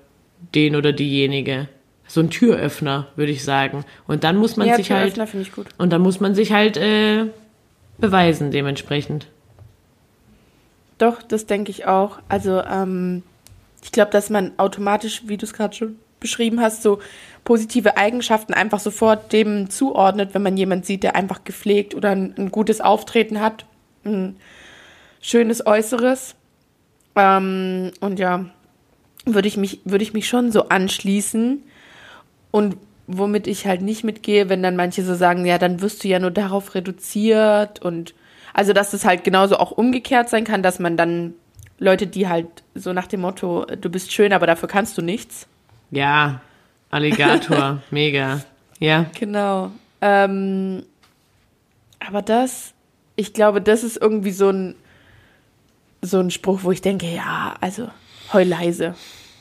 den 0.55 0.75
oder 0.75 0.91
diejenige. 0.91 1.69
So 2.07 2.21
ein 2.21 2.29
Türöffner, 2.29 3.07
würde 3.15 3.31
ich 3.31 3.43
sagen. 3.43 3.85
Und 4.07 4.23
dann 4.23 4.37
muss 4.37 4.57
man 4.57 4.67
ja, 4.67 4.75
sich 4.75 4.91
halt 4.91 5.13
Türöffner 5.13 5.27
finde 5.27 5.45
ich 5.45 5.53
gut. 5.53 5.67
und 5.77 5.91
dann 5.91 6.01
muss 6.01 6.19
man 6.19 6.35
sich 6.35 6.51
halt 6.51 6.77
äh, 6.77 7.27
beweisen 7.97 8.51
dementsprechend. 8.51 9.27
Doch, 10.97 11.21
das 11.21 11.45
denke 11.45 11.71
ich 11.71 11.85
auch. 11.85 12.19
Also, 12.27 12.61
ähm, 12.61 13.23
ich 13.83 13.91
glaube, 13.91 14.11
dass 14.11 14.29
man 14.29 14.51
automatisch, 14.57 15.23
wie 15.25 15.37
du 15.37 15.45
es 15.45 15.53
gerade 15.53 15.75
schon 15.75 15.99
beschrieben 16.19 16.59
hast, 16.61 16.81
so 16.81 16.99
positive 17.43 17.97
Eigenschaften 17.97 18.53
einfach 18.53 18.79
sofort 18.79 19.31
dem 19.31 19.69
zuordnet, 19.69 20.33
wenn 20.33 20.41
man 20.41 20.57
jemand 20.57 20.85
sieht, 20.85 21.03
der 21.03 21.15
einfach 21.15 21.43
gepflegt 21.43 21.93
oder 21.93 22.09
ein, 22.09 22.33
ein 22.37 22.51
gutes 22.51 22.81
Auftreten 22.81 23.39
hat, 23.39 23.65
ein 24.03 24.35
schönes 25.21 25.65
Äußeres. 25.65 26.35
Ähm, 27.15 27.91
und 27.99 28.19
ja, 28.19 28.45
würde 29.25 29.47
ich 29.47 29.57
mich, 29.57 29.81
würde 29.85 30.03
ich 30.03 30.13
mich 30.13 30.27
schon 30.27 30.51
so 30.51 30.69
anschließen. 30.69 31.63
Und 32.51 32.77
womit 33.07 33.47
ich 33.47 33.65
halt 33.65 33.81
nicht 33.81 34.03
mitgehe, 34.03 34.49
wenn 34.49 34.61
dann 34.61 34.75
manche 34.75 35.03
so 35.03 35.15
sagen, 35.15 35.45
ja, 35.45 35.57
dann 35.57 35.81
wirst 35.81 36.03
du 36.03 36.07
ja 36.07 36.19
nur 36.19 36.31
darauf 36.31 36.75
reduziert 36.75 37.81
und 37.81 38.13
also, 38.53 38.73
dass 38.73 38.89
das 38.89 39.05
halt 39.05 39.23
genauso 39.23 39.57
auch 39.57 39.71
umgekehrt 39.71 40.29
sein 40.29 40.43
kann, 40.43 40.63
dass 40.63 40.79
man 40.79 40.97
dann 40.97 41.35
Leute, 41.77 42.07
die 42.07 42.27
halt 42.27 42.47
so 42.73 42.91
nach 42.91 43.05
dem 43.05 43.21
Motto, 43.21 43.65
du 43.65 43.89
bist 43.89 44.11
schön, 44.11 44.33
aber 44.33 44.47
dafür 44.47 44.67
kannst 44.67 44.97
du 44.97 45.03
nichts. 45.03 45.47
Ja, 45.91 46.41
Alligator, 46.89 47.83
mega. 47.91 48.41
Ja, 48.79 49.05
Genau. 49.19 49.71
Ähm, 50.01 50.83
aber 51.99 52.21
das, 52.21 52.73
ich 53.15 53.33
glaube, 53.33 53.61
das 53.61 53.83
ist 53.83 53.97
irgendwie 53.97 54.31
so 54.31 54.49
ein, 54.49 54.75
so 56.01 56.19
ein 56.19 56.31
Spruch, 56.31 56.59
wo 56.63 56.71
ich 56.71 56.81
denke, 56.81 57.07
ja, 57.07 57.55
also 57.61 57.89
heul 58.33 58.43
leise. 58.43 58.95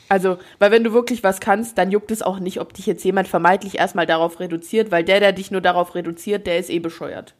Also, 0.09 0.37
weil 0.59 0.71
wenn 0.71 0.83
du 0.83 0.93
wirklich 0.93 1.23
was 1.23 1.39
kannst, 1.39 1.77
dann 1.77 1.91
juckt 1.91 2.11
es 2.11 2.21
auch 2.21 2.39
nicht, 2.39 2.61
ob 2.61 2.73
dich 2.73 2.85
jetzt 2.85 3.03
jemand 3.03 3.27
vermeintlich 3.27 3.77
erstmal 3.77 4.05
darauf 4.05 4.39
reduziert, 4.39 4.91
weil 4.91 5.03
der, 5.03 5.19
der 5.19 5.33
dich 5.33 5.51
nur 5.51 5.61
darauf 5.61 5.95
reduziert, 5.95 6.47
der 6.47 6.59
ist 6.59 6.69
eh 6.69 6.79
bescheuert. 6.79 7.33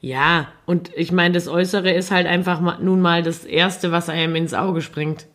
ja. 0.00 0.48
Und 0.66 0.90
ich 0.94 1.12
meine, 1.12 1.34
das 1.34 1.48
Äußere 1.48 1.90
ist 1.92 2.10
halt 2.10 2.26
einfach 2.26 2.78
nun 2.80 3.00
mal 3.00 3.22
das 3.22 3.44
Erste, 3.44 3.92
was 3.92 4.08
einem 4.08 4.36
ins 4.36 4.52
Auge 4.54 4.82
springt. 4.82 5.26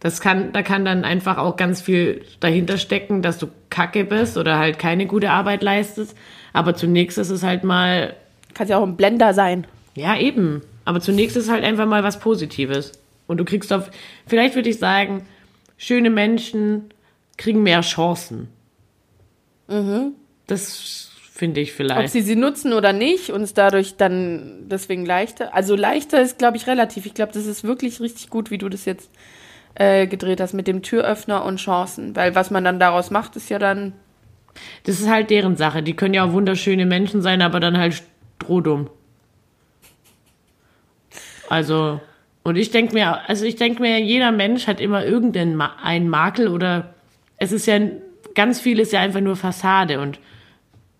Das 0.00 0.20
kann, 0.20 0.52
da 0.52 0.62
kann 0.62 0.84
dann 0.84 1.04
einfach 1.04 1.38
auch 1.38 1.56
ganz 1.56 1.80
viel 1.80 2.24
dahinter 2.40 2.78
stecken, 2.78 3.20
dass 3.22 3.38
du 3.38 3.48
kacke 3.68 4.04
bist 4.04 4.36
oder 4.36 4.58
halt 4.58 4.78
keine 4.78 5.06
gute 5.06 5.30
Arbeit 5.30 5.62
leistest. 5.62 6.16
Aber 6.52 6.74
zunächst 6.74 7.18
ist 7.18 7.30
es 7.30 7.42
halt 7.42 7.64
mal, 7.64 8.14
Kannst 8.54 8.70
ja 8.70 8.78
auch 8.78 8.84
ein 8.86 8.96
Blender 8.96 9.34
sein. 9.34 9.66
ja 9.94 10.16
eben. 10.16 10.62
Aber 10.84 11.00
zunächst 11.00 11.36
ist 11.36 11.44
es 11.44 11.50
halt 11.50 11.64
einfach 11.64 11.86
mal 11.86 12.02
was 12.02 12.18
Positives. 12.18 12.92
Und 13.28 13.36
du 13.38 13.44
kriegst 13.44 13.72
auf, 13.72 13.90
vielleicht 14.26 14.56
würde 14.56 14.68
ich 14.68 14.78
sagen, 14.78 15.24
schöne 15.76 16.10
Menschen 16.10 16.92
kriegen 17.36 17.62
mehr 17.62 17.82
Chancen. 17.82 18.48
Das 20.46 21.10
finde 21.32 21.60
ich 21.60 21.70
Ob 21.70 21.76
vielleicht. 21.76 22.12
sie 22.12 22.22
sie 22.22 22.34
nutzen 22.34 22.72
oder 22.72 22.92
nicht 22.92 23.30
und 23.30 23.42
es 23.42 23.54
dadurch 23.54 23.96
dann 23.96 24.66
deswegen 24.68 25.06
leichter. 25.06 25.54
Also 25.54 25.76
leichter 25.76 26.20
ist, 26.20 26.38
glaube 26.38 26.56
ich, 26.56 26.66
relativ. 26.66 27.06
Ich 27.06 27.14
glaube, 27.14 27.32
das 27.32 27.46
ist 27.46 27.62
wirklich 27.62 28.00
richtig 28.00 28.28
gut, 28.30 28.50
wie 28.50 28.58
du 28.58 28.68
das 28.68 28.86
jetzt 28.86 29.10
äh, 29.76 30.06
gedreht 30.06 30.40
hast 30.40 30.54
mit 30.54 30.66
dem 30.66 30.82
Türöffner 30.82 31.44
und 31.44 31.58
Chancen. 31.58 32.16
Weil 32.16 32.34
was 32.34 32.50
man 32.50 32.64
dann 32.64 32.80
daraus 32.80 33.10
macht, 33.10 33.36
ist 33.36 33.50
ja 33.50 33.58
dann. 33.58 33.92
Das 34.84 34.98
ist 34.98 35.08
halt 35.08 35.30
deren 35.30 35.56
Sache. 35.56 35.82
Die 35.82 35.94
können 35.94 36.14
ja 36.14 36.24
auch 36.24 36.32
wunderschöne 36.32 36.86
Menschen 36.86 37.22
sein, 37.22 37.42
aber 37.42 37.60
dann 37.60 37.78
halt 37.78 38.02
strohdumm. 38.40 38.90
Also, 41.48 42.00
und 42.44 42.56
ich 42.56 42.70
denke 42.70 42.94
mir, 42.94 43.28
also 43.28 43.44
ich 43.44 43.56
denke 43.56 43.82
mir, 43.82 44.00
jeder 44.00 44.32
Mensch 44.32 44.66
hat 44.66 44.80
immer 44.80 45.04
irgendeinen 45.04 45.56
Ma 45.56 45.72
einen 45.82 46.08
Makel 46.08 46.48
oder 46.48 46.94
es 47.36 47.52
ist 47.52 47.66
ja, 47.66 47.78
ganz 48.34 48.60
viel 48.60 48.78
ist 48.78 48.92
ja 48.92 49.00
einfach 49.00 49.20
nur 49.20 49.36
Fassade 49.36 50.00
und 50.00 50.18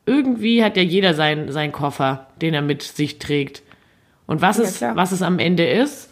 irgendwie 0.07 0.62
hat 0.64 0.77
ja 0.77 0.83
jeder 0.83 1.14
seinen 1.14 1.53
sein 1.53 1.72
Koffer, 1.72 2.27
den 2.40 2.55
er 2.55 2.62
mit 2.62 2.83
sich 2.83 3.18
trägt. 3.18 3.62
Und 4.27 4.42
was, 4.42 4.59
Ja, 4.59 4.62
es, 4.64 4.79
klar. 4.79 4.96
was 4.96 5.12
es 5.12 5.22
am 5.22 5.38
Ende 5.38 5.66
ist, 5.66 6.11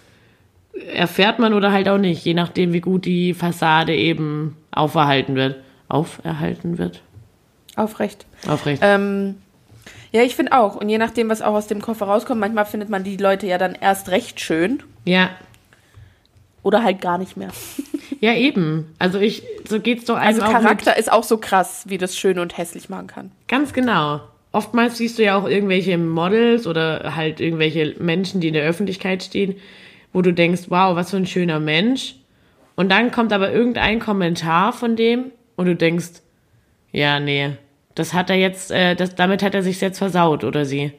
erfährt 0.95 1.39
man 1.39 1.55
oder 1.55 1.73
halt 1.73 1.89
auch 1.89 1.99
nicht, 1.99 2.25
je 2.25 2.35
nachdem, 2.35 2.73
wie 2.73 2.81
gut 2.81 3.05
die 3.05 3.35
Fassade 3.35 3.95
eben 3.95 4.57
auferhalten 4.71 5.35
wird. 5.35 5.57
Auferhalten 5.89 6.79
wird? 6.79 7.03
Aufrecht. 7.77 8.27
Aufrecht. 8.49 8.83
Ähm, 8.85 9.37
ja, 10.13 10.23
ich 10.23 10.35
finde 10.35 10.53
auch. 10.53 10.77
Und 10.77 10.89
je 10.89 10.99
nachdem, 10.99 11.29
was 11.29 11.43
auch 11.43 11.55
aus 11.55 11.67
dem 11.67 11.81
Koffer 11.81 12.07
rauskommt, 12.07 12.41
manchmal 12.41 12.65
findet 12.67 12.89
man 12.89 13.05
die 13.05 13.17
Leute 13.17 13.47
ja 13.47 13.59
dann 13.59 13.75
erst 13.75 14.09
recht 14.09 14.41
schön 14.41 14.83
ja. 15.07 15.31
oder 16.63 16.83
halt 16.83 17.01
gar 17.01 17.17
nicht 17.17 17.37
mehr. 17.37 17.51
Ja, 18.21 18.35
eben. 18.35 18.95
Also 18.99 19.19
ich, 19.19 19.43
so 19.69 19.79
geht's 19.79 20.07
doch 20.07 20.17
einem 20.17 20.41
Also 20.41 20.43
auch 20.43 20.53
mit, 20.53 20.63
Charakter 20.63 20.97
ist 20.97 21.13
auch 21.13 21.23
so 21.23 21.37
krass, 21.37 21.85
wie 21.87 21.99
das 21.99 22.17
schön 22.17 22.39
und 22.39 22.57
hässlich 22.57 22.89
machen 22.89 23.09
kann. 23.09 23.31
Ganz 23.47 23.73
genau. 23.73 24.21
Oftmals 24.53 24.97
siehst 24.97 25.19
du 25.19 25.23
ja 25.23 25.37
auch 25.37 25.47
irgendwelche 25.47 25.99
Models 25.99 26.67
oder 26.67 27.15
halt 27.15 27.41
irgendwelche 27.41 27.95
Menschen, 27.99 28.41
die 28.41 28.49
in 28.49 28.55
der 28.55 28.65
Öffentlichkeit 28.65 29.23
stehen, 29.23 29.57
wo 30.13 30.23
du 30.23 30.33
denkst, 30.33 30.63
wow, 30.69 30.97
was 30.97 31.11
für 31.11 31.19
ein 31.19 31.27
schöner 31.27 31.61
Mensch. 31.61 32.15
Und 32.75 32.91
dann 32.91 33.11
kommt 33.11 33.33
aber 33.33 33.53
irgendein 33.53 34.01
Kommentar 34.01 34.73
von 34.73 34.97
dem 34.97 35.27
und 35.57 35.67
du 35.67 35.77
denkst, 35.77 36.23
ja, 36.93 37.21
nee, 37.21 37.51
das 37.95 38.15
hat 38.15 38.31
er 38.31 38.37
jetzt, 38.37 38.71
äh, 38.71 38.95
das, 38.95 39.15
damit 39.15 39.43
hat 39.43 39.55
er 39.55 39.63
sich 39.63 39.81
jetzt 39.81 39.99
versaut 39.99 40.45
oder 40.45 40.65
sie. 40.65 40.93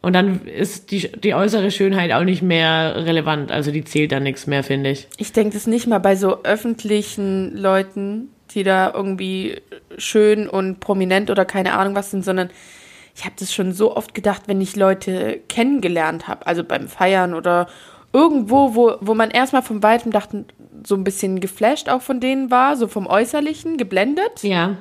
Und 0.00 0.12
dann 0.12 0.46
ist 0.46 0.90
die, 0.92 1.10
die 1.10 1.34
äußere 1.34 1.70
Schönheit 1.70 2.12
auch 2.12 2.22
nicht 2.22 2.42
mehr 2.42 3.04
relevant. 3.04 3.50
Also 3.50 3.72
die 3.72 3.84
zählt 3.84 4.12
dann 4.12 4.22
nichts 4.22 4.46
mehr, 4.46 4.62
finde 4.62 4.90
ich. 4.90 5.08
Ich 5.16 5.32
denke 5.32 5.54
das 5.54 5.66
nicht 5.66 5.86
mal 5.86 5.98
bei 5.98 6.14
so 6.14 6.44
öffentlichen 6.44 7.56
Leuten, 7.56 8.28
die 8.52 8.62
da 8.62 8.92
irgendwie 8.94 9.60
schön 9.96 10.48
und 10.48 10.80
prominent 10.80 11.30
oder 11.30 11.44
keine 11.44 11.72
Ahnung 11.74 11.94
was 11.94 12.10
sind, 12.10 12.24
sondern 12.24 12.50
ich 13.14 13.24
habe 13.24 13.34
das 13.38 13.52
schon 13.52 13.72
so 13.72 13.96
oft 13.96 14.14
gedacht, 14.14 14.42
wenn 14.46 14.60
ich 14.60 14.76
Leute 14.76 15.40
kennengelernt 15.48 16.28
habe, 16.28 16.46
also 16.46 16.62
beim 16.62 16.86
Feiern 16.86 17.34
oder 17.34 17.66
irgendwo, 18.12 18.76
wo, 18.76 18.94
wo 19.00 19.14
man 19.14 19.30
erstmal 19.30 19.62
von 19.62 19.82
weitem 19.82 20.12
dachte, 20.12 20.44
so 20.86 20.94
ein 20.94 21.02
bisschen 21.02 21.40
geflasht 21.40 21.88
auch 21.88 22.02
von 22.02 22.20
denen 22.20 22.52
war, 22.52 22.76
so 22.76 22.86
vom 22.86 23.08
Äußerlichen, 23.08 23.76
geblendet. 23.76 24.42
Ja. 24.42 24.76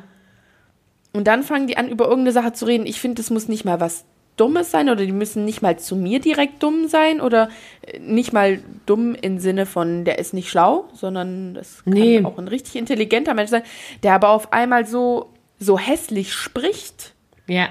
Und 1.13 1.25
dann 1.25 1.41
fangen 1.41 1.65
die 1.65 1.77
an, 1.77 1.89
über 1.89 2.05
irgendeine 2.05 2.31
Sache 2.31 2.53
zu 2.53 2.65
reden. 2.65 2.85
Ich 2.85 3.01
finde, 3.01 3.15
das 3.15 3.31
muss 3.31 3.47
nicht 3.47 3.65
mal 3.65 3.79
was 3.79 4.05
Dummes 4.37 4.71
sein 4.71 4.89
oder 4.89 5.05
die 5.05 5.11
müssen 5.11 5.43
nicht 5.45 5.61
mal 5.61 5.77
zu 5.79 5.95
mir 5.95 6.19
direkt 6.19 6.63
dumm 6.63 6.87
sein 6.87 7.19
oder 7.21 7.49
äh, 7.81 7.99
nicht 7.99 8.31
mal 8.33 8.59
dumm 8.85 9.15
im 9.15 9.39
Sinne 9.39 9.65
von, 9.65 10.05
der 10.05 10.19
ist 10.19 10.33
nicht 10.33 10.49
schlau, 10.49 10.85
sondern 10.93 11.53
das 11.55 11.83
kann 11.83 11.93
Nee. 11.93 12.23
auch 12.23 12.37
ein 12.37 12.47
richtig 12.47 12.75
intelligenter 12.75 13.33
Mensch 13.33 13.49
sein, 13.49 13.63
der 14.03 14.13
aber 14.13 14.29
auf 14.29 14.53
einmal 14.53 14.85
so, 14.85 15.29
so 15.59 15.77
hässlich 15.79 16.33
spricht 16.33 17.13
Ja. 17.47 17.67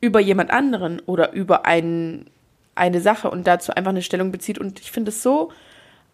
über 0.00 0.20
jemand 0.20 0.50
anderen 0.50 1.00
oder 1.00 1.32
über 1.32 1.66
ein, 1.66 2.26
eine 2.74 3.00
Sache 3.00 3.30
und 3.30 3.46
dazu 3.46 3.72
einfach 3.72 3.90
eine 3.90 4.02
Stellung 4.02 4.32
bezieht. 4.32 4.58
Und 4.58 4.80
ich 4.80 4.90
finde 4.90 5.10
es 5.10 5.22
so 5.22 5.52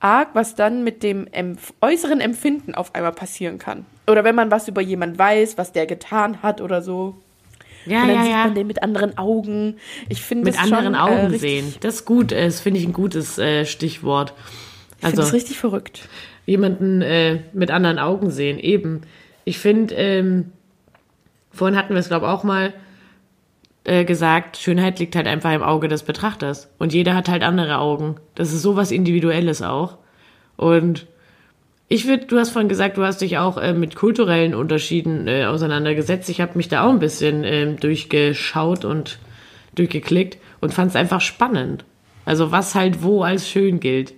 arg, 0.00 0.30
was 0.34 0.54
dann 0.56 0.82
mit 0.84 1.02
dem 1.04 1.26
Empf 1.30 1.72
äußeren 1.80 2.20
Empfinden 2.20 2.74
auf 2.74 2.94
einmal 2.94 3.12
passieren 3.12 3.58
kann. 3.58 3.86
Oder 4.08 4.24
wenn 4.24 4.34
man 4.34 4.50
was 4.50 4.66
über 4.68 4.80
jemand 4.82 5.18
weiß, 5.18 5.56
was 5.58 5.72
der 5.72 5.86
getan 5.86 6.42
hat 6.42 6.60
oder 6.60 6.82
so. 6.82 7.14
Ja, 7.86 8.02
und 8.02 8.08
dann 8.08 8.16
ja, 8.16 8.22
sieht 8.22 8.32
ja. 8.32 8.44
man 8.44 8.54
den 8.54 8.66
mit 8.66 8.82
anderen 8.82 9.18
Augen. 9.18 9.76
Ich 10.08 10.22
finde 10.22 10.44
Mit 10.44 10.60
anderen 10.60 10.86
schon, 10.86 10.94
Augen 10.96 11.34
äh, 11.34 11.38
sehen. 11.38 11.74
Das 11.80 11.96
ist 11.96 12.04
gut. 12.04 12.32
äh, 12.32 12.46
Das 12.46 12.60
finde 12.60 12.80
ich 12.80 12.86
ein 12.86 12.92
gutes 12.92 13.38
äh, 13.38 13.64
Stichwort. 13.64 14.34
Ich 14.36 15.06
finde 15.06 15.06
Also 15.06 15.22
das 15.22 15.32
richtig 15.32 15.58
verrückt. 15.58 16.08
jemanden 16.46 17.02
äh, 17.02 17.40
mit 17.52 17.70
anderen 17.70 17.98
Augen 17.98 18.30
sehen. 18.30 18.58
Eben. 18.58 19.02
Ich 19.44 19.58
finde, 19.58 19.94
ähm, 19.94 20.52
vorhin 21.52 21.76
hatten 21.76 21.94
wir 21.94 22.00
es, 22.00 22.08
glaube 22.08 22.26
ich, 22.26 22.32
auch 22.32 22.42
mal 22.44 22.72
äh, 23.84 24.04
gesagt, 24.04 24.56
Schönheit 24.56 24.98
liegt 24.98 25.14
halt 25.14 25.26
einfach 25.28 25.52
im 25.52 25.62
Auge 25.62 25.86
des 25.88 26.02
Betrachters. 26.02 26.68
Und 26.78 26.92
jeder 26.92 27.14
hat 27.14 27.28
halt 27.28 27.42
andere 27.44 27.78
Augen. 27.78 28.16
Das 28.34 28.52
ist 28.52 28.62
sowas 28.62 28.90
Individuelles 28.90 29.62
auch. 29.62 29.98
Und 30.56 31.06
ich 31.88 32.06
würde, 32.06 32.26
du 32.26 32.38
hast 32.38 32.50
vorhin 32.50 32.68
gesagt, 32.68 32.96
du 32.96 33.04
hast 33.04 33.20
dich 33.20 33.38
auch 33.38 33.58
äh, 33.58 33.72
mit 33.72 33.94
kulturellen 33.94 34.54
Unterschieden 34.54 35.28
äh, 35.28 35.44
auseinandergesetzt. 35.44 36.28
Ich 36.28 36.40
habe 36.40 36.56
mich 36.56 36.68
da 36.68 36.84
auch 36.84 36.90
ein 36.90 36.98
bisschen 36.98 37.44
ähm, 37.44 37.78
durchgeschaut 37.78 38.84
und 38.84 39.18
durchgeklickt 39.74 40.38
und 40.60 40.74
fand 40.74 40.90
es 40.90 40.96
einfach 40.96 41.20
spannend. 41.20 41.84
Also 42.24 42.50
was 42.50 42.74
halt 42.74 43.02
wo 43.02 43.22
als 43.22 43.48
schön 43.48 43.78
gilt. 43.78 44.14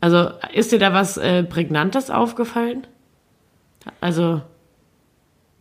Also 0.00 0.30
ist 0.52 0.72
dir 0.72 0.80
da 0.80 0.92
was 0.92 1.16
äh, 1.16 1.44
Prägnantes 1.44 2.10
aufgefallen? 2.10 2.88
Also, 4.00 4.40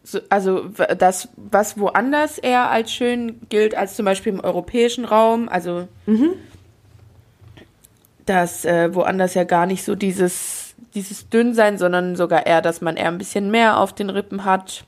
So, 0.04 0.20
also 0.30 0.70
das, 0.98 1.30
was 1.36 1.78
woanders 1.78 2.40
eher 2.40 2.72
als 2.72 2.92
schön 2.92 3.40
gilt, 3.50 3.76
als 3.76 3.96
zum 3.96 4.06
Beispiel 4.06 4.34
im 4.34 4.40
europäischen 4.40 5.06
Raum, 5.06 5.48
also 5.48 5.88
dass 8.26 8.66
äh, 8.66 8.96
woanders 8.96 9.36
ja 9.36 9.44
gar 9.44 9.68
nicht 9.68 9.84
so 9.84 9.94
dieses, 9.96 10.57
dieses 10.96 11.30
Dünnsein, 11.30 11.78
sondern 11.78 12.16
sogar 12.16 12.46
eher, 12.46 12.62
dass 12.62 12.82
man 12.82 12.98
eher 12.98 13.08
ein 13.08 13.18
bisschen 13.18 13.52
mehr 13.52 13.80
auf 13.80 13.94
den 13.94 14.10
Rippen 14.10 14.46
hat, 14.46 14.84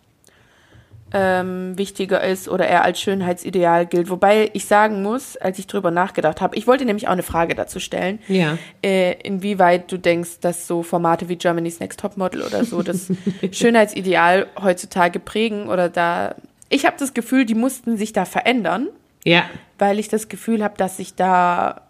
ähm, 1.12 1.76
wichtiger 1.76 2.24
ist 2.24 2.48
oder 2.50 2.68
eher 2.68 2.84
als 2.84 3.02
Schönheitsideal 3.02 3.88
gilt. 3.88 4.10
Wobei 4.12 4.52
ich 4.54 4.66
sagen 4.66 5.02
muss, 5.02 5.38
als 5.38 5.58
ich 5.58 5.66
drüber 5.66 5.90
nachgedacht 5.90 6.40
habe, 6.40 6.56
ich 6.56 6.68
wollte 6.68 6.86
nämlich 6.86 7.08
auch 7.08 7.14
eine 7.14 7.24
Frage 7.24 7.56
dazu 7.56 7.80
stellen, 7.80 8.20
ja. 8.28 8.58
äh, 8.84 9.14
inwieweit 9.24 9.92
du 9.92 9.98
denkst, 9.98 10.40
dass 10.42 10.68
so 10.68 10.84
Formate 10.84 11.28
wie 11.28 11.36
Germany's 11.36 11.80
Next 11.80 12.00
Topmodel 12.00 12.44
oder 12.44 12.64
so 12.64 12.84
das 12.84 13.12
Schönheitsideal 13.52 14.48
heutzutage 14.62 15.20
prägen 15.20 15.68
oder 15.68 15.90
da. 15.90 16.36
Ich 16.70 16.86
habe 16.86 16.98
das 17.00 17.16
Gefühl, 17.16 17.46
die 17.46 17.56
mussten 17.56 17.98
sich 17.98 18.14
da 18.14 18.26
verändern, 18.26 18.88
Ja. 19.26 19.46
weil 19.80 19.98
ich 19.98 20.10
das 20.10 20.30
Gefühl 20.30 20.64
habe, 20.64 20.76
dass 20.78 20.98
sich 20.98 21.16
da 21.16 21.82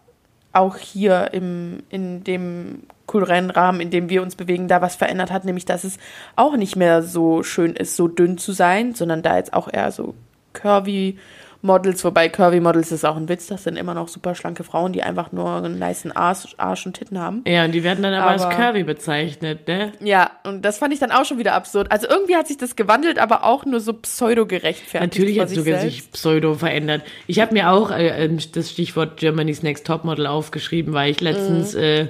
auch 0.53 0.77
hier 0.77 1.29
im, 1.33 1.83
in 1.89 2.23
dem 2.23 2.83
kulturellen 3.09 3.49
Rahmen, 3.49 3.81
in 3.81 3.89
dem 3.89 4.07
wir 4.09 4.21
uns 4.21 4.35
bewegen, 4.35 4.67
da 4.67 4.81
was 4.81 4.95
verändert 4.95 5.31
hat, 5.31 5.43
nämlich 5.43 5.65
dass 5.65 5.83
es 5.83 5.97
auch 6.35 6.55
nicht 6.55 6.75
mehr 6.75 7.01
so 7.01 7.43
schön 7.43 7.73
ist, 7.75 7.95
so 7.95 8.07
dünn 8.07 8.37
zu 8.37 8.51
sein, 8.51 8.93
sondern 8.93 9.21
da 9.23 9.35
jetzt 9.37 9.53
auch 9.53 9.67
eher 9.71 9.91
so 9.91 10.13
curvy 10.53 11.17
Models, 11.61 12.05
wobei 12.05 12.29
curvy 12.29 12.61
Models 12.61 12.89
ist 12.93 13.03
auch 13.03 13.17
ein 13.17 13.27
Witz, 13.27 13.47
das 13.47 13.65
sind 13.65 13.77
immer 13.77 13.93
noch 13.93 14.07
super 14.07 14.33
schlanke 14.33 14.63
Frauen, 14.63 14.93
die 14.93 15.03
einfach 15.03 15.33
nur 15.33 15.49
einen 15.57 15.77
niceen 15.77 16.13
Arsch, 16.13 16.55
Arsch 16.57 16.85
und 16.85 16.93
Titten 16.93 17.19
haben. 17.19 17.43
Ja, 17.45 17.65
und 17.65 17.73
die 17.73 17.83
werden 17.83 18.01
dann 18.01 18.13
aber, 18.13 18.29
als 18.31 18.43
Aber- 18.43 18.55
curvy 18.55 18.83
bezeichnet, 18.83 19.67
ne? 19.67 19.91
Ja, 19.99 20.31
und 20.45 20.63
das 20.63 20.77
fand 20.77 20.93
ich 20.93 20.99
dann 20.99 21.11
auch 21.11 21.25
schon 21.25 21.37
wieder 21.37 21.55
absurd. 21.55 21.91
Also 21.91 22.07
irgendwie 22.07 22.37
hat 22.37 22.47
sich 22.47 22.55
das 22.57 22.77
gewandelt, 22.77 23.19
aber 23.19 23.43
auch 23.43 23.65
nur 23.65 23.81
so 23.81 23.91
pseudo 23.91 24.45
gerechtfertigt. 24.45 25.13
Natürlich 25.13 25.39
hat 25.41 25.49
sogar 25.49 25.79
selbst. 25.79 25.83
sich 25.83 26.11
Pseudo 26.13 26.53
verändert. 26.53 27.01
Ich 27.27 27.41
habe 27.41 27.53
mir 27.53 27.71
auch 27.71 27.91
äh, 27.91 28.23
ähm, 28.23 28.37
das 28.53 28.71
Stichwort 28.71 29.17
Germany's 29.17 29.61
Next 29.61 29.85
Topmodel 29.85 30.27
aufgeschrieben, 30.27 30.93
weil 30.93 31.11
ich 31.11 31.19
letztens 31.19 31.73
Mhm. 31.73 31.79
äh, 31.81 32.07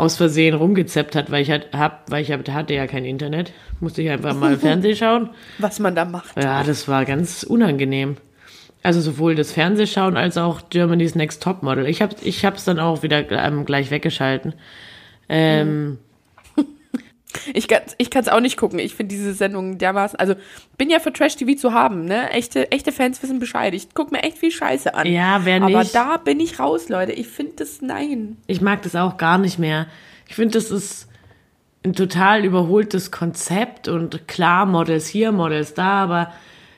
aus 0.00 0.16
Versehen 0.16 0.54
rumgezappt 0.54 1.14
hat, 1.14 1.30
weil 1.30 1.42
ich 1.42 1.50
hat, 1.50 1.68
hab, 1.74 2.10
weil 2.10 2.22
ich 2.22 2.32
hab, 2.32 2.48
hatte 2.48 2.72
ja 2.72 2.86
kein 2.86 3.04
Internet, 3.04 3.52
musste 3.80 4.00
ich 4.00 4.08
einfach 4.08 4.34
mal 4.34 4.56
Fernsehen 4.58 4.96
schauen. 4.96 5.30
was 5.58 5.78
man 5.78 5.94
da 5.94 6.06
macht. 6.06 6.42
Ja, 6.42 6.64
das 6.64 6.88
war 6.88 7.04
ganz 7.04 7.42
unangenehm. 7.42 8.16
Also 8.82 9.02
sowohl 9.02 9.34
das 9.34 9.52
Fernsehschauen 9.52 10.16
als 10.16 10.38
auch 10.38 10.70
Germany's 10.70 11.14
Next 11.14 11.42
Topmodel. 11.42 11.86
Ich 11.86 12.00
habe 12.00 12.16
ich 12.22 12.46
hab's 12.46 12.64
dann 12.64 12.78
auch 12.78 13.02
wieder 13.02 13.30
ähm, 13.30 13.66
gleich 13.66 13.90
weggeschalten. 13.90 14.54
Ähm, 15.28 15.98
Ich 17.54 17.68
kann 17.68 17.82
ich 17.98 18.10
kann's 18.10 18.28
auch 18.28 18.40
nicht 18.40 18.56
gucken. 18.56 18.78
Ich 18.78 18.94
finde 18.94 19.14
diese 19.14 19.32
Sendung 19.34 19.78
dermaßen, 19.78 20.18
also 20.18 20.34
bin 20.78 20.90
ja 20.90 20.98
für 21.00 21.12
Trash 21.12 21.36
TV 21.36 21.58
zu 21.58 21.72
haben, 21.72 22.04
ne? 22.04 22.30
Echte 22.30 22.70
echte 22.72 22.92
Fans 22.92 23.22
wissen 23.22 23.38
Bescheid. 23.38 23.74
Ich 23.74 23.94
guck 23.94 24.12
mir 24.12 24.22
echt 24.22 24.38
viel 24.38 24.50
Scheiße 24.50 24.94
an. 24.94 25.06
Ja, 25.06 25.44
wer 25.44 25.62
Aber 25.62 25.80
nicht? 25.80 25.94
da 25.94 26.16
bin 26.16 26.40
ich 26.40 26.58
raus, 26.58 26.88
Leute. 26.88 27.12
Ich 27.12 27.28
finde 27.28 27.52
das 27.56 27.82
nein. 27.82 28.36
Ich 28.46 28.60
mag 28.60 28.82
das 28.82 28.96
auch 28.96 29.16
gar 29.16 29.38
nicht 29.38 29.58
mehr. 29.58 29.86
Ich 30.28 30.34
finde, 30.34 30.58
das 30.58 30.70
ist 30.70 31.08
ein 31.84 31.94
total 31.94 32.44
überholtes 32.44 33.10
Konzept 33.10 33.88
und 33.88 34.28
klar, 34.28 34.66
Models 34.66 35.06
hier, 35.06 35.32
Models 35.32 35.74
da, 35.74 36.02
aber 36.02 36.32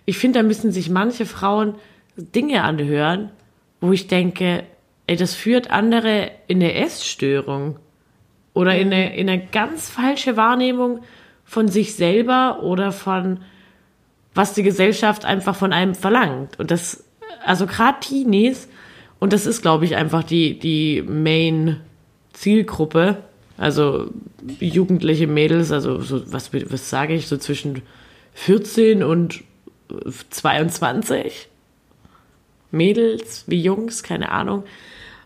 ich 0.05 0.19
finde, 0.19 0.41
da 0.41 0.43
müssen 0.43 0.73
sich 0.73 0.91
manche 0.91 1.27
Frauen 1.27 1.75
Dinge 2.17 2.63
anhören, 2.63 3.31
wo 3.81 3.93
ich 3.93 4.07
denke, 4.07 4.65
ey, 5.07 5.17
das 5.17 5.35
führt 5.35 5.71
andere 5.71 6.31
in 6.47 6.63
eine 6.63 6.75
Essstörung 6.75 7.79
oder 8.55 8.77
in 8.77 8.93
eine, 8.93 9.17
in 9.17 9.29
eine 9.29 9.47
ganz 9.47 9.89
falsche 9.89 10.37
Wahrnehmung 10.37 11.01
von 11.45 11.69
sich 11.69 11.95
selber 11.95 12.63
oder 12.63 12.93
von 12.93 13.39
was 14.35 14.55
die 14.55 14.63
Gesellschaft 14.63 15.25
einfach 15.25 15.57
von 15.57 15.73
einem 15.73 15.95
verlangt. 15.95 16.59
Und 16.59 16.71
das, 16.71 17.05
also 17.45 17.67
gerade 17.67 18.01
Teenies, 18.01 18.69
und 19.19 19.33
das 19.33 19.47
ist, 19.47 19.63
glaube 19.63 19.85
ich, 19.85 19.97
einfach 19.97 20.23
die, 20.25 20.59
die 20.59 21.03
Main-Zielgruppe, 21.03 23.19
also 23.59 24.11
jugendliche 24.59 25.27
Mädels, 25.27 25.71
also 25.71 26.01
so, 26.01 26.33
was, 26.33 26.51
was 26.53 26.91
sage 26.91 27.15
ich, 27.15 27.29
so 27.29 27.37
zwischen 27.37 27.83
14 28.35 29.03
und 29.03 29.45
22 30.31 31.49
Mädels 32.71 33.45
wie 33.47 33.61
Jungs, 33.61 34.03
keine 34.03 34.31
Ahnung. 34.31 34.65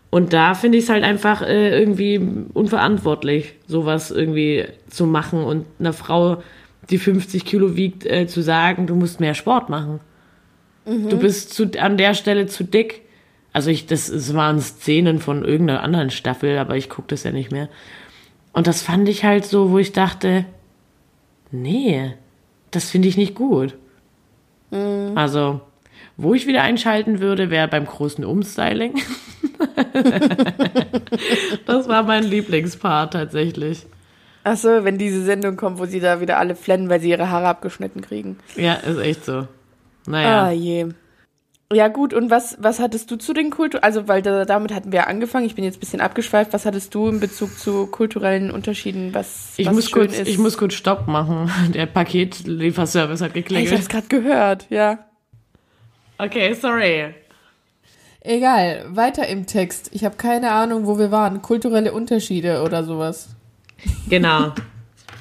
Und 0.09 0.33
da 0.33 0.53
finde 0.53 0.77
ich 0.77 0.85
es 0.85 0.89
halt 0.89 1.03
einfach 1.03 1.41
äh, 1.41 1.77
irgendwie 1.77 2.19
unverantwortlich, 2.53 3.53
sowas 3.67 4.11
irgendwie 4.11 4.65
zu 4.89 5.05
machen 5.05 5.43
und 5.43 5.65
einer 5.79 5.93
Frau, 5.93 6.41
die 6.89 6.97
50 6.97 7.43
Kilo 7.45 7.75
wiegt, 7.75 8.05
äh, 8.05 8.27
zu 8.27 8.41
sagen, 8.41 8.87
du 8.87 8.95
musst 8.95 9.19
mehr 9.19 9.33
Sport 9.33 9.69
machen. 9.69 9.99
Du 10.85 11.17
bist 11.19 11.53
zu, 11.53 11.69
an 11.79 11.97
der 11.97 12.13
Stelle 12.13 12.47
zu 12.47 12.63
dick. 12.63 13.01
Also 13.51 13.69
ich, 13.69 13.87
das, 13.87 14.07
es 14.07 14.33
waren 14.33 14.61
Szenen 14.61 15.19
von 15.19 15.43
irgendeiner 15.43 15.83
anderen 15.83 16.11
Staffel, 16.11 16.57
aber 16.57 16.77
ich 16.77 16.89
gucke 16.89 17.09
das 17.09 17.23
ja 17.23 17.31
nicht 17.31 17.51
mehr. 17.51 17.67
Und 18.53 18.67
das 18.67 18.81
fand 18.81 19.09
ich 19.09 19.25
halt 19.25 19.43
so, 19.43 19.71
wo 19.71 19.79
ich 19.79 19.91
dachte, 19.91 20.45
nee, 21.51 22.13
das 22.71 22.89
finde 22.89 23.09
ich 23.09 23.17
nicht 23.17 23.35
gut. 23.35 23.75
Also, 25.15 25.59
wo 26.15 26.33
ich 26.33 26.47
wieder 26.47 26.61
einschalten 26.61 27.19
würde, 27.19 27.49
wäre 27.49 27.67
beim 27.67 27.85
großen 27.85 28.23
Umstyling. 28.23 28.93
das 31.65 31.87
war 31.87 32.03
mein 32.03 32.23
Lieblingspart 32.23 33.13
tatsächlich. 33.13 33.85
Achso, 34.43 34.83
wenn 34.83 34.97
diese 34.97 35.23
Sendung 35.23 35.57
kommt, 35.57 35.79
wo 35.79 35.85
sie 35.85 35.99
da 35.99 36.21
wieder 36.21 36.37
alle 36.37 36.55
flennen, 36.55 36.89
weil 36.89 37.01
sie 37.01 37.09
ihre 37.09 37.29
Haare 37.29 37.47
abgeschnitten 37.47 38.01
kriegen. 38.01 38.37
Ja, 38.55 38.75
ist 38.75 38.97
echt 38.97 39.25
so. 39.25 39.47
Naja. 40.05 40.45
Ah 40.45 40.51
je. 40.51 40.87
Ja 41.73 41.89
gut, 41.89 42.13
und 42.13 42.29
was, 42.29 42.55
was 42.61 42.79
hattest 42.79 43.11
du 43.11 43.17
zu 43.17 43.33
den 43.33 43.49
Kultur... 43.49 43.83
Also, 43.83 44.07
weil 44.07 44.21
da, 44.21 44.45
damit 44.45 44.73
hatten 44.73 44.93
wir 44.93 45.07
angefangen, 45.07 45.45
ich 45.45 45.55
bin 45.55 45.65
jetzt 45.65 45.77
ein 45.77 45.79
bisschen 45.81 45.99
abgeschweift. 45.99 46.53
Was 46.53 46.65
hattest 46.65 46.95
du 46.95 47.09
in 47.09 47.19
Bezug 47.19 47.59
zu 47.59 47.87
kulturellen 47.87 48.51
Unterschieden, 48.51 49.13
was, 49.13 49.53
Ich 49.57 49.67
was 49.67 49.75
muss, 49.75 49.89
schön 49.89 50.07
kurz, 50.07 50.17
ist? 50.17 50.29
ich 50.29 50.37
muss 50.37 50.57
kurz 50.57 50.75
Stopp 50.75 51.07
machen. 51.07 51.51
Der 51.73 51.85
Paketlieferservice 51.85 53.19
hat 53.19 53.35
ich 53.35 53.43
geklingelt. 53.43 53.73
hab's 53.73 53.89
gerade 53.89 54.07
gehört, 54.07 54.67
ja. 54.69 54.99
Okay, 56.17 56.53
sorry. 56.53 57.13
Egal, 58.27 58.83
weiter 58.89 59.25
im 59.27 59.45
Text. 59.45 59.89
Ich 59.93 60.03
habe 60.03 60.17
keine 60.17 60.51
Ahnung, 60.51 60.85
wo 60.85 60.99
wir 60.99 61.11
waren. 61.11 61.41
Kulturelle 61.41 61.93
Unterschiede 61.93 62.61
oder 62.61 62.83
sowas. 62.83 63.29
Genau. 64.09 64.51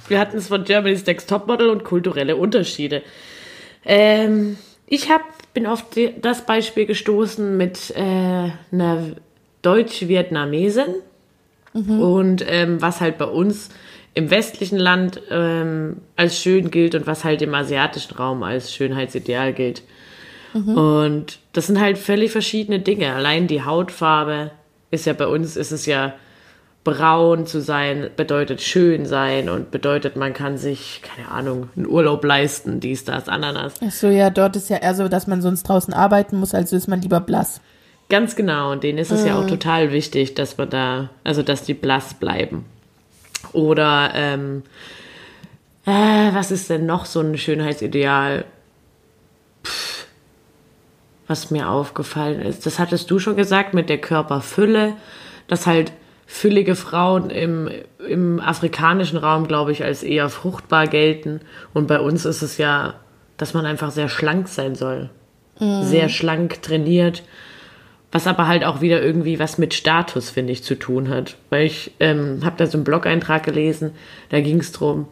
Wir 0.09 0.18
hatten 0.18 0.38
es 0.38 0.48
von 0.48 0.64
Germany's 0.64 1.07
Next 1.07 1.30
Topmodel 1.30 1.68
und 1.68 1.84
kulturelle 1.84 2.34
Unterschiede. 2.34 3.04
Ähm, 3.84 4.59
ich 4.88 5.09
hab, 5.09 5.22
bin 5.54 5.68
auf 5.68 5.88
die, 5.88 6.14
das 6.20 6.46
Beispiel 6.46 6.84
gestoßen 6.84 7.57
mit 7.57 7.92
äh, 7.94 8.50
einer 8.72 9.02
Deutsch-Vietnamesin 9.62 10.96
und 11.74 12.44
ähm, 12.48 12.82
was 12.82 13.00
halt 13.00 13.18
bei 13.18 13.26
uns 13.26 13.68
im 14.14 14.30
westlichen 14.30 14.78
Land 14.78 15.20
ähm, 15.30 15.98
als 16.16 16.40
schön 16.40 16.72
gilt 16.72 16.96
und 16.96 17.07
was 17.07 17.22
halt 17.22 17.40
im 17.40 17.54
asiatischen 17.54 18.16
Raum 18.16 18.42
als 18.42 18.74
Schönheitsideal 18.74 19.52
gilt. 19.52 19.84
Und 20.54 21.38
das 21.57 21.68
sind 21.68 21.80
halt 21.80 21.96
völlig 21.96 22.32
verschiedene 22.32 22.80
Dinge. 22.80 23.14
Allein 23.14 23.46
die 23.46 23.62
Hautfarbe 23.62 24.50
ist 24.90 25.07
ja 25.07 25.14
bei 25.14 25.26
uns, 25.26 25.57
ist 25.57 25.72
es 25.72 25.86
ja 25.86 26.12
braun 26.84 27.46
zu 27.46 27.62
sein, 27.62 28.11
bedeutet 28.14 28.61
schön 28.61 29.07
sein 29.07 29.48
und 29.48 29.70
bedeutet, 29.70 30.16
man 30.16 30.34
kann 30.34 30.59
sich, 30.59 31.00
keine 31.02 31.30
Ahnung, 31.30 31.70
einen 31.74 31.86
Urlaub 31.86 32.22
leisten, 32.24 32.78
dies, 32.78 33.04
das, 33.04 33.30
Ananas. 33.30 33.72
Ach 33.82 33.90
so, 33.90 34.09
ja, 34.09 34.28
dort 34.28 34.54
ist 34.54 34.68
ja 34.68 34.76
eher 34.76 34.94
so, 34.94 35.09
dass 35.09 35.26
man 35.26 35.40
sonst 35.40 35.62
draußen 35.62 35.94
arbeiten 35.94 36.36
muss, 36.36 36.54
also 36.54 36.76
ist 36.76 36.88
man 36.88 37.00
lieber 37.00 37.20
blass. 37.20 37.62
Ganz 38.11 38.36
genau. 38.36 38.72
Und 38.72 38.84
denen 38.84 38.98
ist 38.98 39.11
es 39.11 39.24
ja 39.24 39.36
auch 39.36 39.46
total 39.46 39.92
wichtig, 39.92 40.34
dass 40.34 40.59
man 40.59 40.68
da, 40.68 41.09
also 41.24 41.42
dass 41.42 41.62
die 41.62 41.74
blass 41.74 42.12
bleiben. 42.12 42.66
Oder, 43.54 44.12
ähm, 44.14 44.62
äh, 45.86 46.34
was 46.34 46.50
ist 46.50 46.68
denn 46.68 46.84
noch 46.84 47.07
so 47.07 47.20
ein 47.20 47.38
Schönheitsideal? 47.38 48.44
Was 51.27 51.51
mir 51.51 51.68
aufgefallen 51.68 52.41
ist. 52.41 52.66
Das 52.66 52.79
hattest 52.79 53.11
du 53.11 53.18
schon 53.18 53.37
gesagt 53.37 53.74
mit 53.74 53.89
der 53.89 53.99
Körperfülle, 53.99 54.95
dass 55.49 55.66
halt 55.66 55.93
füllige 56.27 56.74
Frauen 56.74 57.31
im, 57.31 57.70
im 58.09 58.41
afrikanischen 58.41 59.16
Raum, 59.16 59.47
glaube 59.47 59.72
ich, 59.72 59.85
als 59.85 60.03
eher 60.03 60.29
fruchtbar 60.29 60.87
gelten. 60.87 61.41
Und 61.72 61.87
bei 61.87 62.01
uns 62.01 62.24
ist 62.24 62.43
es 62.43 62.59
ja, 62.59 62.95
dass 63.37 63.55
man 63.55 63.66
einfach 63.66 63.91
sehr 63.91 64.09
schlank 64.09 64.49
sein 64.49 64.74
soll. 64.74 65.11
Sehr 65.59 66.09
schlank 66.11 66.62
trainiert. 66.62 67.22
Was 68.12 68.27
aber 68.27 68.47
halt 68.47 68.64
auch 68.64 68.81
wieder 68.81 69.03
irgendwie 69.03 69.39
was 69.39 69.59
mit 69.59 69.74
Status, 69.74 70.31
finde 70.31 70.53
ich, 70.53 70.62
zu 70.62 70.74
tun 70.74 71.09
hat. 71.09 71.37
Weil 71.51 71.66
ich 71.66 71.93
ähm, 71.99 72.41
habe 72.45 72.57
da 72.57 72.66
so 72.66 72.77
einen 72.77 72.85
Blog-Eintrag 72.85 73.43
gelesen, 73.43 73.93
da 74.29 74.41
ging 74.41 74.61
es 74.61 74.72
drum, 74.72 75.09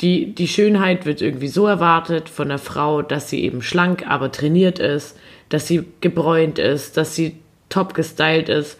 die, 0.00 0.34
die 0.34 0.48
Schönheit 0.48 1.06
wird 1.06 1.22
irgendwie 1.22 1.48
so 1.48 1.66
erwartet 1.66 2.28
von 2.28 2.48
der 2.48 2.58
Frau, 2.58 3.02
dass 3.02 3.30
sie 3.30 3.44
eben 3.44 3.62
schlank, 3.62 4.06
aber 4.06 4.32
trainiert 4.32 4.78
ist, 4.78 5.16
dass 5.48 5.68
sie 5.68 5.84
gebräunt 6.00 6.58
ist, 6.58 6.96
dass 6.96 7.14
sie 7.14 7.36
top 7.68 7.94
gestylt 7.94 8.48
ist. 8.48 8.78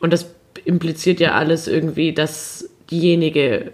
Und 0.00 0.12
das 0.12 0.34
impliziert 0.64 1.20
ja 1.20 1.32
alles 1.32 1.68
irgendwie, 1.68 2.12
dass 2.12 2.68
diejenige 2.90 3.72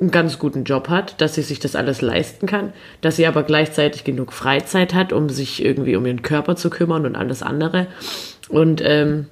einen 0.00 0.10
ganz 0.10 0.38
guten 0.38 0.64
Job 0.64 0.88
hat, 0.88 1.20
dass 1.20 1.34
sie 1.34 1.42
sich 1.42 1.58
das 1.58 1.74
alles 1.74 2.02
leisten 2.02 2.46
kann, 2.46 2.72
dass 3.00 3.16
sie 3.16 3.26
aber 3.26 3.42
gleichzeitig 3.42 4.04
genug 4.04 4.32
Freizeit 4.32 4.92
hat, 4.92 5.12
um 5.12 5.30
sich 5.30 5.64
irgendwie 5.64 5.96
um 5.96 6.04
ihren 6.04 6.22
Körper 6.22 6.56
zu 6.56 6.68
kümmern 6.68 7.06
und 7.06 7.16
alles 7.16 7.42
andere. 7.42 7.86
Und 8.48 8.82
ähm, 8.84 9.26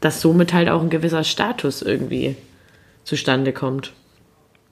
dass 0.00 0.20
somit 0.20 0.52
halt 0.52 0.68
auch 0.68 0.82
ein 0.82 0.90
gewisser 0.90 1.24
Status 1.24 1.82
irgendwie 1.82 2.36
zustande 3.04 3.52
kommt. 3.52 3.92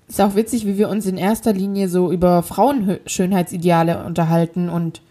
Ist 0.08 0.20
auch 0.20 0.34
witzig, 0.34 0.66
wie 0.66 0.78
wir 0.78 0.88
uns 0.88 1.04
in 1.06 1.18
erster 1.18 1.52
Linie 1.52 1.88
so 1.88 2.10
über 2.10 2.42
Frauenschönheitsideale 2.42 4.04
unterhalten 4.04 4.68
und 4.70 5.02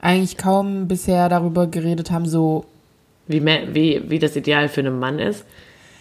eigentlich 0.00 0.36
kaum 0.36 0.88
bisher 0.88 1.28
darüber 1.28 1.68
geredet 1.68 2.10
haben, 2.10 2.26
so, 2.26 2.64
Wie, 3.28 3.44
wie, 3.44 4.02
wie 4.08 4.18
das 4.18 4.34
Ideal 4.34 4.68
für 4.68 4.80
einen 4.80 4.98
Mann 4.98 5.20
ist. 5.20 5.44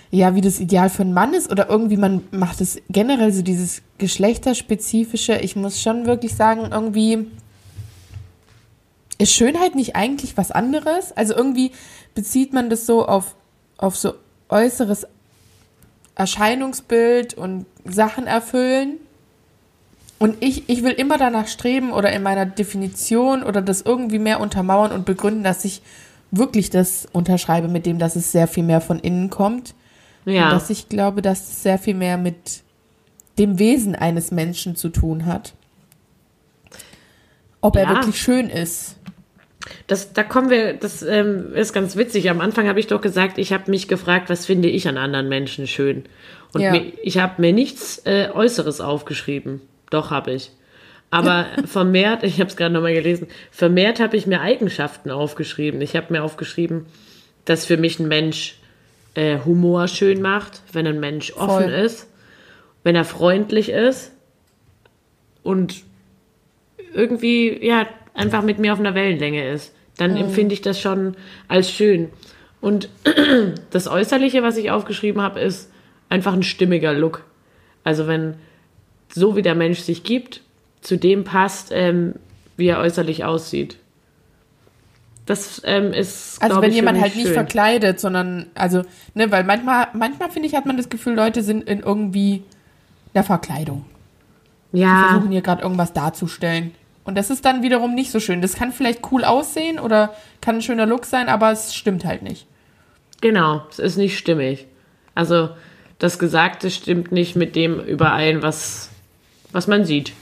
ja, 0.09 0.33
wie 0.33 0.41
das 0.41 0.59
Ideal 0.59 0.89
für 0.89 1.03
einen 1.03 1.13
Mann 1.13 1.35
ist 1.35 1.51
oder 1.51 1.69
irgendwie 1.69 1.97
man 1.97 2.23
macht 2.31 2.61
es 2.61 2.81
generell 2.89 3.31
so 3.31 3.43
dieses 3.43 3.83
geschlechterspezifische. 3.99 5.37
Ich 5.37 5.55
muss 5.55 5.79
schon 5.79 6.07
wirklich 6.07 6.35
sagen, 6.35 6.69
irgendwie 6.71 7.27
ist 9.19 9.33
Schönheit 9.33 9.75
nicht 9.75 9.95
eigentlich 9.95 10.35
was 10.35 10.49
anderes? 10.51 11.15
Also 11.15 11.35
irgendwie 11.35 11.71
bezieht 12.15 12.53
man 12.53 12.71
das 12.71 12.87
so 12.87 13.05
auf, 13.05 13.35
auf 13.77 13.95
so 13.95 14.13
äußeres 14.49 15.05
Erscheinungsbild 16.15 17.33
und 17.33 17.65
Sachen 17.85 18.27
erfüllen. 18.27 18.97
Und 20.19 20.37
ich, 20.39 20.69
ich 20.69 20.83
will 20.83 20.91
immer 20.91 21.17
danach 21.17 21.47
streben 21.47 21.91
oder 21.91 22.11
in 22.11 22.21
meiner 22.21 22.45
Definition 22.45 23.41
oder 23.43 23.61
das 23.61 23.81
irgendwie 23.81 24.19
mehr 24.19 24.39
untermauern 24.39 24.91
und 24.91 25.05
begründen, 25.05 25.43
dass 25.43 25.65
ich 25.65 25.81
wirklich 26.29 26.69
das 26.69 27.07
unterschreibe 27.11 27.67
mit 27.67 27.85
dem, 27.85 27.97
dass 27.97 28.15
es 28.15 28.31
sehr 28.31 28.47
viel 28.47 28.63
mehr 28.63 28.81
von 28.81 28.99
innen 28.99 29.29
kommt. 29.29 29.73
Und 30.25 30.33
Ja, 30.33 30.51
dass 30.51 30.69
ich 30.69 30.89
glaube, 30.89 31.21
dass 31.23 31.39
es 31.49 31.63
sehr 31.63 31.79
viel 31.79 31.95
mehr 31.95 32.17
mit 32.17 32.61
dem 33.39 33.57
Wesen 33.57 33.95
eines 33.95 34.29
Menschen 34.29 34.75
zu 34.75 34.89
tun 34.89 35.25
hat. 35.25 35.53
Ob 37.61 37.75
er 37.75 37.83
Ja. 37.83 37.89
wirklich 37.95 38.21
schön 38.21 38.49
ist. 38.49 38.95
Das, 39.87 40.13
da 40.13 40.23
kommen 40.23 40.49
wir, 40.49 40.73
das 40.73 41.01
ähm, 41.03 41.53
ist 41.53 41.73
ganz 41.73 41.95
witzig. 41.95 42.29
Am 42.29 42.41
Anfang 42.41 42.67
habe 42.67 42.79
ich 42.79 42.87
doch 42.87 43.01
gesagt, 43.01 43.37
ich 43.37 43.53
habe 43.53 43.69
mich 43.69 43.87
gefragt, 43.87 44.29
was 44.29 44.45
finde 44.45 44.69
ich 44.69 44.87
an 44.87 44.97
anderen 44.97 45.29
Menschen 45.29 45.67
schön. 45.67 46.03
Und 46.53 46.61
Ja. 46.61 46.71
mir, 46.71 46.93
ich 47.03 47.17
habe 47.17 47.41
mir 47.41 47.53
nichts 47.53 48.01
äh, 48.05 48.29
Äußeres 48.33 48.81
aufgeschrieben. 48.81 49.61
Doch 49.89 50.11
habe 50.11 50.33
ich. 50.33 50.51
Aber 51.09 51.45
vermehrt, 51.65 52.23
ich 52.23 52.39
habe 52.39 52.49
es 52.49 52.55
gerade 52.55 52.73
nochmal 52.73 52.93
gelesen, 52.93 53.27
vermehrt 53.51 53.99
habe 53.99 54.17
ich 54.17 54.27
mir 54.27 54.41
Eigenschaften 54.41 55.11
aufgeschrieben. 55.11 55.81
Ich 55.81 55.95
habe 55.95 56.13
mir 56.13 56.23
aufgeschrieben, 56.23 56.85
dass 57.45 57.65
für 57.65 57.77
mich 57.77 57.99
ein 57.99 58.07
Mensch 58.07 58.59
äh, 59.15 59.39
Humor 59.45 59.87
schön 59.87 60.21
macht, 60.21 60.61
wenn 60.71 60.87
ein 60.87 60.99
Mensch 60.99 61.33
offen 61.33 61.65
Voll. 61.65 61.73
ist, 61.73 62.07
wenn 62.83 62.95
er 62.95 63.05
freundlich 63.05 63.69
ist 63.69 64.11
und 65.43 65.83
irgendwie, 66.93 67.65
ja, 67.65 67.87
einfach 68.13 68.41
mit 68.43 68.59
mir 68.59 68.73
auf 68.73 68.79
einer 68.79 68.95
Wellenlänge 68.95 69.49
ist. 69.49 69.73
Dann 69.97 70.15
empfinde 70.15 70.53
ich 70.53 70.61
das 70.61 70.79
schon 70.79 71.15
als 71.47 71.69
schön. 71.71 72.09
Und 72.59 72.89
das 73.71 73.87
Äußerliche, 73.87 74.43
was 74.43 74.57
ich 74.57 74.71
aufgeschrieben 74.71 75.21
habe, 75.21 75.39
ist 75.39 75.71
einfach 76.09 76.33
ein 76.33 76.43
stimmiger 76.43 76.93
Look. 76.93 77.23
Also 77.83 78.07
wenn 78.07 78.35
so 79.13 79.35
wie 79.35 79.41
der 79.41 79.55
Mensch 79.55 79.79
sich 79.79 80.03
gibt, 80.03 80.41
zu 80.81 80.97
dem 80.97 81.23
passt, 81.23 81.69
ähm, 81.71 82.15
wie 82.57 82.67
er 82.67 82.79
äußerlich 82.79 83.25
aussieht. 83.25 83.77
Das 85.25 85.61
ähm, 85.65 85.93
ist, 85.93 86.41
Also 86.41 86.61
wenn 86.61 86.71
ich, 86.71 86.75
jemand 86.75 86.99
halt 86.99 87.15
nicht 87.15 87.27
schön. 87.27 87.33
verkleidet, 87.33 87.99
sondern, 87.99 88.47
also, 88.55 88.83
ne, 89.13 89.31
weil 89.31 89.43
manchmal, 89.43 89.87
manchmal 89.93 90.29
finde 90.31 90.47
ich, 90.47 90.55
hat 90.55 90.65
man 90.65 90.77
das 90.77 90.89
Gefühl, 90.89 91.13
Leute 91.13 91.43
sind 91.43 91.69
in 91.69 91.79
irgendwie 91.81 92.43
einer 93.13 93.23
Verkleidung. 93.23 93.85
Die 94.71 94.79
Ja, 94.79 95.09
versuchen 95.09 95.31
hier 95.31 95.41
gerade 95.41 95.61
irgendwas 95.61 95.93
darzustellen. 95.93 96.71
Und 97.03 97.17
das 97.17 97.29
ist 97.29 97.45
dann 97.45 97.63
wiederum 97.63 97.95
nicht 97.95 98.11
so 98.11 98.19
schön. 98.19 98.41
Das 98.41 98.55
kann 98.55 98.71
vielleicht 98.71 99.11
cool 99.11 99.23
aussehen 99.23 99.79
oder 99.79 100.13
kann 100.39 100.55
ein 100.57 100.61
schöner 100.61 100.85
Look 100.85 101.05
sein, 101.05 101.29
aber 101.29 101.51
es 101.51 101.73
stimmt 101.73 102.05
halt 102.05 102.21
nicht. 102.21 102.45
Genau, 103.21 103.63
es 103.71 103.79
ist 103.79 103.97
nicht 103.97 104.17
stimmig. 104.17 104.67
Also 105.15 105.49
das 105.99 106.19
Gesagte 106.19 106.69
stimmt 106.71 107.11
nicht 107.11 107.35
mit 107.35 107.55
dem 107.55 107.79
überein, 107.79 108.41
was, 108.41 108.89
was 109.51 109.67
man 109.67 109.85
sieht. 109.85 110.13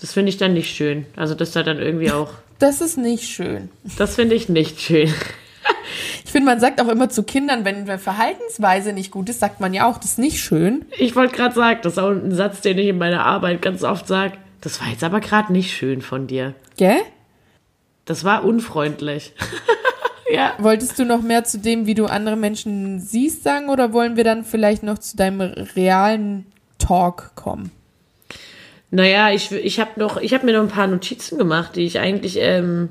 Das 0.00 0.12
finde 0.12 0.30
ich 0.30 0.36
dann 0.36 0.52
nicht 0.54 0.74
schön. 0.74 1.06
Also 1.16 1.34
das 1.34 1.50
ist 1.50 1.54
ja 1.54 1.62
dann 1.62 1.78
irgendwie 1.78 2.10
auch, 2.10 2.30
Das 2.58 2.80
ist 2.80 2.96
nicht 2.96 3.24
schön. 3.24 3.68
das 3.98 4.14
finde 4.14 4.34
ich 4.36 4.48
nicht 4.48 4.80
schön. 4.80 5.12
Ich 6.24 6.30
finde, 6.30 6.46
man 6.50 6.60
sagt 6.60 6.80
auch 6.80 6.88
immer 6.88 7.08
zu 7.08 7.22
Kindern, 7.22 7.64
wenn 7.64 7.76
eine 7.76 7.98
Verhaltensweise 7.98 8.92
nicht 8.92 9.10
gut 9.10 9.28
ist, 9.28 9.40
sagt 9.40 9.60
man 9.60 9.72
ja 9.72 9.88
auch, 9.88 9.98
das 9.98 10.12
ist 10.12 10.18
nicht 10.18 10.40
schön. 10.40 10.84
Ich 10.98 11.14
wollte 11.16 11.34
gerade 11.36 11.54
sagen, 11.54 11.80
das 11.82 11.94
ist 11.94 11.98
auch 11.98 12.10
ein 12.10 12.34
Satz, 12.34 12.60
den 12.60 12.78
ich 12.78 12.88
in 12.88 12.98
meiner 12.98 13.24
Arbeit 13.24 13.62
ganz 13.62 13.82
oft 13.84 14.06
sage. 14.08 14.32
Das 14.64 14.80
war 14.80 14.88
jetzt 14.88 15.04
aber 15.04 15.20
gerade 15.20 15.52
nicht 15.52 15.76
schön 15.76 16.00
von 16.00 16.26
dir. 16.26 16.54
Gell? 16.78 16.96
Das 18.06 18.24
war 18.24 18.44
unfreundlich. 18.44 19.34
ja. 20.32 20.54
Wolltest 20.58 20.98
du 20.98 21.04
noch 21.04 21.20
mehr 21.20 21.44
zu 21.44 21.58
dem, 21.58 21.84
wie 21.84 21.92
du 21.92 22.06
andere 22.06 22.36
Menschen 22.36 22.98
siehst, 22.98 23.44
sagen 23.44 23.68
oder 23.68 23.92
wollen 23.92 24.16
wir 24.16 24.24
dann 24.24 24.42
vielleicht 24.42 24.82
noch 24.82 24.98
zu 24.98 25.18
deinem 25.18 25.42
realen 25.42 26.46
Talk 26.78 27.32
kommen? 27.34 27.72
Naja, 28.90 29.32
ich, 29.32 29.52
ich 29.52 29.80
habe 29.80 30.00
noch, 30.00 30.16
ich 30.16 30.32
habe 30.32 30.46
mir 30.46 30.54
noch 30.54 30.62
ein 30.62 30.68
paar 30.68 30.86
Notizen 30.86 31.36
gemacht, 31.36 31.76
die 31.76 31.84
ich 31.84 31.98
eigentlich, 31.98 32.38
ähm, 32.40 32.88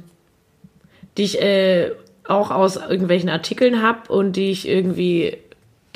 die 1.17 1.23
ich 1.23 1.41
äh, 1.41 1.91
auch 2.27 2.51
aus 2.51 2.75
irgendwelchen 2.75 3.29
Artikeln 3.29 3.81
habe 3.81 4.13
und 4.13 4.35
die 4.35 4.51
ich 4.51 4.67
irgendwie 4.67 5.37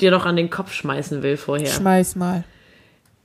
dir 0.00 0.10
noch 0.10 0.26
an 0.26 0.34
den 0.34 0.50
Kopf 0.50 0.72
schmeißen 0.72 1.22
will 1.22 1.36
vorher. 1.36 1.68
Schmeiß 1.68 2.16
mal. 2.16 2.42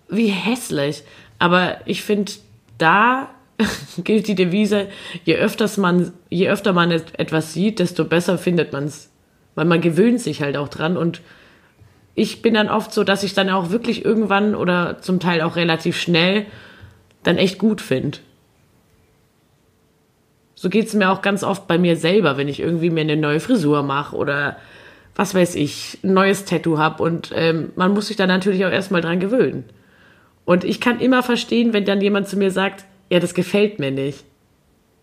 wie 0.09 0.27
hässlich. 0.27 1.03
Aber 1.37 1.77
ich 1.85 2.03
finde, 2.03 2.33
da 2.77 3.29
gilt 4.03 4.27
die 4.27 4.35
Devise, 4.35 4.87
je, 5.23 5.35
öfters 5.35 5.77
man, 5.77 6.13
je 6.29 6.49
öfter 6.49 6.73
man 6.73 6.91
etwas 6.91 7.53
sieht, 7.53 7.79
desto 7.79 8.03
besser 8.05 8.37
findet 8.37 8.73
man 8.73 8.85
es. 8.85 9.08
Weil 9.59 9.65
man 9.65 9.81
gewöhnt 9.81 10.21
sich 10.21 10.41
halt 10.41 10.55
auch 10.55 10.69
dran 10.69 10.95
und 10.95 11.19
ich 12.15 12.41
bin 12.41 12.53
dann 12.53 12.69
oft 12.69 12.93
so, 12.93 13.03
dass 13.03 13.23
ich 13.23 13.33
dann 13.33 13.49
auch 13.49 13.71
wirklich 13.71 14.05
irgendwann 14.05 14.55
oder 14.55 15.01
zum 15.01 15.19
Teil 15.19 15.41
auch 15.41 15.57
relativ 15.57 15.99
schnell 15.99 16.45
dann 17.23 17.35
echt 17.35 17.59
gut 17.59 17.81
finde. 17.81 18.19
So 20.55 20.69
geht 20.69 20.87
es 20.87 20.93
mir 20.93 21.11
auch 21.11 21.21
ganz 21.21 21.43
oft 21.43 21.67
bei 21.67 21.77
mir 21.77 21.97
selber, 21.97 22.37
wenn 22.37 22.47
ich 22.47 22.61
irgendwie 22.61 22.89
mir 22.89 23.01
eine 23.01 23.17
neue 23.17 23.41
Frisur 23.41 23.83
mache 23.83 24.15
oder 24.15 24.55
was 25.13 25.35
weiß 25.35 25.55
ich, 25.55 25.97
ein 26.05 26.13
neues 26.13 26.45
Tattoo 26.45 26.77
habe 26.77 27.03
und 27.03 27.33
ähm, 27.35 27.73
man 27.75 27.91
muss 27.91 28.07
sich 28.07 28.15
da 28.15 28.27
natürlich 28.27 28.65
auch 28.65 28.71
erstmal 28.71 29.01
dran 29.01 29.19
gewöhnen. 29.19 29.65
Und 30.45 30.63
ich 30.63 30.79
kann 30.79 31.01
immer 31.01 31.21
verstehen, 31.21 31.73
wenn 31.73 31.83
dann 31.83 31.99
jemand 31.99 32.29
zu 32.29 32.37
mir 32.37 32.51
sagt, 32.51 32.85
ja, 33.09 33.19
das 33.19 33.33
gefällt 33.33 33.77
mir 33.77 33.91
nicht. 33.91 34.23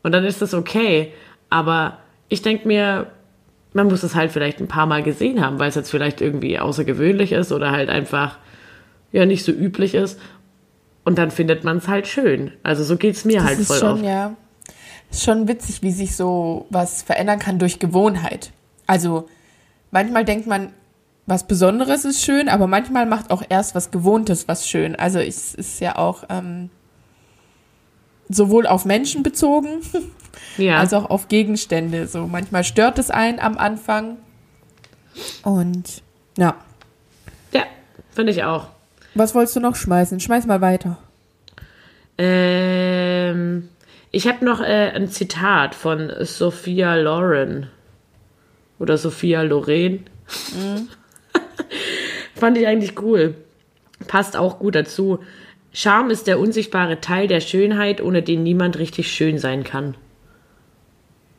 Und 0.02 0.12
dann 0.12 0.24
ist 0.24 0.40
das 0.40 0.54
okay. 0.54 1.12
Aber 1.50 1.98
ich 2.30 2.40
denke 2.40 2.66
mir, 2.66 3.08
man 3.76 3.88
muss 3.88 4.02
es 4.02 4.14
halt 4.14 4.32
vielleicht 4.32 4.60
ein 4.60 4.68
paar 4.68 4.86
Mal 4.86 5.02
gesehen 5.02 5.44
haben, 5.44 5.58
weil 5.58 5.68
es 5.68 5.74
jetzt 5.74 5.90
vielleicht 5.90 6.20
irgendwie 6.20 6.58
außergewöhnlich 6.58 7.32
ist 7.32 7.52
oder 7.52 7.70
halt 7.70 7.90
einfach 7.90 8.38
ja 9.12 9.26
nicht 9.26 9.44
so 9.44 9.52
üblich 9.52 9.94
ist. 9.94 10.18
Und 11.04 11.18
dann 11.18 11.30
findet 11.30 11.62
man 11.62 11.76
es 11.76 11.86
halt 11.86 12.08
schön. 12.08 12.52
Also 12.62 12.82
so 12.82 12.96
geht 12.96 13.14
es 13.14 13.24
mir 13.24 13.36
das 13.36 13.44
halt 13.44 13.60
voll 13.60 13.76
ist 13.76 13.80
schon, 13.80 13.92
oft. 13.92 14.04
Ja. 14.04 14.34
Ist 15.10 15.22
schon 15.22 15.46
witzig, 15.46 15.82
wie 15.82 15.92
sich 15.92 16.16
so 16.16 16.66
was 16.70 17.02
verändern 17.02 17.38
kann 17.38 17.58
durch 17.58 17.78
Gewohnheit. 17.78 18.50
Also 18.86 19.28
manchmal 19.90 20.24
denkt 20.24 20.46
man, 20.46 20.70
was 21.26 21.46
Besonderes 21.46 22.04
ist 22.04 22.24
schön, 22.24 22.48
aber 22.48 22.66
manchmal 22.66 23.04
macht 23.06 23.30
auch 23.30 23.42
erst 23.48 23.74
was 23.74 23.90
Gewohntes 23.90 24.48
was 24.48 24.68
schön. 24.68 24.96
Also 24.96 25.18
es 25.18 25.54
ist 25.54 25.80
ja 25.80 25.96
auch 25.96 26.24
ähm, 26.30 26.70
sowohl 28.28 28.66
auf 28.66 28.84
Menschen 28.84 29.22
bezogen, 29.22 29.82
ja. 30.56 30.78
als 30.78 30.92
auch 30.92 31.10
auf 31.10 31.28
Gegenstände. 31.28 32.06
So 32.06 32.26
manchmal 32.26 32.64
stört 32.64 32.98
es 32.98 33.10
einen 33.10 33.38
am 33.38 33.58
Anfang. 33.58 34.18
Und 35.42 36.02
ja. 36.36 36.56
Ja, 37.52 37.64
finde 38.10 38.32
ich 38.32 38.44
auch. 38.44 38.68
Was 39.14 39.34
wolltest 39.34 39.56
du 39.56 39.60
noch 39.60 39.76
schmeißen? 39.76 40.20
Schmeiß 40.20 40.46
mal 40.46 40.60
weiter. 40.60 40.98
Ähm, 42.18 43.68
ich 44.10 44.26
habe 44.28 44.44
noch 44.44 44.60
äh, 44.60 44.92
ein 44.94 45.08
Zitat 45.08 45.74
von 45.74 46.12
Sophia 46.20 46.94
Loren. 46.96 47.68
Oder 48.78 48.98
Sophia 48.98 49.42
Loren. 49.42 50.04
Mhm. 50.54 50.88
Fand 52.34 52.58
ich 52.58 52.66
eigentlich 52.66 53.00
cool. 53.00 53.34
Passt 54.06 54.36
auch 54.36 54.58
gut 54.58 54.74
dazu. 54.74 55.20
Charme 55.72 56.10
ist 56.10 56.26
der 56.26 56.38
unsichtbare 56.38 57.00
Teil 57.00 57.28
der 57.28 57.40
Schönheit, 57.40 58.00
ohne 58.00 58.22
den 58.22 58.42
niemand 58.42 58.78
richtig 58.78 59.12
schön 59.12 59.38
sein 59.38 59.64
kann. 59.64 59.94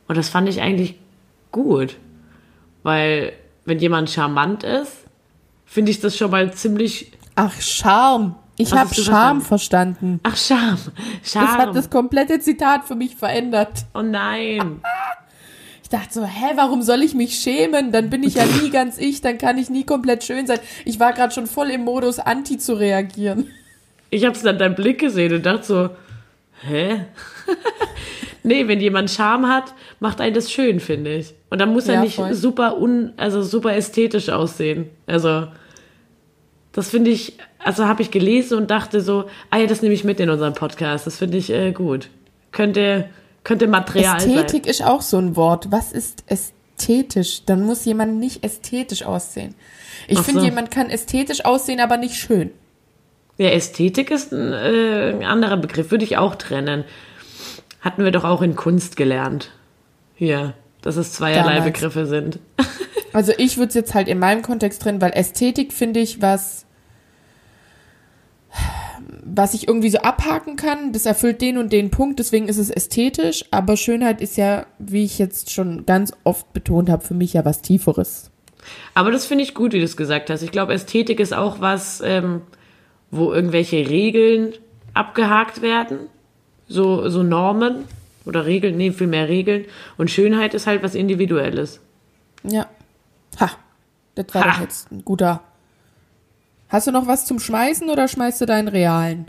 Und 0.08 0.16
das 0.16 0.28
fand 0.28 0.48
ich 0.48 0.60
eigentlich 0.60 0.96
gut. 1.52 1.96
Weil, 2.82 3.32
wenn 3.64 3.78
jemand 3.78 4.10
charmant 4.10 4.64
ist, 4.64 4.92
finde 5.66 5.90
ich 5.90 6.00
das 6.00 6.16
schon 6.16 6.30
mal 6.30 6.52
ziemlich. 6.52 7.12
Ach, 7.34 7.52
Charme. 7.60 8.34
Ich 8.56 8.72
habe 8.72 8.92
Charme 8.92 9.40
verstanden? 9.40 10.20
verstanden. 10.20 10.20
Ach, 10.24 10.36
Charme. 10.36 10.78
Charme. 11.22 11.46
Das 11.46 11.56
hat 11.56 11.76
das 11.76 11.90
komplette 11.90 12.40
Zitat 12.40 12.86
für 12.86 12.96
mich 12.96 13.14
verändert. 13.14 13.84
Oh 13.94 14.02
nein. 14.02 14.80
Ich 15.90 15.98
dachte 15.98 16.12
so, 16.12 16.24
hä, 16.26 16.52
warum 16.56 16.82
soll 16.82 17.02
ich 17.02 17.14
mich 17.14 17.38
schämen? 17.38 17.92
Dann 17.92 18.10
bin 18.10 18.22
ich 18.22 18.34
ja 18.34 18.44
nie 18.62 18.68
ganz 18.68 18.98
ich, 18.98 19.22
dann 19.22 19.38
kann 19.38 19.56
ich 19.56 19.70
nie 19.70 19.84
komplett 19.84 20.22
schön 20.22 20.46
sein. 20.46 20.58
Ich 20.84 21.00
war 21.00 21.14
gerade 21.14 21.32
schon 21.32 21.46
voll 21.46 21.70
im 21.70 21.84
Modus, 21.84 22.18
anti 22.18 22.58
zu 22.58 22.74
reagieren. 22.74 23.50
Ich 24.10 24.26
habe 24.26 24.36
es 24.36 24.42
dann 24.42 24.58
deinem 24.58 24.74
Blick 24.74 24.98
gesehen 25.00 25.32
und 25.32 25.46
dachte 25.46 25.64
so, 25.64 25.90
hä? 26.60 27.06
nee, 28.48 28.66
wenn 28.66 28.80
jemand 28.80 29.10
Charme 29.10 29.48
hat, 29.48 29.74
macht 30.00 30.20
einen 30.20 30.34
das 30.34 30.50
schön, 30.50 30.80
finde 30.80 31.14
ich. 31.14 31.34
Und 31.50 31.60
dann 31.60 31.72
muss 31.72 31.86
er 31.86 31.94
ja, 31.94 32.00
nicht 32.02 32.16
voll. 32.16 32.34
super 32.34 32.80
un, 32.80 33.12
also 33.16 33.42
super 33.42 33.76
ästhetisch 33.76 34.28
aussehen. 34.28 34.90
Also 35.06 35.46
das 36.72 36.90
finde 36.90 37.10
ich, 37.10 37.38
also 37.58 37.86
habe 37.86 38.02
ich 38.02 38.10
gelesen 38.10 38.58
und 38.58 38.70
dachte 38.70 39.00
so, 39.00 39.26
ah 39.50 39.58
ja, 39.58 39.66
das 39.66 39.82
nehme 39.82 39.94
ich 39.94 40.04
mit 40.04 40.18
in 40.18 40.30
unseren 40.30 40.54
Podcast. 40.54 41.06
Das 41.06 41.18
finde 41.18 41.38
ich 41.38 41.50
äh, 41.50 41.72
gut. 41.72 42.08
Könnte 42.50 43.08
könnte 43.48 43.66
Material 43.66 44.16
Ästhetik 44.16 44.36
sein. 44.36 44.44
Ästhetik 44.44 44.66
ist 44.70 44.84
auch 44.84 45.00
so 45.00 45.16
ein 45.16 45.34
Wort. 45.34 45.70
Was 45.70 45.92
ist 45.92 46.24
ästhetisch? 46.26 47.44
Dann 47.46 47.62
muss 47.62 47.84
jemand 47.86 48.18
nicht 48.18 48.44
ästhetisch 48.44 49.04
aussehen. 49.04 49.54
Ich 50.06 50.18
finde, 50.20 50.40
so. 50.40 50.46
jemand 50.46 50.70
kann 50.70 50.90
ästhetisch 50.90 51.44
aussehen, 51.44 51.80
aber 51.80 51.96
nicht 51.96 52.14
schön. 52.14 52.50
Ja, 53.38 53.48
Ästhetik 53.48 54.10
ist 54.10 54.32
ein, 54.32 54.52
äh, 54.52 55.12
ein 55.12 55.24
anderer 55.24 55.56
Begriff, 55.56 55.90
würde 55.90 56.04
ich 56.04 56.16
auch 56.16 56.34
trennen. 56.34 56.84
Hatten 57.80 58.04
wir 58.04 58.10
doch 58.10 58.24
auch 58.24 58.42
in 58.42 58.56
Kunst 58.56 58.96
gelernt. 58.96 59.52
Hier, 60.14 60.54
dass 60.82 60.96
es 60.96 61.12
zweierlei 61.12 61.56
Damals. 61.56 61.64
Begriffe 61.64 62.06
sind. 62.06 62.40
also 63.12 63.32
ich 63.38 63.56
würde 63.56 63.68
es 63.68 63.74
jetzt 63.74 63.94
halt 63.94 64.08
in 64.08 64.18
meinem 64.18 64.42
Kontext 64.42 64.82
trennen, 64.82 65.00
weil 65.00 65.12
Ästhetik 65.12 65.72
finde 65.72 66.00
ich 66.00 66.20
was 66.20 66.66
was 69.34 69.54
ich 69.54 69.68
irgendwie 69.68 69.90
so 69.90 69.98
abhaken 69.98 70.56
kann, 70.56 70.92
das 70.92 71.06
erfüllt 71.06 71.40
den 71.40 71.58
und 71.58 71.72
den 71.72 71.90
Punkt, 71.90 72.18
deswegen 72.18 72.48
ist 72.48 72.58
es 72.58 72.70
ästhetisch, 72.70 73.44
aber 73.50 73.76
Schönheit 73.76 74.20
ist 74.20 74.36
ja, 74.36 74.66
wie 74.78 75.04
ich 75.04 75.18
jetzt 75.18 75.50
schon 75.50 75.86
ganz 75.86 76.12
oft 76.24 76.52
betont 76.52 76.90
habe, 76.90 77.04
für 77.04 77.14
mich 77.14 77.34
ja 77.34 77.44
was 77.44 77.62
Tieferes. 77.62 78.30
Aber 78.94 79.10
das 79.10 79.26
finde 79.26 79.44
ich 79.44 79.54
gut, 79.54 79.72
wie 79.72 79.78
du 79.78 79.84
es 79.84 79.96
gesagt 79.96 80.30
hast. 80.30 80.42
Ich 80.42 80.50
glaube, 80.50 80.72
Ästhetik 80.72 81.20
ist 81.20 81.32
auch 81.32 81.60
was, 81.60 82.02
ähm, 82.04 82.42
wo 83.10 83.32
irgendwelche 83.32 83.88
Regeln 83.88 84.54
abgehakt 84.94 85.62
werden, 85.62 86.00
so, 86.68 87.08
so 87.08 87.22
Normen 87.22 87.84
oder 88.24 88.46
Regeln, 88.46 88.76
nee, 88.76 88.92
viel 88.92 89.06
mehr 89.06 89.28
Regeln. 89.28 89.64
Und 89.96 90.10
Schönheit 90.10 90.54
ist 90.54 90.66
halt 90.66 90.82
was 90.82 90.94
Individuelles. 90.94 91.80
Ja. 92.44 92.66
Ha, 93.40 93.50
das 94.14 94.26
war 94.34 94.44
ha. 94.44 94.50
doch 94.52 94.60
jetzt 94.60 94.92
ein 94.92 95.04
guter 95.04 95.42
Hast 96.68 96.86
du 96.86 96.92
noch 96.92 97.06
was 97.06 97.24
zum 97.24 97.38
Schmeißen 97.38 97.88
oder 97.88 98.08
schmeißt 98.08 98.40
du 98.40 98.46
deinen 98.46 98.68
realen? 98.68 99.26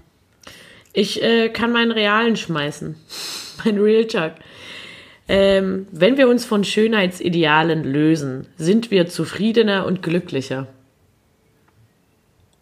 Ich 0.92 1.24
äh, 1.24 1.50
kann 1.50 1.72
meinen 1.72 1.92
realen 1.92 2.36
schmeißen. 2.36 2.96
mein 3.66 3.78
Real 3.78 4.06
Chuck. 4.06 4.34
Ähm, 5.28 5.88
wenn 5.92 6.18
wir 6.18 6.28
uns 6.28 6.44
von 6.44 6.64
Schönheitsidealen 6.64 7.84
lösen, 7.84 8.48
sind 8.58 8.92
wir 8.92 9.08
zufriedener 9.08 9.86
und 9.86 10.02
glücklicher. 10.02 10.68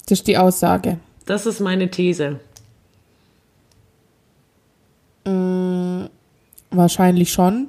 Das 0.08 0.20
ist 0.20 0.28
die 0.28 0.38
Aussage. 0.38 1.00
Das 1.26 1.46
ist 1.46 1.60
meine 1.60 1.90
These. 1.90 2.40
Wahrscheinlich 6.72 7.32
schon. 7.32 7.68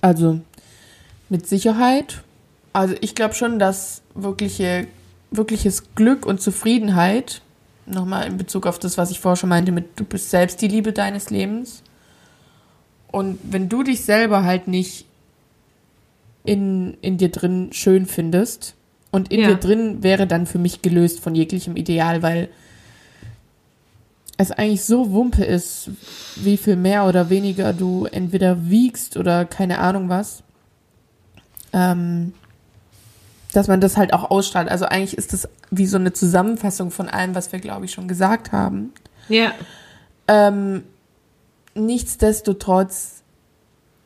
Also 0.00 0.40
mit 1.28 1.46
Sicherheit. 1.46 2.22
Also 2.72 2.94
ich 3.00 3.14
glaube 3.14 3.34
schon, 3.34 3.58
dass 3.58 4.02
wirkliche, 4.14 4.86
wirkliches 5.30 5.94
Glück 5.94 6.26
und 6.26 6.40
Zufriedenheit, 6.40 7.40
nochmal 7.86 8.26
in 8.26 8.36
Bezug 8.36 8.66
auf 8.66 8.78
das, 8.78 8.98
was 8.98 9.10
ich 9.10 9.20
vorher 9.20 9.36
schon 9.36 9.48
meinte, 9.48 9.72
mit 9.72 9.98
du 9.98 10.04
bist 10.04 10.30
selbst 10.30 10.60
die 10.60 10.68
Liebe 10.68 10.92
deines 10.92 11.30
Lebens. 11.30 11.82
Und 13.10 13.38
wenn 13.44 13.68
du 13.68 13.82
dich 13.82 14.04
selber 14.04 14.44
halt 14.44 14.68
nicht 14.68 15.06
in, 16.44 16.96
in 17.00 17.16
dir 17.16 17.30
drin 17.30 17.70
schön 17.72 18.06
findest, 18.06 18.74
und 19.14 19.30
in 19.30 19.42
Ja. 19.42 19.50
dir 19.50 19.54
drin 19.54 20.02
wäre 20.02 20.26
dann 20.26 20.44
für 20.44 20.58
mich 20.58 20.82
gelöst 20.82 21.20
von 21.20 21.36
jeglichem 21.36 21.76
Ideal, 21.76 22.20
weil 22.24 22.48
es 24.36 24.50
eigentlich 24.50 24.84
so 24.84 25.12
Wumpe 25.12 25.44
ist, 25.44 25.90
wie 26.36 26.56
viel 26.56 26.76
mehr 26.76 27.06
oder 27.06 27.30
weniger 27.30 27.72
du 27.72 28.06
entweder 28.06 28.68
wiegst 28.68 29.16
oder 29.16 29.44
keine 29.44 29.78
Ahnung 29.78 30.08
was, 30.08 30.42
ähm, 31.72 32.34
dass 33.52 33.68
man 33.68 33.80
das 33.80 33.96
halt 33.96 34.12
auch 34.12 34.30
ausstrahlt. 34.30 34.68
Also 34.68 34.86
eigentlich 34.86 35.16
ist 35.16 35.32
das 35.32 35.48
wie 35.70 35.86
so 35.86 35.96
eine 35.96 36.12
Zusammenfassung 36.12 36.90
von 36.90 37.08
allem, 37.08 37.34
was 37.34 37.52
wir, 37.52 37.60
glaube 37.60 37.84
ich, 37.84 37.92
schon 37.92 38.08
gesagt 38.08 38.50
haben. 38.50 38.92
Ja. 39.28 39.52
Ähm, 40.26 40.82
nichtsdestotrotz 41.74 43.22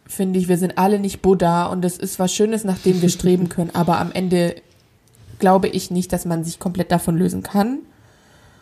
finde 0.06 0.38
ich, 0.38 0.48
wir 0.48 0.58
sind 0.58 0.78
alle 0.78 0.98
nicht 0.98 1.22
Buddha 1.22 1.66
und 1.66 1.84
es 1.84 1.98
ist 1.98 2.18
was 2.18 2.32
Schönes, 2.34 2.64
nach 2.64 2.78
dem 2.78 3.00
wir 3.00 3.08
streben 3.08 3.48
können, 3.48 3.70
aber 3.74 3.98
am 3.98 4.12
Ende 4.12 4.56
glaube 5.38 5.68
ich 5.68 5.90
nicht, 5.90 6.12
dass 6.12 6.24
man 6.24 6.44
sich 6.44 6.58
komplett 6.58 6.90
davon 6.90 7.16
lösen 7.16 7.42
kann. 7.42 7.78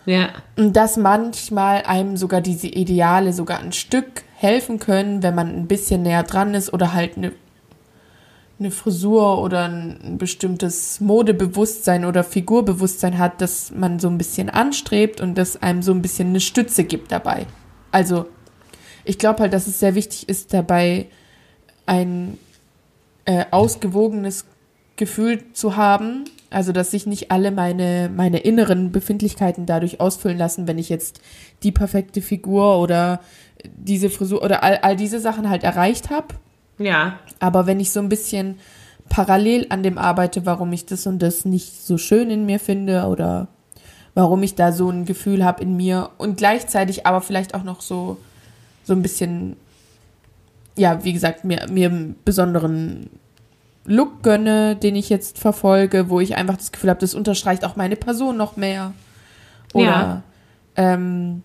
Ja. 0.07 0.31
Und 0.57 0.77
dass 0.77 0.97
manchmal 0.97 1.83
einem 1.83 2.17
sogar 2.17 2.41
diese 2.41 2.69
Ideale 2.69 3.33
sogar 3.33 3.59
ein 3.59 3.73
Stück 3.73 4.23
helfen 4.37 4.79
können, 4.79 5.23
wenn 5.23 5.35
man 5.35 5.49
ein 5.49 5.67
bisschen 5.67 6.03
näher 6.03 6.23
dran 6.23 6.55
ist 6.55 6.73
oder 6.73 6.95
halt 6.95 7.17
eine, 7.17 7.33
eine 8.59 8.71
Frisur 8.71 9.43
oder 9.43 9.65
ein, 9.65 10.17
bestimmtes 10.17 11.01
Modebewusstsein 11.01 12.05
oder 12.05 12.23
Figurbewusstsein 12.23 13.19
hat, 13.19 13.41
dass 13.41 13.73
man 13.73 13.99
so 13.99 14.09
ein 14.09 14.17
bisschen 14.17 14.49
anstrebt 14.49 15.21
und 15.21 15.37
das 15.37 15.61
einem 15.61 15.83
so 15.83 15.93
ein 15.93 16.03
bisschen 16.03 16.29
eine 16.29 16.41
Stütze 16.41 16.85
gibt 16.85 17.11
dabei. 17.11 17.47
Also 17.91 18.27
ich 19.05 19.19
glaube 19.19 19.41
halt, 19.41 19.53
dass 19.53 19.67
es 19.67 19.81
sehr 19.81 19.97
wichtig 19.97 20.29
ist, 20.29 20.55
dabei 20.55 21.07
ein 21.87 22.39
äh, 23.25 23.45
ausgewogenes 23.51 24.45
Gefühl 24.97 25.53
zu 25.53 25.77
haben. 25.77 26.25
Also, 26.51 26.73
dass 26.73 26.93
sich 26.93 27.07
nicht 27.07 27.31
alle 27.31 27.51
meine, 27.51 28.11
meine 28.15 28.39
inneren 28.39 28.93
Befindlichkeiten 28.93 29.67
dadurch 29.67 30.01
ausfüllen 30.01 30.39
lassen, 30.39 30.69
wenn 30.69 30.79
ich 30.79 30.89
jetzt 30.89 31.21
die 31.63 31.73
perfekte 31.73 32.23
Figur 32.23 32.79
oder 32.79 33.21
diese 33.65 34.11
Frisur 34.11 34.43
oder 34.43 34.63
all, 34.63 34.79
all 34.79 34.97
diese 34.97 35.19
Sachen 35.19 35.51
halt 35.51 35.65
erreicht 35.65 36.11
habe. 36.11 36.29
Ja. 36.79 37.19
Aber 37.41 37.67
wenn 37.67 37.81
ich 37.81 37.91
so 37.91 38.01
ein 38.01 38.09
bisschen 38.09 38.59
parallel 39.09 39.67
an 39.71 39.83
dem 39.83 39.99
arbeite, 39.99 40.47
warum 40.47 40.73
ich 40.73 40.87
das 40.87 41.07
und 41.07 41.21
das 41.21 41.45
nicht 41.45 41.85
so 41.85 41.99
schön 41.99 42.31
in 42.31 42.47
mir 42.47 42.61
finde 42.61 43.05
oder 43.07 43.49
warum 44.15 44.43
ich 44.43 44.55
da 44.55 44.73
so 44.73 44.91
ein 44.91 45.05
Gefühl 45.05 45.45
habe 45.45 45.63
in 45.63 45.77
mir 45.77 46.11
und 46.19 46.37
gleichzeitig 46.37 47.07
aber 47.07 47.21
vielleicht 47.21 47.55
auch 47.55 47.63
noch 47.63 47.81
so, 47.81 48.19
so 48.85 48.95
ein 48.95 49.03
bisschen, 49.03 49.57
ja, 50.77 51.05
wie 51.05 51.13
gesagt, 51.13 51.45
mir, 51.45 51.67
mir 51.71 51.91
einen 51.91 52.17
besonderen 52.25 53.11
Look 53.87 54.23
gönne, 54.23 54.77
den 54.77 54.97
ich 54.97 55.09
jetzt 55.09 55.39
verfolge, 55.39 56.11
wo 56.11 56.21
ich 56.21 56.37
einfach 56.37 56.57
das 56.57 56.73
Gefühl 56.73 56.91
habe, 56.91 57.01
das 57.01 57.15
unterstreicht 57.15 57.65
auch 57.65 57.77
meine 57.77 57.97
Person 57.97 58.37
noch 58.37 58.57
mehr. 58.57 58.93
Oder 59.73 59.85
Ja. 59.85 60.23
ähm, 60.77 61.43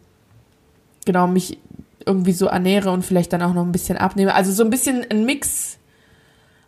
genau, 1.06 1.28
mich 1.28 1.60
irgendwie 2.06 2.34
so 2.34 2.48
ernähre 2.48 2.92
und 2.92 3.06
vielleicht 3.06 3.32
dann 3.34 3.42
auch 3.42 3.54
noch 3.54 3.64
ein 3.64 3.72
bisschen 3.72 3.98
abnehme. 3.98 4.34
Also 4.34 4.52
so 4.52 4.64
ein 4.64 4.70
bisschen 4.70 5.06
ein 5.10 5.26
Mix 5.26 5.78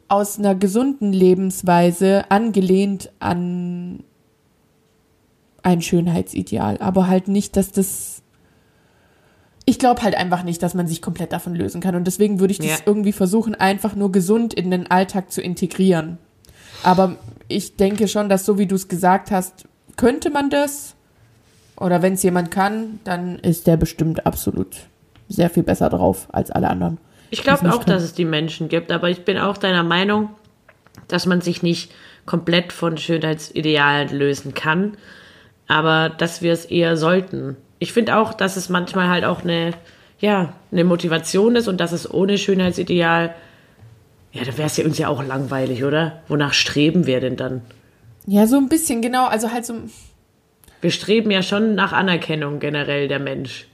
aus 0.07 0.37
einer 0.37 0.53
gesunden 0.53 1.11
Lebensweise, 1.11 2.25
angelehnt 2.29 3.09
an 3.19 4.03
ein 5.63 5.81
Schönheitsideal. 5.81 6.77
Aber 6.79 7.07
halt 7.07 7.27
nicht, 7.27 7.55
dass 7.57 7.71
das. 7.71 8.12
Ich 9.65 9.79
glaube 9.79 10.01
halt 10.01 10.15
einfach 10.15 10.43
nicht, 10.43 10.61
dass 10.61 10.73
man 10.73 10.87
sich 10.87 11.01
komplett 11.01 11.31
davon 11.31 11.55
lösen 11.55 11.79
kann. 11.81 11.95
Und 11.95 12.05
deswegen 12.05 12.39
würde 12.39 12.51
ich 12.51 12.57
das 12.57 12.67
Ja. 12.67 12.77
irgendwie 12.85 13.13
versuchen, 13.13 13.55
einfach 13.55 13.95
nur 13.95 14.11
gesund 14.11 14.53
in 14.53 14.71
den 14.71 14.91
Alltag 14.91 15.31
zu 15.31 15.41
integrieren. 15.41 16.17
Aber 16.83 17.15
ich 17.47 17.77
denke 17.77 18.07
schon, 18.07 18.27
dass 18.27 18.45
so 18.45 18.57
wie 18.57 18.65
du 18.65 18.75
es 18.75 18.87
gesagt 18.89 19.31
hast, 19.31 19.65
könnte 19.95 20.29
man 20.29 20.49
das. 20.49 20.95
Oder 21.77 22.01
wenn 22.01 22.13
es 22.13 22.23
jemand 22.23 22.51
kann, 22.51 22.99
dann 23.03 23.39
ist 23.39 23.67
der 23.67 23.77
bestimmt 23.77 24.25
absolut 24.25 24.75
sehr 25.29 25.49
viel 25.49 25.63
besser 25.63 25.89
drauf 25.89 26.27
als 26.31 26.51
alle 26.51 26.69
anderen. 26.69 26.97
Ich 27.29 27.41
glaube 27.41 27.67
auch, 27.71 27.79
kann. 27.79 27.87
dass 27.95 28.03
es 28.03 28.13
die 28.13 28.25
Menschen 28.25 28.69
gibt, 28.69 28.91
aber 28.91 29.09
ich 29.09 29.25
bin 29.25 29.37
auch 29.37 29.57
deiner 29.57 29.83
Meinung, 29.83 30.29
dass 31.07 31.25
man 31.25 31.41
sich 31.41 31.63
nicht 31.63 31.91
komplett 32.25 32.71
von 32.71 32.97
Schönheitsidealen 32.97 34.09
lösen 34.09 34.53
kann, 34.53 34.93
aber 35.67 36.09
dass 36.09 36.41
wir 36.41 36.53
es 36.53 36.65
eher 36.65 36.95
sollten. 36.95 37.57
Ich 37.83 37.91
finde 37.91 38.15
auch, 38.15 38.33
dass 38.33 38.55
es 38.55 38.69
manchmal 38.69 39.09
halt 39.09 39.25
auch 39.25 39.41
eine, 39.43 39.71
ja, 40.17 40.53
eine 40.71 40.85
Motivation 40.85 41.57
ist 41.57 41.67
und 41.67 41.81
dass 41.81 41.91
es 41.91 42.09
ohne 42.09 42.37
Schönheitsideal, 42.37 43.35
ja, 44.31 44.43
dann 44.45 44.57
wäre 44.57 44.67
es 44.67 44.77
ja 44.77 44.85
uns 44.85 44.97
ja 44.97 45.09
auch 45.09 45.21
langweilig, 45.21 45.83
oder? 45.83 46.21
Wonach 46.29 46.53
streben 46.53 47.07
wir 47.07 47.19
denn 47.19 47.35
dann? 47.35 47.61
Ja, 48.25 48.47
so 48.47 48.55
ein 48.55 48.69
bisschen, 48.69 49.01
genau. 49.01 49.25
Also 49.25 49.51
halt 49.51 49.65
so. 49.65 49.73
Wir 50.79 50.91
streben 50.91 51.29
ja 51.29 51.43
schon 51.43 51.75
nach 51.75 51.91
Anerkennung 51.91 52.61
generell, 52.61 53.09
der 53.09 53.19
Mensch. 53.19 53.67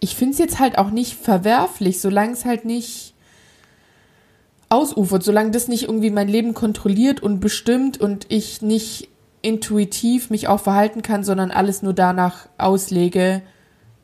Ich 0.00 0.16
finde 0.16 0.32
es 0.32 0.38
jetzt 0.38 0.58
halt 0.58 0.78
auch 0.78 0.88
nicht 0.88 1.12
verwerflich, 1.12 2.00
solange 2.00 2.32
es 2.32 2.46
halt 2.46 2.64
nicht 2.64 3.12
ausufert, 4.70 5.22
solange 5.22 5.50
das 5.50 5.68
nicht 5.68 5.82
irgendwie 5.82 6.10
mein 6.10 6.28
Leben 6.28 6.54
kontrolliert 6.54 7.22
und 7.22 7.40
bestimmt 7.40 8.00
und 8.00 8.24
ich 8.30 8.62
nicht 8.62 9.10
intuitiv 9.42 10.30
mich 10.30 10.48
auch 10.48 10.60
verhalten 10.60 11.02
kann, 11.02 11.22
sondern 11.24 11.50
alles 11.50 11.82
nur 11.82 11.92
danach 11.94 12.48
auslege, 12.58 13.42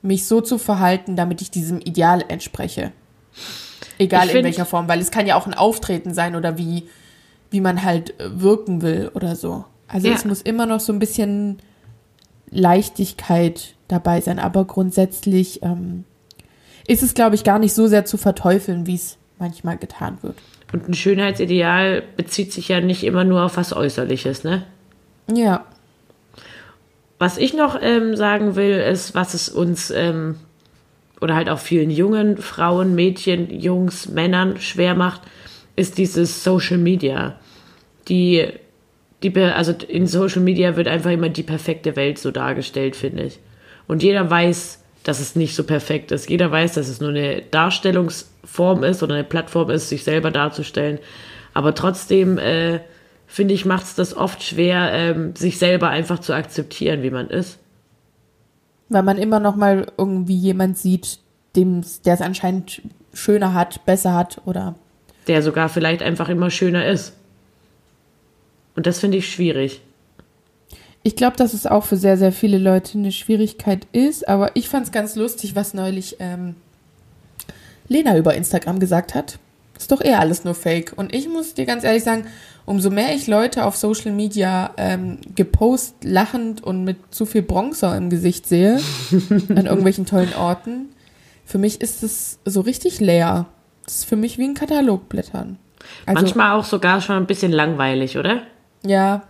mich 0.02 0.26
so 0.26 0.40
zu 0.40 0.58
verhalten, 0.58 1.16
damit 1.16 1.40
ich 1.42 1.50
diesem 1.50 1.80
Ideal 1.80 2.24
entspreche. 2.28 2.92
Egal 3.98 4.24
Ich 4.24 4.30
in 4.30 4.36
find- 4.36 4.44
welcher 4.44 4.66
Form, 4.66 4.88
weil 4.88 5.00
es 5.00 5.10
kann 5.10 5.26
ja 5.26 5.36
auch 5.36 5.46
ein 5.46 5.54
Auftreten 5.54 6.14
sein 6.14 6.36
oder 6.36 6.58
wie, 6.58 6.84
wie 7.50 7.60
man 7.60 7.82
halt 7.84 8.18
äh, 8.20 8.40
wirken 8.40 8.82
will 8.82 9.10
oder 9.14 9.34
so. 9.36 9.64
Also 9.88 10.08
Ja. 10.08 10.14
es 10.14 10.24
muss 10.24 10.42
immer 10.42 10.66
noch 10.66 10.80
so 10.80 10.92
ein 10.92 10.98
bisschen 10.98 11.58
Leichtigkeit 12.50 13.74
dabei 13.88 14.20
sein, 14.20 14.38
aber 14.38 14.64
grundsätzlich 14.64 15.62
ähm, 15.62 16.04
ist 16.86 17.02
es, 17.02 17.14
glaube 17.14 17.34
ich, 17.34 17.44
gar 17.44 17.58
nicht 17.58 17.74
so 17.74 17.86
sehr 17.86 18.04
zu 18.04 18.16
verteufeln, 18.16 18.86
wie 18.86 18.94
es 18.94 19.16
manchmal 19.38 19.76
getan 19.76 20.18
wird. 20.22 20.36
Und 20.72 20.88
ein 20.88 20.94
Schönheitsideal 20.94 22.02
bezieht 22.16 22.52
sich 22.52 22.68
ja 22.68 22.80
nicht 22.80 23.04
immer 23.04 23.24
nur 23.24 23.42
auf 23.44 23.56
was 23.56 23.72
Äußerliches, 23.72 24.44
ne? 24.44 24.64
Ja, 25.32 25.64
Was 27.18 27.38
ich 27.38 27.54
noch 27.54 27.78
ähm, 27.80 28.16
sagen 28.16 28.56
will, 28.56 28.78
ist, 28.78 29.14
was 29.14 29.34
es 29.34 29.48
uns 29.48 29.90
ähm, 29.90 30.36
oder 31.20 31.34
halt 31.34 31.48
auch 31.48 31.58
vielen 31.58 31.90
jungen 31.90 32.36
Frauen, 32.36 32.94
Mädchen, 32.94 33.58
Jungs, 33.58 34.08
Männern 34.08 34.60
schwer 34.60 34.94
macht, 34.94 35.22
ist 35.76 35.96
dieses 35.96 36.44
Social 36.44 36.76
Media. 36.76 37.38
Die, 38.08 38.48
die, 39.22 39.34
also 39.38 39.72
in 39.88 40.06
Social 40.06 40.42
Media 40.42 40.76
wird 40.76 40.88
einfach 40.88 41.10
immer 41.10 41.30
die 41.30 41.42
perfekte 41.42 41.96
Welt 41.96 42.18
so 42.18 42.30
dargestellt, 42.30 42.96
finde 42.96 43.24
ich. 43.24 43.38
Und 43.86 44.02
jeder 44.02 44.28
weiß, 44.28 44.82
dass 45.04 45.20
es 45.20 45.36
nicht 45.36 45.54
so 45.54 45.64
perfekt 45.64 46.12
ist. 46.12 46.28
Jeder 46.28 46.50
weiß, 46.50 46.74
dass 46.74 46.88
es 46.88 47.00
nur 47.00 47.10
eine 47.10 47.42
Darstellungsform 47.42 48.84
ist 48.84 49.02
oder 49.02 49.14
eine 49.14 49.24
Plattform 49.24 49.70
ist, 49.70 49.88
sich 49.88 50.04
selber 50.04 50.30
darzustellen. 50.30 50.98
Aber 51.54 51.74
trotzdem, 51.74 52.38
äh, 52.38 52.80
finde 53.34 53.52
ich, 53.52 53.64
macht 53.64 53.82
es 53.82 53.96
das 53.96 54.16
oft 54.16 54.44
schwer, 54.44 54.92
ähm, 54.92 55.34
sich 55.34 55.58
selber 55.58 55.88
einfach 55.88 56.20
zu 56.20 56.32
akzeptieren, 56.34 57.02
wie 57.02 57.10
man 57.10 57.28
ist. 57.28 57.58
weil 58.88 59.02
man 59.02 59.18
immer 59.18 59.40
noch 59.40 59.56
mal 59.56 59.90
irgendwie 59.98 60.36
jemand 60.36 60.78
sieht, 60.78 61.18
der 61.56 61.82
es 62.04 62.20
anscheinend 62.20 62.80
schöner 63.12 63.52
hat, 63.52 63.84
besser 63.86 64.14
hat 64.14 64.40
oder 64.44 64.76
Der 65.26 65.42
sogar 65.42 65.68
vielleicht 65.68 66.00
einfach 66.00 66.28
immer 66.28 66.48
schöner 66.48 66.86
ist. 66.86 67.14
Und 68.76 68.86
das 68.86 69.00
finde 69.00 69.18
ich 69.18 69.28
schwierig. 69.28 69.80
Ich 71.02 71.16
glaube, 71.16 71.36
dass 71.36 71.54
es 71.54 71.66
auch 71.66 71.82
für 71.82 71.96
sehr, 71.96 72.16
sehr 72.16 72.30
viele 72.30 72.58
Leute 72.58 72.98
eine 72.98 73.10
Schwierigkeit 73.10 73.88
ist, 73.90 74.28
aber 74.28 74.54
ich 74.54 74.68
fand 74.68 74.86
es 74.86 74.92
ganz 74.92 75.16
lustig, 75.16 75.56
was 75.56 75.74
neulich 75.74 76.16
ähm, 76.20 76.54
Lena 77.88 78.16
über 78.16 78.34
Instagram 78.34 78.78
gesagt 78.78 79.16
hat. 79.16 79.40
Ist 79.76 79.90
doch 79.90 80.00
eher 80.00 80.20
alles 80.20 80.44
nur 80.44 80.54
Fake. 80.54 80.92
Und 80.94 81.12
ich 81.12 81.28
muss 81.28 81.54
dir 81.54 81.66
ganz 81.66 81.82
ehrlich 81.82 82.04
sagen, 82.04 82.26
umso 82.66 82.90
mehr 82.90 83.14
ich 83.14 83.26
Leute 83.26 83.64
auf 83.64 83.76
Social 83.76 84.12
Media 84.12 84.70
ähm, 84.76 85.18
gepost, 85.34 85.96
lachend 86.02 86.62
und 86.62 86.84
mit 86.84 86.96
zu 87.10 87.26
viel 87.26 87.42
Bronzer 87.42 87.96
im 87.96 88.10
Gesicht 88.10 88.46
sehe, 88.46 88.80
an 89.30 89.66
irgendwelchen 89.66 90.06
tollen 90.06 90.34
Orten, 90.34 90.88
für 91.44 91.58
mich 91.58 91.80
ist 91.80 92.02
es 92.02 92.38
so 92.44 92.62
richtig 92.62 93.00
leer. 93.00 93.46
Das 93.84 93.96
ist 93.96 94.04
für 94.04 94.16
mich 94.16 94.38
wie 94.38 94.44
ein 94.44 94.54
Katalogblättern. 94.54 95.58
Also, 96.06 96.22
Manchmal 96.22 96.58
auch 96.58 96.64
sogar 96.64 97.00
schon 97.00 97.16
ein 97.16 97.26
bisschen 97.26 97.52
langweilig, 97.52 98.16
oder? 98.16 98.42
Ja, 98.82 99.24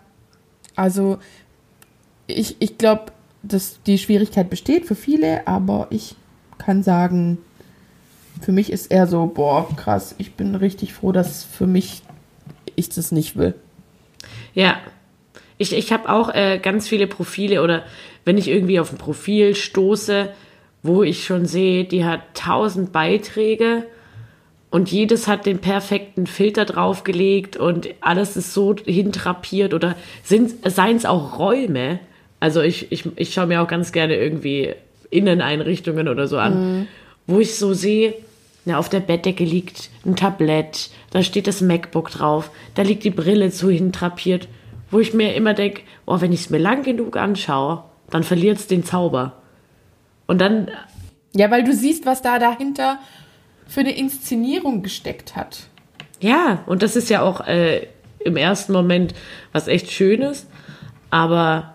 also 0.76 1.18
ich, 2.26 2.56
ich 2.60 2.78
glaube, 2.78 3.06
dass 3.42 3.82
die 3.82 3.98
Schwierigkeit 3.98 4.48
besteht 4.48 4.86
für 4.86 4.94
viele, 4.94 5.46
aber 5.46 5.88
ich 5.90 6.14
kann 6.58 6.82
sagen, 6.82 7.38
für 8.40 8.52
mich 8.52 8.72
ist 8.72 8.86
eher 8.86 9.06
so, 9.06 9.26
boah, 9.26 9.68
krass, 9.76 10.14
ich 10.18 10.34
bin 10.34 10.54
richtig 10.54 10.94
froh, 10.94 11.12
dass 11.12 11.44
für 11.44 11.66
mich 11.66 12.02
ich 12.76 12.88
das 12.88 13.12
nicht 13.12 13.36
will. 13.36 13.54
Ja. 14.54 14.78
Ich, 15.56 15.72
ich 15.72 15.92
habe 15.92 16.08
auch 16.08 16.34
äh, 16.34 16.58
ganz 16.58 16.88
viele 16.88 17.06
Profile 17.06 17.62
oder 17.62 17.84
wenn 18.24 18.38
ich 18.38 18.48
irgendwie 18.48 18.80
auf 18.80 18.90
ein 18.90 18.98
Profil 18.98 19.54
stoße, 19.54 20.30
wo 20.82 21.02
ich 21.02 21.24
schon 21.24 21.46
sehe, 21.46 21.84
die 21.84 22.04
hat 22.04 22.20
tausend 22.34 22.92
Beiträge 22.92 23.84
und 24.70 24.90
jedes 24.90 25.28
hat 25.28 25.46
den 25.46 25.58
perfekten 25.58 26.26
Filter 26.26 26.64
draufgelegt 26.64 27.56
und 27.56 27.88
alles 28.00 28.36
ist 28.36 28.52
so 28.52 28.74
hintrapiert 28.74 29.72
oder 29.72 29.94
seien 30.24 30.96
es 30.96 31.06
auch 31.06 31.38
Räume. 31.38 32.00
Also 32.40 32.60
ich, 32.60 32.90
ich, 32.90 33.08
ich 33.14 33.32
schaue 33.32 33.46
mir 33.46 33.62
auch 33.62 33.68
ganz 33.68 33.92
gerne 33.92 34.16
irgendwie 34.16 34.74
Inneneinrichtungen 35.10 36.08
oder 36.08 36.26
so 36.26 36.38
an, 36.38 36.78
mhm. 36.80 36.86
wo 37.28 37.38
ich 37.38 37.54
so 37.54 37.72
sehe, 37.72 38.14
na, 38.64 38.78
auf 38.78 38.88
der 38.88 39.00
Bettdecke 39.00 39.44
liegt 39.44 39.90
ein 40.06 40.16
Tablett, 40.16 40.90
da 41.10 41.22
steht 41.22 41.46
das 41.46 41.60
MacBook 41.60 42.10
drauf, 42.10 42.50
da 42.74 42.82
liegt 42.82 43.04
die 43.04 43.10
Brille 43.10 43.50
zu 43.50 43.70
hintrapiert, 43.70 44.48
wo 44.90 45.00
ich 45.00 45.12
mir 45.12 45.34
immer 45.34 45.54
denke, 45.54 45.82
oh, 46.06 46.20
wenn 46.20 46.32
ich 46.32 46.40
es 46.40 46.50
mir 46.50 46.58
lang 46.58 46.82
genug 46.82 47.16
anschaue, 47.16 47.84
dann 48.10 48.22
verliert 48.22 48.58
es 48.58 48.66
den 48.66 48.84
Zauber. 48.84 49.34
Und 50.26 50.40
dann. 50.40 50.70
Ja, 51.34 51.50
weil 51.50 51.64
du 51.64 51.74
siehst, 51.74 52.06
was 52.06 52.22
da 52.22 52.38
dahinter 52.38 52.98
für 53.66 53.80
eine 53.80 53.96
Inszenierung 53.96 54.82
gesteckt 54.82 55.36
hat. 55.36 55.66
Ja, 56.20 56.62
und 56.66 56.82
das 56.82 56.96
ist 56.96 57.10
ja 57.10 57.22
auch 57.22 57.46
äh, 57.46 57.86
im 58.20 58.36
ersten 58.36 58.72
Moment 58.72 59.14
was 59.52 59.68
echt 59.68 59.90
Schönes, 59.90 60.46
aber 61.10 61.74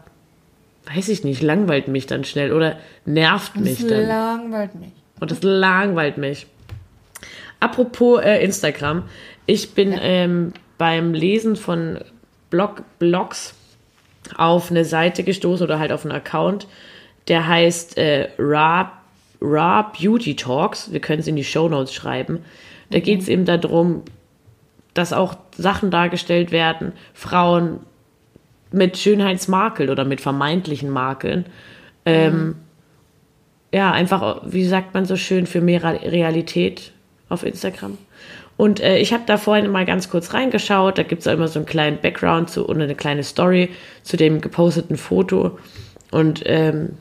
weiß 0.94 1.10
ich 1.10 1.24
nicht, 1.24 1.42
langweilt 1.42 1.88
mich 1.88 2.08
dann 2.08 2.24
schnell 2.24 2.54
oder 2.54 2.78
nervt 3.06 3.56
das 3.56 3.62
mich 3.62 3.88
dann. 3.88 4.08
langweilt 4.08 4.76
mich. 4.76 4.92
Und 5.20 5.32
das 5.32 5.44
langweilt 5.44 6.18
mich. 6.18 6.48
Apropos 7.60 8.22
äh, 8.22 8.44
Instagram, 8.44 9.04
ich 9.46 9.74
bin 9.74 9.92
ja. 9.92 10.00
ähm, 10.02 10.54
beim 10.78 11.14
Lesen 11.14 11.56
von 11.56 12.00
Blog 12.50 12.84
Blogs 13.00 13.54
auf 14.38 14.72
eine 14.72 14.86
Seite 14.86 15.24
gestoßen 15.24 15.66
oder 15.66 15.80
halt 15.80 15.92
auf 15.92 16.06
einen 16.06 16.16
Account, 16.16 16.68
der 17.28 17.48
heißt 17.48 17.98
äh, 17.98 18.30
Raw 18.38 18.90
Raw 19.42 19.86
Beauty 19.98 20.36
Talks. 20.36 20.92
Wir 20.92 21.00
können 21.00 21.20
es 21.20 21.28
in 21.28 21.36
die 21.36 21.44
Show 21.44 21.70
Notes 21.70 21.94
schreiben. 21.94 22.40
Da 22.92 23.00
geht 23.00 23.22
es 23.22 23.28
eben 23.28 23.46
darum, 23.46 24.04
dass 24.94 25.14
auch 25.14 25.36
Sachen 25.56 25.92
dargestellt 25.92 26.52
werden, 26.52 26.94
Frauen 27.14 27.80
mit 28.72 28.98
Schönheitsmakeln 28.98 29.90
oder 29.90 30.06
mit 30.06 30.22
vermeintlichen 30.22 30.90
Makeln. 30.90 31.46
Ähm, 32.06 32.34
mhm. 32.34 32.56
Ja, 33.72 33.92
einfach, 33.92 34.42
wie 34.46 34.66
sagt 34.66 34.94
man 34.94 35.06
so 35.06 35.16
schön, 35.16 35.46
für 35.46 35.62
mehr 35.62 35.84
Realität 35.84 36.92
auf 37.30 37.44
Instagram. 37.44 37.98
Und 38.58 38.82
äh, 38.82 38.98
ich 38.98 39.14
habe 39.14 39.24
da 39.26 39.38
vorhin 39.38 39.72
mal 39.72 39.86
ganz 39.86 40.10
kurz 40.10 40.34
reingeschaut. 40.34 40.98
Da 40.98 41.04
gibt 41.04 41.22
es 41.22 41.32
immer 41.32 41.48
so 41.48 41.60
einen 41.60 41.66
kleinen 41.66 42.00
Background 42.02 42.50
zu, 42.50 42.66
und 42.66 42.82
eine 42.82 42.96
kleine 42.96 43.24
Story 43.24 43.70
zu 44.04 44.18
dem 44.18 44.42
geposteten 44.42 44.98
Foto. 44.98 45.58
Und 46.12 46.44
ähm, 46.46 46.98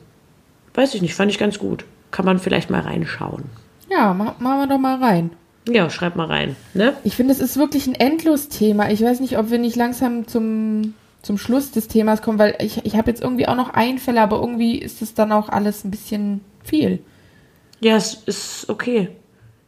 weiß 0.73 0.93
ich 0.95 1.01
nicht, 1.01 1.15
fand 1.15 1.31
ich 1.31 1.39
ganz 1.39 1.59
gut 1.59 1.83
kann 2.11 2.25
man 2.25 2.39
vielleicht 2.39 2.69
mal 2.69 2.81
reinschauen. 2.81 3.43
Ja, 3.89 4.13
machen 4.13 4.37
wir 4.39 4.67
doch 4.67 4.77
mal 4.77 5.01
rein. 5.01 5.31
Ja, 5.67 5.89
schreib 5.89 6.15
mal 6.15 6.27
rein. 6.27 6.55
Ne? 6.73 6.93
Ich 7.03 7.15
finde, 7.15 7.33
es 7.33 7.39
ist 7.39 7.57
wirklich 7.57 7.87
ein 7.87 7.95
Endlos-Thema. 7.95 8.89
Ich 8.91 9.01
weiß 9.01 9.19
nicht, 9.19 9.37
ob 9.37 9.51
wir 9.51 9.59
nicht 9.59 9.75
langsam 9.75 10.27
zum, 10.27 10.93
zum 11.21 11.37
Schluss 11.37 11.71
des 11.71 11.87
Themas 11.87 12.21
kommen, 12.21 12.39
weil 12.39 12.55
ich, 12.59 12.85
ich 12.85 12.95
habe 12.95 13.09
jetzt 13.09 13.21
irgendwie 13.21 13.47
auch 13.47 13.55
noch 13.55 13.73
Einfälle, 13.73 14.21
aber 14.21 14.39
irgendwie 14.39 14.77
ist 14.77 15.01
es 15.01 15.13
dann 15.13 15.31
auch 15.31 15.49
alles 15.49 15.83
ein 15.83 15.91
bisschen 15.91 16.41
viel. 16.63 16.99
Ja, 17.81 17.95
es 17.95 18.15
ist 18.25 18.69
okay. 18.69 19.09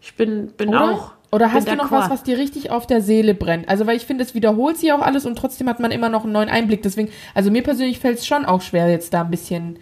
Ich 0.02 0.16
bin, 0.16 0.47
bin 0.58 0.70
Oder? 0.70 0.91
auch. 0.91 1.12
Oder 1.32 1.54
hast 1.54 1.70
du 1.70 1.76
noch 1.78 1.91
was, 1.91 2.10
was 2.10 2.24
dir 2.24 2.38
richtig 2.38 2.72
auf 2.72 2.88
der 2.88 3.02
Seele 3.02 3.34
brennt? 3.34 3.70
Also, 3.70 3.88
weil 3.88 3.95
ich 3.95 4.06
finde, 4.06 4.24
es 4.24 4.36
wiederholt 4.36 4.78
sich 4.78 4.91
auch 4.91 4.99
alles 4.99 5.26
und 5.26 5.38
trotzdem 5.38 5.70
hat 5.70 5.80
man 5.80 5.91
immer 5.91 6.10
noch 6.10 6.24
einen 6.24 6.34
neuen 6.34 6.49
Einblick. 6.49 6.82
Deswegen, 6.82 7.10
also 7.34 7.52
mir 7.52 7.64
persönlich 7.64 7.99
fällt 7.99 8.18
es 8.18 8.28
schon 8.28 8.43
auch 8.43 8.62
schwer, 8.62 8.89
jetzt 8.89 9.14
da 9.14 9.22
ein 9.22 9.32
bisschen 9.32 9.80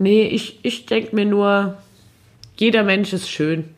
Nee, 0.00 0.22
ich, 0.22 0.58
ich 0.62 0.86
denke 0.86 1.14
mir 1.14 1.26
nur, 1.26 1.76
jeder 2.56 2.84
Mensch 2.84 3.12
ist 3.12 3.28
schön. 3.28 3.74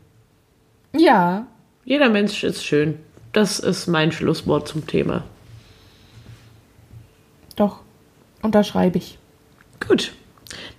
Ja. 0.96 1.48
Jeder 1.84 2.10
Mensch 2.10 2.44
ist 2.44 2.64
schön. 2.64 3.00
Das 3.32 3.58
ist 3.58 3.88
mein 3.88 4.12
Schlusswort 4.12 4.68
zum 4.68 4.86
Thema. 4.86 5.24
Doch, 7.56 7.80
unterschreibe 8.40 8.98
ich. 8.98 9.18
Gut. 9.84 10.12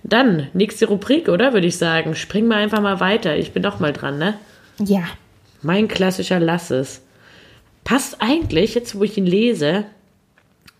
Dann, 0.02 0.48
nächste 0.52 0.86
Rubrik, 0.86 1.28
oder? 1.28 1.52
Würde 1.52 1.66
ich 1.66 1.78
sagen. 1.78 2.14
Springen 2.14 2.48
wir 2.48 2.56
einfach 2.56 2.80
mal 2.80 3.00
weiter. 3.00 3.36
Ich 3.36 3.52
bin 3.52 3.62
doch 3.62 3.80
mal 3.80 3.92
dran, 3.92 4.18
ne? 4.18 4.34
Ja. 4.78 5.04
Mein 5.62 5.88
klassischer 5.88 6.40
Lasses. 6.40 7.02
Passt 7.84 8.20
eigentlich, 8.20 8.74
jetzt 8.74 8.98
wo 8.98 9.04
ich 9.04 9.16
ihn 9.18 9.26
lese, 9.26 9.84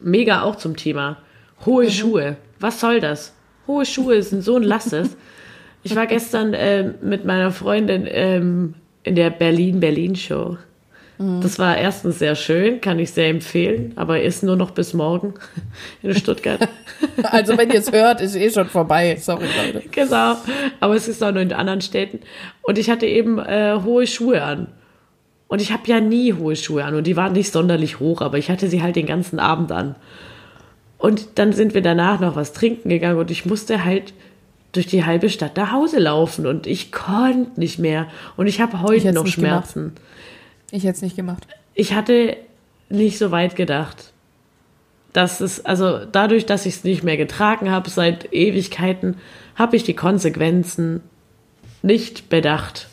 mega 0.01 0.43
auch 0.43 0.57
zum 0.57 0.77
Thema. 0.77 1.19
Hohe 1.67 1.85
mhm. 1.85 1.91
Schuhe. 1.91 2.37
Was 2.61 2.81
soll 2.81 3.01
das? 3.01 3.35
hohe 3.67 3.87
Schuhe 3.87 4.23
sind 4.23 4.43
so 4.43 4.57
ein 4.57 4.63
Lasses. 4.63 5.17
Ich 5.83 5.95
war 5.97 6.07
gestern 6.07 6.55
äh, 6.55 6.93
mit 7.03 7.25
meiner 7.25 7.51
Freundin 7.51 8.07
ähm, 8.09 8.75
in 9.03 9.17
der 9.17 9.31
Berlin-Berlin-Show. 9.31 10.57
Mhm. 11.19 11.41
Das 11.41 11.59
war 11.59 11.77
erstens 11.77 12.19
sehr 12.19 12.35
schön, 12.35 12.81
kann 12.81 12.99
ich 12.99 13.13
sehr 13.13 13.29
empfehlen, 13.29 13.93
aber 13.97 14.21
ist 14.21 14.43
nur 14.43 14.57
noch 14.57 14.73
bis 14.73 14.95
morgen 14.95 15.35
in 16.03 16.15
Stuttgart. 16.15 16.69
Also 17.23 17.57
wenn 17.59 17.71
ihr 17.71 17.81
es 17.81 17.93
hört, 17.93 18.21
ist 18.21 18.35
eh 18.35 18.51
schon 18.51 18.67
vorbei. 18.67 19.17
Sorry, 19.21 19.45
Leute. 19.45 19.87
Genau, 19.91 20.37
aber 20.81 20.95
es 20.95 21.07
ist 21.07 21.23
auch 21.23 21.33
nur 21.33 21.43
in 21.43 21.53
anderen 21.53 21.81
Städten. 21.81 22.21
Und 22.63 22.79
ich 22.79 22.91
hatte 22.91 23.07
eben 23.07 23.39
äh, 23.39 23.79
hohe 23.85 24.07
Schuhe 24.07 24.43
an. 24.43 24.69
Und 25.49 25.61
ich 25.61 25.71
habe 25.71 25.83
ja 25.87 26.01
nie 26.01 26.33
hohe 26.33 26.57
Schuhe 26.57 26.85
an 26.85 26.95
und 26.95 27.07
die 27.07 27.17
waren 27.17 27.33
nicht 27.33 27.53
sonderlich 27.53 28.01
hoch, 28.01 28.21
aber 28.21 28.39
ich 28.39 28.51
hatte 28.51 28.69
sie 28.69 28.83
halt 28.83 28.97
den 28.97 29.07
ganzen 29.07 29.39
Abend 29.39 29.71
an. 29.71 29.95
Und 30.99 31.39
dann 31.39 31.53
sind 31.53 31.75
wir 31.75 31.83
danach 31.83 32.21
noch 32.21 32.37
was 32.37 32.53
trinken 32.53 32.89
gegangen 32.89 33.19
und 33.19 33.31
ich 33.31 33.45
musste 33.45 33.85
halt 33.85 34.15
durch 34.73 34.87
die 34.87 35.05
halbe 35.05 35.29
Stadt 35.31 35.57
nach 35.57 35.71
Hause 35.71 35.99
laufen 35.99 36.47
und 36.47 36.67
ich 36.67 36.91
konnte 36.91 37.61
nicht 37.61 37.79
mehr. 37.79 38.09
Und 38.37 38.47
ich 38.47 38.61
habe 38.61 38.83
heute 38.83 39.09
ich 39.09 39.15
noch 39.15 39.27
Schmerzen. 39.27 39.95
Gemacht. 39.95 40.01
Ich 40.75 40.83
hätte 40.83 40.97
es 40.97 41.03
nicht 41.03 41.15
gemacht. 41.15 41.47
Ich 41.75 41.95
hatte 41.95 42.37
nicht 42.89 43.17
so 43.19 43.31
weit 43.31 43.55
gedacht. 43.55 44.13
Das 45.13 45.41
ist, 45.41 45.65
also 45.65 46.05
dadurch, 46.05 46.47
dass 46.47 46.67
ich 46.67 46.75
es 46.75 46.85
nicht 46.85 47.05
mehr 47.05 47.17
getragen 47.17 47.71
habe 47.71 47.89
seit 47.89 48.33
Ewigkeiten, 48.33 49.19
habe 49.55 49.77
ich 49.77 49.85
die 49.85 49.95
Konsequenzen 49.95 51.01
nicht 51.83 52.29
bedacht. 52.29 52.89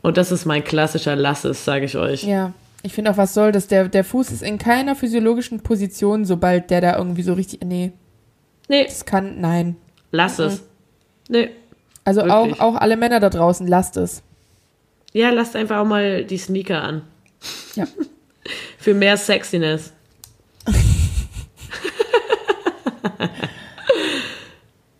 Und 0.00 0.16
das 0.16 0.32
ist 0.32 0.46
mein 0.46 0.64
klassischer 0.64 1.16
Lasses, 1.16 1.66
sage 1.66 1.84
ich 1.84 1.98
euch. 1.98 2.22
Ja, 2.22 2.54
ich 2.82 2.94
finde 2.94 3.10
auch, 3.10 3.18
was 3.18 3.34
soll 3.34 3.52
das? 3.52 3.66
Der, 3.66 3.88
der 3.88 4.02
Fuß 4.02 4.30
ist 4.30 4.42
in 4.42 4.56
keiner 4.56 4.96
physiologischen 4.96 5.60
Position, 5.60 6.24
sobald 6.24 6.70
der 6.70 6.80
da 6.80 6.96
irgendwie 6.96 7.22
so 7.22 7.34
richtig. 7.34 7.60
Nee. 7.62 7.92
Nee. 8.68 8.84
Das 8.84 9.04
kann. 9.04 9.38
Nein. 9.42 9.76
Lass 10.12 10.38
es. 10.38 10.62
Nee. 11.28 11.50
Also 12.04 12.22
auch, 12.22 12.58
auch 12.58 12.76
alle 12.76 12.96
Männer 12.96 13.20
da 13.20 13.28
draußen, 13.28 13.66
lasst 13.66 13.98
es. 13.98 14.22
Ja, 15.16 15.30
lasst 15.30 15.56
einfach 15.56 15.78
auch 15.78 15.86
mal 15.86 16.24
die 16.24 16.36
Sneaker 16.36 16.82
an. 16.82 17.00
Ja. 17.74 17.86
Für 18.78 18.92
mehr 18.92 19.16
Sexiness. 19.16 19.94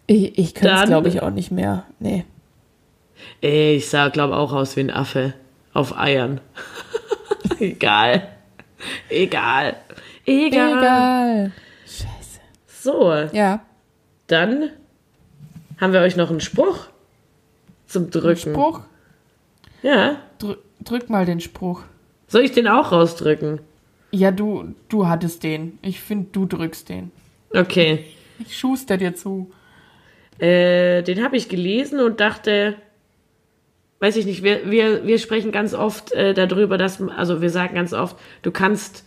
ich 0.06 0.38
ich 0.38 0.54
könnte 0.54 0.74
es, 0.74 0.86
glaube 0.86 1.08
ich, 1.08 1.20
auch 1.20 1.28
nicht 1.28 1.50
mehr. 1.50 1.84
Nee. 1.98 2.24
Ey, 3.42 3.76
ich 3.76 3.90
sah, 3.90 4.08
glaube 4.08 4.36
auch 4.36 4.54
aus 4.54 4.74
wie 4.76 4.80
ein 4.80 4.90
Affe. 4.90 5.34
Auf 5.74 5.98
Eiern. 5.98 6.40
Egal. 7.58 8.26
Egal. 9.10 9.76
Egal. 10.24 10.78
Egal. 10.78 11.52
Scheiße. 11.84 12.40
So. 12.66 13.12
Ja. 13.32 13.60
Dann 14.28 14.70
haben 15.78 15.92
wir 15.92 16.00
euch 16.00 16.16
noch 16.16 16.30
einen 16.30 16.40
Spruch 16.40 16.86
zum 17.86 18.10
Drücken. 18.10 18.30
Ein 18.30 18.54
Spruch? 18.54 18.80
Ja. 19.86 20.16
Dr 20.38 20.56
drück 20.82 21.08
mal 21.10 21.24
den 21.24 21.40
Spruch. 21.40 21.82
Soll 22.26 22.42
ich 22.42 22.52
den 22.52 22.66
auch 22.66 22.90
rausdrücken? 22.90 23.60
Ja, 24.10 24.30
du, 24.30 24.74
du 24.88 25.06
hattest 25.06 25.44
den. 25.44 25.78
Ich 25.82 26.00
finde, 26.00 26.28
du 26.32 26.46
drückst 26.46 26.88
den. 26.88 27.12
Okay. 27.52 28.04
Ich 28.38 28.58
schuster 28.58 28.96
dir 28.96 29.14
zu. 29.14 29.50
Äh, 30.38 31.02
den 31.02 31.22
habe 31.22 31.36
ich 31.36 31.48
gelesen 31.48 32.00
und 32.00 32.20
dachte, 32.20 32.74
weiß 34.00 34.16
ich 34.16 34.26
nicht, 34.26 34.42
wir, 34.42 34.70
wir, 34.70 35.06
wir 35.06 35.18
sprechen 35.18 35.52
ganz 35.52 35.72
oft 35.72 36.12
äh, 36.12 36.34
darüber, 36.34 36.78
dass, 36.78 37.00
also 37.00 37.40
wir 37.40 37.50
sagen 37.50 37.76
ganz 37.76 37.92
oft, 37.92 38.16
du 38.42 38.50
kannst 38.50 39.04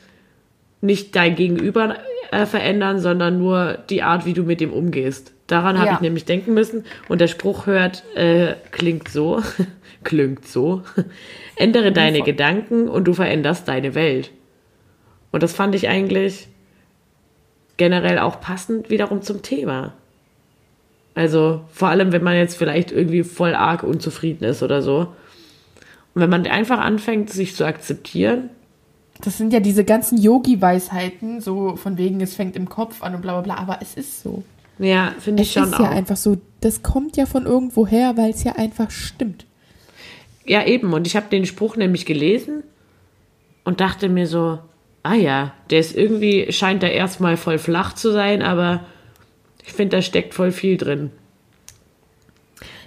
nicht 0.81 1.15
dein 1.15 1.35
Gegenüber 1.35 1.97
äh, 2.31 2.45
verändern, 2.45 2.99
sondern 2.99 3.37
nur 3.37 3.77
die 3.89 4.01
Art, 4.01 4.25
wie 4.25 4.33
du 4.33 4.43
mit 4.43 4.61
dem 4.61 4.73
umgehst. 4.73 5.33
Daran 5.49 5.77
habe 5.77 5.87
Ja. 5.87 5.93
ich 5.95 6.01
nämlich 6.01 6.23
denken 6.25 6.53
müssen. 6.53 6.85
Und 7.09 7.19
der 7.19 7.27
Spruch 7.27 7.65
hört, 7.65 8.03
äh, 8.15 8.53
klingt 8.71 9.09
so, 9.09 9.41
klingt 10.05 10.47
so. 10.47 10.83
Ändere 11.57 11.91
deine 11.91 12.21
Gedanken 12.21 12.87
und 12.87 13.03
du 13.05 13.13
veränderst 13.13 13.67
deine 13.67 13.95
Welt. 13.95 14.31
Und 15.31 15.43
das 15.43 15.53
fand 15.53 15.75
ich 15.75 15.89
eigentlich 15.89 16.47
generell 17.77 18.19
auch 18.19 18.39
passend 18.41 18.89
wiederum 18.89 19.21
zum 19.21 19.41
Thema. 19.41 19.93
Also 21.15 21.61
vor 21.71 21.89
allem, 21.89 22.11
wenn 22.11 22.23
man 22.23 22.35
jetzt 22.35 22.57
vielleicht 22.57 22.91
irgendwie 22.91 23.23
voll 23.23 23.55
arg 23.55 23.83
unzufrieden 23.83 24.43
ist 24.45 24.63
oder 24.63 24.81
so. 24.81 25.07
Und 26.13 26.21
wenn 26.21 26.29
man 26.29 26.45
einfach 26.47 26.79
anfängt, 26.79 27.29
sich 27.29 27.55
zu 27.55 27.65
akzeptieren, 27.65 28.49
Das 29.21 29.37
sind 29.37 29.51
ja 29.51 29.59
diese 29.59 29.83
ganzen 29.83 30.17
Yogi-Weisheiten, 30.17 31.41
so 31.41 31.75
von 31.75 31.97
wegen, 31.97 32.21
es 32.21 32.35
fängt 32.35 32.55
im 32.55 32.69
Kopf 32.69 33.03
an 33.03 33.15
und 33.15 33.21
bla 33.21 33.33
bla 33.41 33.55
bla, 33.55 33.55
aber 33.61 33.79
es 33.81 33.95
ist 33.95 34.21
so. 34.23 34.43
Ja, 34.79 35.13
finde 35.19 35.43
ich 35.43 35.49
Es 35.49 35.53
schon 35.53 35.65
ist 35.71 35.75
auch. 35.75 35.79
ja 35.81 35.89
einfach 35.89 36.17
so, 36.17 36.37
das 36.61 36.81
kommt 36.83 37.17
ja 37.17 37.25
von 37.25 37.45
irgendwo 37.45 37.85
her, 37.85 38.13
weil 38.15 38.31
es 38.31 38.43
ja 38.43 38.53
einfach 38.53 38.89
stimmt. 38.91 39.45
Ja, 40.45 40.65
eben. 40.65 40.93
Und 40.93 41.05
ich 41.05 41.15
habe 41.15 41.29
den 41.29 41.45
Spruch 41.45 41.75
nämlich 41.75 42.05
gelesen 42.05 42.63
und 43.65 43.81
dachte 43.81 44.09
mir 44.09 44.25
so, 44.25 44.59
ah 45.03 45.13
ja, 45.13 45.53
der 45.69 45.79
ist 45.79 45.95
irgendwie, 45.95 46.51
scheint 46.51 46.81
da 46.81 46.87
erstmal 46.87 47.37
voll 47.37 47.59
flach 47.59 47.93
zu 47.93 48.11
sein, 48.11 48.41
aber 48.41 48.85
ich 49.65 49.73
finde, 49.73 49.97
da 49.97 50.01
steckt 50.01 50.33
voll 50.33 50.51
viel 50.51 50.77
drin. 50.77 51.11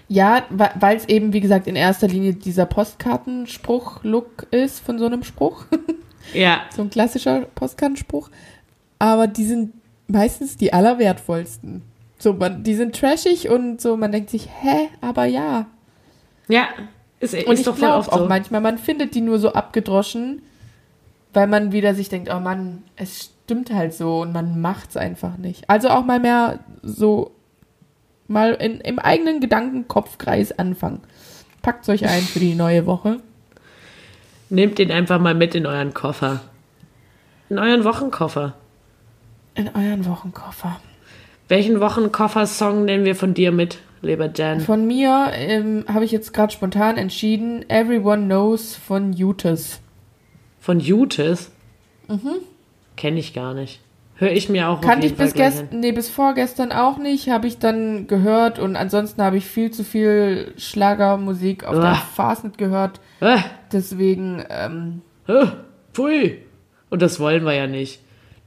Ja, 0.08 0.44
weil 0.50 0.96
es 0.96 1.08
eben, 1.08 1.32
wie 1.32 1.40
gesagt, 1.40 1.66
in 1.66 1.76
erster 1.76 2.08
Linie 2.08 2.34
dieser 2.34 2.66
Postkartenspruch-Look 2.66 4.46
ist 4.50 4.80
von 4.80 4.98
so 4.98 5.06
einem 5.06 5.22
Spruch. 5.24 5.64
Ja, 6.34 6.60
so 6.74 6.82
ein 6.82 6.88
klassischer 6.88 7.40
Postkartenspruch. 7.56 8.30
Aber 9.00 9.26
die 9.26 9.44
sind 9.44 9.72
meistens 10.08 10.56
die 10.56 10.72
allerwertvollsten. 10.72 11.82
So, 12.18 12.34
man, 12.34 12.62
die 12.62 12.74
sind 12.74 12.94
trashig 12.94 13.48
und 13.48 13.80
so, 13.80 13.96
man 13.96 14.12
denkt 14.12 14.30
sich, 14.30 14.48
hä, 14.48 14.88
aber 15.00 15.24
ja. 15.24 15.66
ja, 16.48 16.68
ist, 17.18 17.34
Und 17.34 17.54
ist 17.54 17.60
ich 17.60 17.64
doch 17.66 17.72
voll 17.72 17.88
glaube 17.88 17.98
oft 17.98 18.12
auch 18.12 18.18
so. 18.18 18.26
manchmal, 18.26 18.60
man 18.60 18.78
findet 18.78 19.14
die 19.14 19.20
nur 19.20 19.38
so 19.38 19.52
abgedroschen, 19.52 20.42
weil 21.32 21.46
man 21.46 21.72
wieder 21.72 21.94
sich 21.94 22.08
denkt, 22.08 22.32
oh 22.32 22.40
Mann, 22.40 22.84
es 22.96 23.32
stimmt 23.44 23.72
halt 23.72 23.94
so 23.94 24.20
und 24.20 24.32
man 24.32 24.60
macht's 24.60 24.96
einfach 24.96 25.36
nicht. 25.36 25.68
Also 25.68 25.88
auch 25.88 26.04
mal 26.04 26.20
mehr 26.20 26.60
so 26.82 27.32
mal 28.28 28.54
in, 28.54 28.80
im 28.80 28.98
eigenen 28.98 29.40
Gedankenkopfkreis 29.40 30.58
anfangen. 30.58 31.00
Packt 31.60 31.88
euch 31.88 32.06
ein 32.06 32.22
für 32.22 32.40
die 32.40 32.54
neue 32.54 32.86
Woche. 32.86 33.18
Nehmt 34.48 34.78
den 34.78 34.90
einfach 34.90 35.20
mal 35.20 35.34
mit 35.34 35.54
in 35.54 35.66
euren 35.66 35.94
Koffer. 35.94 36.40
In 37.48 37.58
euren 37.58 37.84
Wochenkoffer. 37.84 38.54
In 39.54 39.68
euren 39.68 40.06
Wochenkoffer. 40.06 40.80
Welchen 41.48 41.80
Wochenkoffer-Song 41.80 42.84
nehmen 42.84 43.04
wir 43.04 43.14
von 43.14 43.34
dir 43.34 43.52
mit, 43.52 43.78
lieber 44.00 44.30
Jan? 44.34 44.60
Von 44.60 44.86
mir 44.86 45.30
ähm, 45.34 45.84
habe 45.86 46.04
ich 46.04 46.10
jetzt 46.10 46.32
gerade 46.32 46.52
spontan 46.52 46.96
entschieden, 46.96 47.68
Everyone 47.68 48.24
Knows 48.24 48.74
von 48.74 49.12
Jutas. 49.12 49.80
Von 50.58 50.80
Jutes? 50.80 51.50
Mhm. 52.08 52.36
Kenne 52.96 53.20
ich 53.20 53.34
gar 53.34 53.52
nicht. 53.52 53.80
Höre 54.14 54.32
ich 54.32 54.48
mir 54.48 54.68
auch 54.68 54.80
Kannte 54.80 55.06
ich 55.06 55.16
bis 55.16 55.34
gestern, 55.34 55.80
nee, 55.80 55.92
bis 55.92 56.08
vorgestern 56.08 56.70
auch 56.70 56.96
nicht, 56.96 57.28
habe 57.28 57.46
ich 57.46 57.58
dann 57.58 58.06
gehört 58.06 58.58
und 58.58 58.76
ansonsten 58.76 59.20
habe 59.22 59.36
ich 59.36 59.44
viel 59.44 59.70
zu 59.70 59.84
viel 59.84 60.54
Schlagermusik 60.56 61.64
auf 61.64 61.74
der 61.74 61.84
Uah. 61.84 61.94
Fastnet 61.94 62.56
gehört. 62.56 63.00
Äh, 63.20 63.38
Deswegen, 63.72 64.44
ähm, 64.48 65.02
äh, 65.26 65.46
pfui. 65.92 66.38
Und 66.88 67.02
das 67.02 67.18
wollen 67.20 67.44
wir 67.44 67.54
ja 67.54 67.66
nicht. 67.66 68.01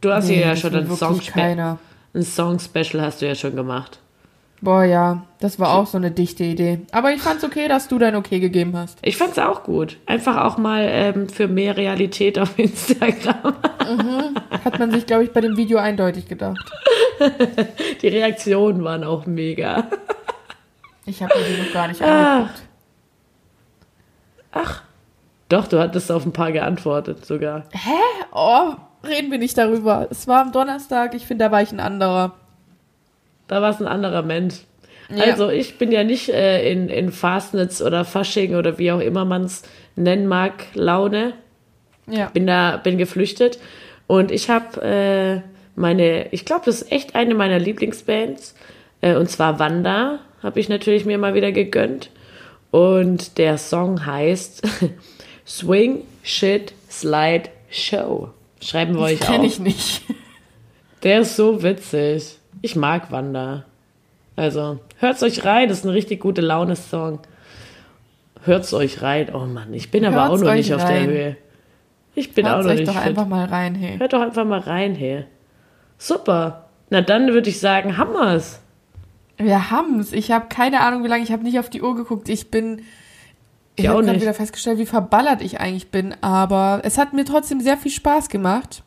Du 0.05 0.13
hast 0.13 0.27
nee, 0.27 0.39
ja 0.39 0.55
schon 0.55 0.75
ein 0.75 0.87
Song, 0.95 1.19
keiner. 1.19 1.79
ein 2.13 2.21
Song 2.21 2.59
Special 2.59 3.01
hast 3.01 3.23
du 3.23 3.25
ja 3.25 3.33
schon 3.33 3.55
gemacht. 3.55 3.97
Boah, 4.61 4.83
ja, 4.83 5.25
das 5.39 5.59
war 5.59 5.73
auch 5.73 5.87
so 5.87 5.97
eine 5.97 6.11
dichte 6.11 6.43
Idee. 6.43 6.81
Aber 6.91 7.11
ich 7.11 7.23
fand's 7.23 7.43
okay, 7.43 7.67
dass 7.67 7.87
du 7.87 7.97
dein 7.97 8.15
Okay 8.15 8.39
gegeben 8.39 8.77
hast. 8.77 8.99
Ich 9.01 9.17
fand's 9.17 9.39
auch 9.39 9.63
gut. 9.63 9.97
Einfach 10.05 10.43
auch 10.45 10.59
mal 10.59 10.85
ähm, 10.87 11.27
für 11.27 11.47
mehr 11.47 11.75
Realität 11.75 12.37
auf 12.37 12.53
Instagram. 12.59 13.55
Hat 14.63 14.77
man 14.77 14.91
sich, 14.91 15.07
glaube 15.07 15.23
ich, 15.23 15.33
bei 15.33 15.41
dem 15.41 15.57
Video 15.57 15.79
eindeutig 15.79 16.27
gedacht. 16.27 16.71
Die 18.03 18.07
Reaktionen 18.07 18.83
waren 18.83 19.03
auch 19.03 19.25
mega. 19.25 19.87
Ich 21.07 21.23
habe 21.23 21.33
mir 21.35 21.45
die 21.45 21.63
noch 21.63 21.73
gar 21.73 21.87
nicht 21.87 21.99
angeguckt. 21.99 22.61
Doch, 25.49 25.67
du 25.67 25.79
hattest 25.79 26.11
auf 26.11 26.25
ein 26.27 26.31
paar 26.31 26.51
geantwortet 26.51 27.25
sogar. 27.25 27.63
Oh, 28.31 28.73
reden 29.07 29.31
wir 29.31 29.37
nicht 29.37 29.57
darüber. 29.57 30.07
Es 30.09 30.27
war 30.27 30.41
am 30.41 30.51
Donnerstag, 30.51 31.13
ich 31.13 31.25
finde, 31.25 31.45
da 31.45 31.51
war 31.51 31.61
ich 31.61 31.71
ein 31.71 31.79
anderer. 31.79 32.35
Da 33.47 33.61
war 33.61 33.69
es 33.69 33.79
ein 33.79 33.87
anderer 33.87 34.23
Mensch. 34.23 34.55
Ja. 35.09 35.23
Also 35.25 35.49
ich 35.49 35.77
bin 35.77 35.91
ja 35.91 36.03
nicht 36.03 36.29
äh, 36.29 36.71
in, 36.71 36.89
in 36.89 37.11
Fastnetz 37.11 37.81
oder 37.81 38.05
Fasching 38.05 38.55
oder 38.55 38.77
wie 38.79 38.91
auch 38.91 38.99
immer 38.99 39.23
man 39.25 39.43
es 39.43 39.63
nennen 39.95 40.27
mag, 40.27 40.65
Laune. 40.73 41.33
Ja. 42.07 42.27
Bin 42.27 42.47
da, 42.47 42.77
bin 42.77 42.97
geflüchtet. 42.97 43.59
Und 44.07 44.31
ich 44.31 44.49
habe 44.49 44.81
äh, 44.81 45.41
meine, 45.75 46.31
ich 46.31 46.45
glaube, 46.45 46.63
das 46.65 46.81
ist 46.81 46.91
echt 46.91 47.15
eine 47.15 47.35
meiner 47.35 47.59
Lieblingsbands. 47.59 48.55
Äh, 49.01 49.15
und 49.15 49.29
zwar 49.29 49.59
Wanda, 49.59 50.19
habe 50.41 50.59
ich 50.59 50.69
natürlich 50.69 51.05
mir 51.05 51.17
mal 51.17 51.33
wieder 51.33 51.51
gegönnt. 51.51 52.09
Und 52.71 53.37
der 53.37 53.57
Song 53.57 54.05
heißt 54.05 54.63
Swing, 55.47 56.01
Shit, 56.23 56.73
Slide, 56.89 57.49
Show. 57.69 58.29
Schreiben 58.65 58.95
wir 58.95 59.01
euch 59.01 59.19
Kenne 59.19 59.39
auf. 59.39 59.45
ich 59.45 59.59
nicht. 59.59 60.01
Der 61.03 61.19
ist 61.21 61.35
so 61.35 61.61
witzig. 61.61 62.39
Ich 62.61 62.75
mag 62.75 63.11
Wanda. 63.11 63.65
Also, 64.35 64.79
hört's 64.99 65.21
euch 65.23 65.45
rein, 65.45 65.69
das 65.69 65.79
ist 65.79 65.85
ein 65.85 65.91
richtig 65.91 66.19
gute 66.19 66.41
Laune-Song. 66.41 67.19
Hört's 68.43 68.73
euch 68.73 69.01
rein. 69.01 69.29
Oh 69.33 69.45
Mann, 69.45 69.73
ich 69.73 69.91
bin 69.91 70.03
aber 70.05 70.25
auch 70.25 70.29
Hört's 70.31 70.43
noch 70.43 70.53
nicht 70.53 70.73
auf 70.73 70.83
der 70.83 70.95
rein. 71.01 71.07
Höhe. 71.09 71.37
Ich 72.15 72.33
bin 72.33 72.45
auch 72.47 72.55
Hört 72.55 72.63
noch 72.63 72.71
euch 72.71 72.79
nicht 72.79 72.89
doch 72.89 72.95
fit. 72.95 73.09
einfach 73.09 73.27
mal 73.27 73.45
rein, 73.45 73.75
hey. 73.75 73.97
Hört 73.97 74.13
doch 74.13 74.21
einfach 74.21 74.45
mal 74.45 74.59
rein, 74.59 74.95
hey. 74.95 75.25
Super. 75.97 76.69
Na 76.89 77.01
dann 77.01 77.33
würde 77.33 77.49
ich 77.49 77.59
sagen, 77.59 77.97
Hammers. 77.97 78.61
Wir 79.37 79.69
haben's. 79.69 80.11
Ich 80.13 80.31
habe 80.31 80.47
keine 80.49 80.81
Ahnung, 80.81 81.03
wie 81.03 81.07
lange. 81.07 81.23
Ich 81.23 81.31
habe 81.31 81.43
nicht 81.43 81.59
auf 81.59 81.69
die 81.69 81.81
Uhr 81.81 81.95
geguckt. 81.95 82.29
Ich 82.29 82.49
bin. 82.51 82.81
Ich 83.75 83.87
habe 83.87 84.03
gerade 84.03 84.21
wieder 84.21 84.33
festgestellt, 84.33 84.77
wie 84.77 84.85
verballert 84.85 85.41
ich 85.41 85.59
eigentlich 85.59 85.89
bin. 85.89 86.15
Aber 86.21 86.81
es 86.83 86.97
hat 86.97 87.13
mir 87.13 87.25
trotzdem 87.25 87.59
sehr 87.59 87.77
viel 87.77 87.91
Spaß 87.91 88.29
gemacht. 88.29 88.83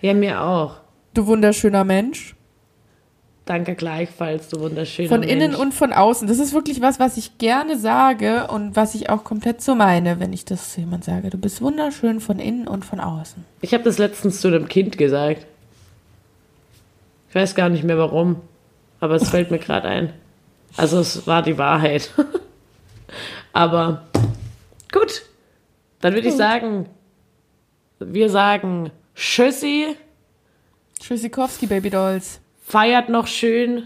Ja, 0.00 0.14
mir 0.14 0.42
auch. 0.42 0.76
Du 1.14 1.26
wunderschöner 1.26 1.84
Mensch. 1.84 2.36
Danke 3.44 3.74
gleichfalls, 3.74 4.48
du 4.48 4.60
wunderschöner 4.60 5.08
Von 5.08 5.20
Mensch. 5.20 5.32
innen 5.32 5.54
und 5.56 5.74
von 5.74 5.92
außen. 5.92 6.28
Das 6.28 6.38
ist 6.38 6.52
wirklich 6.52 6.80
was, 6.80 7.00
was 7.00 7.16
ich 7.16 7.38
gerne 7.38 7.76
sage 7.78 8.46
und 8.46 8.76
was 8.76 8.94
ich 8.94 9.10
auch 9.10 9.24
komplett 9.24 9.60
so 9.60 9.74
meine, 9.74 10.20
wenn 10.20 10.32
ich 10.32 10.44
das 10.44 10.72
zu 10.72 10.80
jemand 10.80 11.04
sage. 11.04 11.30
Du 11.30 11.38
bist 11.38 11.60
wunderschön 11.60 12.20
von 12.20 12.38
innen 12.38 12.68
und 12.68 12.84
von 12.84 13.00
außen. 13.00 13.44
Ich 13.60 13.74
habe 13.74 13.82
das 13.82 13.98
letztens 13.98 14.40
zu 14.40 14.48
einem 14.48 14.68
Kind 14.68 14.98
gesagt. 14.98 15.46
Ich 17.28 17.34
weiß 17.34 17.56
gar 17.56 17.70
nicht 17.70 17.82
mehr 17.82 17.98
warum, 17.98 18.36
aber 19.00 19.16
es 19.16 19.28
fällt 19.28 19.50
mir 19.50 19.58
gerade 19.58 19.88
ein. 19.88 20.12
Also 20.76 21.00
es 21.00 21.26
war 21.26 21.42
die 21.42 21.58
Wahrheit. 21.58 22.10
aber 23.52 24.02
gut, 24.92 25.22
dann 26.00 26.14
würde 26.14 26.28
ich 26.28 26.34
sagen, 26.36 26.88
wir 27.98 28.28
sagen 28.30 28.90
Tschüssi, 29.14 29.96
Tschüssikowski, 31.00 31.66
Baby 31.66 31.90
Dolls. 31.90 32.40
feiert 32.64 33.08
noch 33.08 33.26
schön 33.26 33.84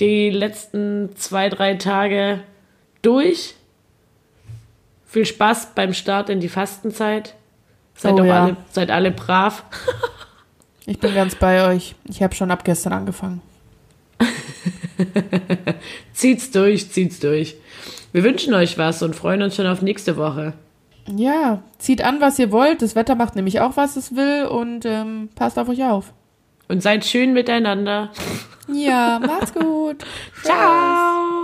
die 0.00 0.30
letzten 0.30 1.14
zwei, 1.16 1.48
drei 1.48 1.74
Tage 1.74 2.42
durch. 3.02 3.54
Viel 5.06 5.26
Spaß 5.26 5.74
beim 5.74 5.92
Start 5.92 6.30
in 6.30 6.40
die 6.40 6.48
Fastenzeit. 6.48 7.34
Seid 7.94 8.14
Oh 8.14 8.24
ja. 8.24 8.44
alle, 8.44 8.56
seid 8.70 8.90
alle 8.90 9.10
brav. 9.10 9.64
Ich 10.84 10.98
bin 10.98 11.14
ganz 11.14 11.36
bei 11.36 11.68
euch. 11.68 11.94
Ich 12.08 12.24
habe 12.24 12.34
schon 12.34 12.50
ab 12.50 12.64
gestern 12.64 12.92
angefangen. 12.92 13.40
Zieht's 16.12 16.50
durch, 16.50 16.90
zieht's 16.90 17.20
durch. 17.20 17.54
Wir 18.12 18.24
wünschen 18.24 18.52
euch 18.54 18.76
was 18.78 19.02
und 19.02 19.16
freuen 19.16 19.42
uns 19.42 19.56
schon 19.56 19.66
auf 19.66 19.82
nächste 19.82 20.16
Woche. 20.16 20.52
Ja, 21.06 21.62
zieht 21.78 22.04
an, 22.04 22.20
was 22.20 22.38
ihr 22.38 22.52
wollt. 22.52 22.82
Das 22.82 22.94
Wetter 22.94 23.14
macht 23.14 23.34
nämlich 23.36 23.60
auch, 23.60 23.76
was 23.76 23.96
es 23.96 24.14
will 24.14 24.44
und 24.44 24.84
ähm, 24.84 25.30
passt 25.34 25.58
auf 25.58 25.68
euch 25.68 25.82
auf. 25.82 26.12
Und 26.68 26.82
seid 26.82 27.04
schön 27.04 27.32
miteinander. 27.32 28.10
Ja, 28.68 29.18
macht's 29.18 29.52
gut. 29.52 30.04
Ciao. 30.42 31.41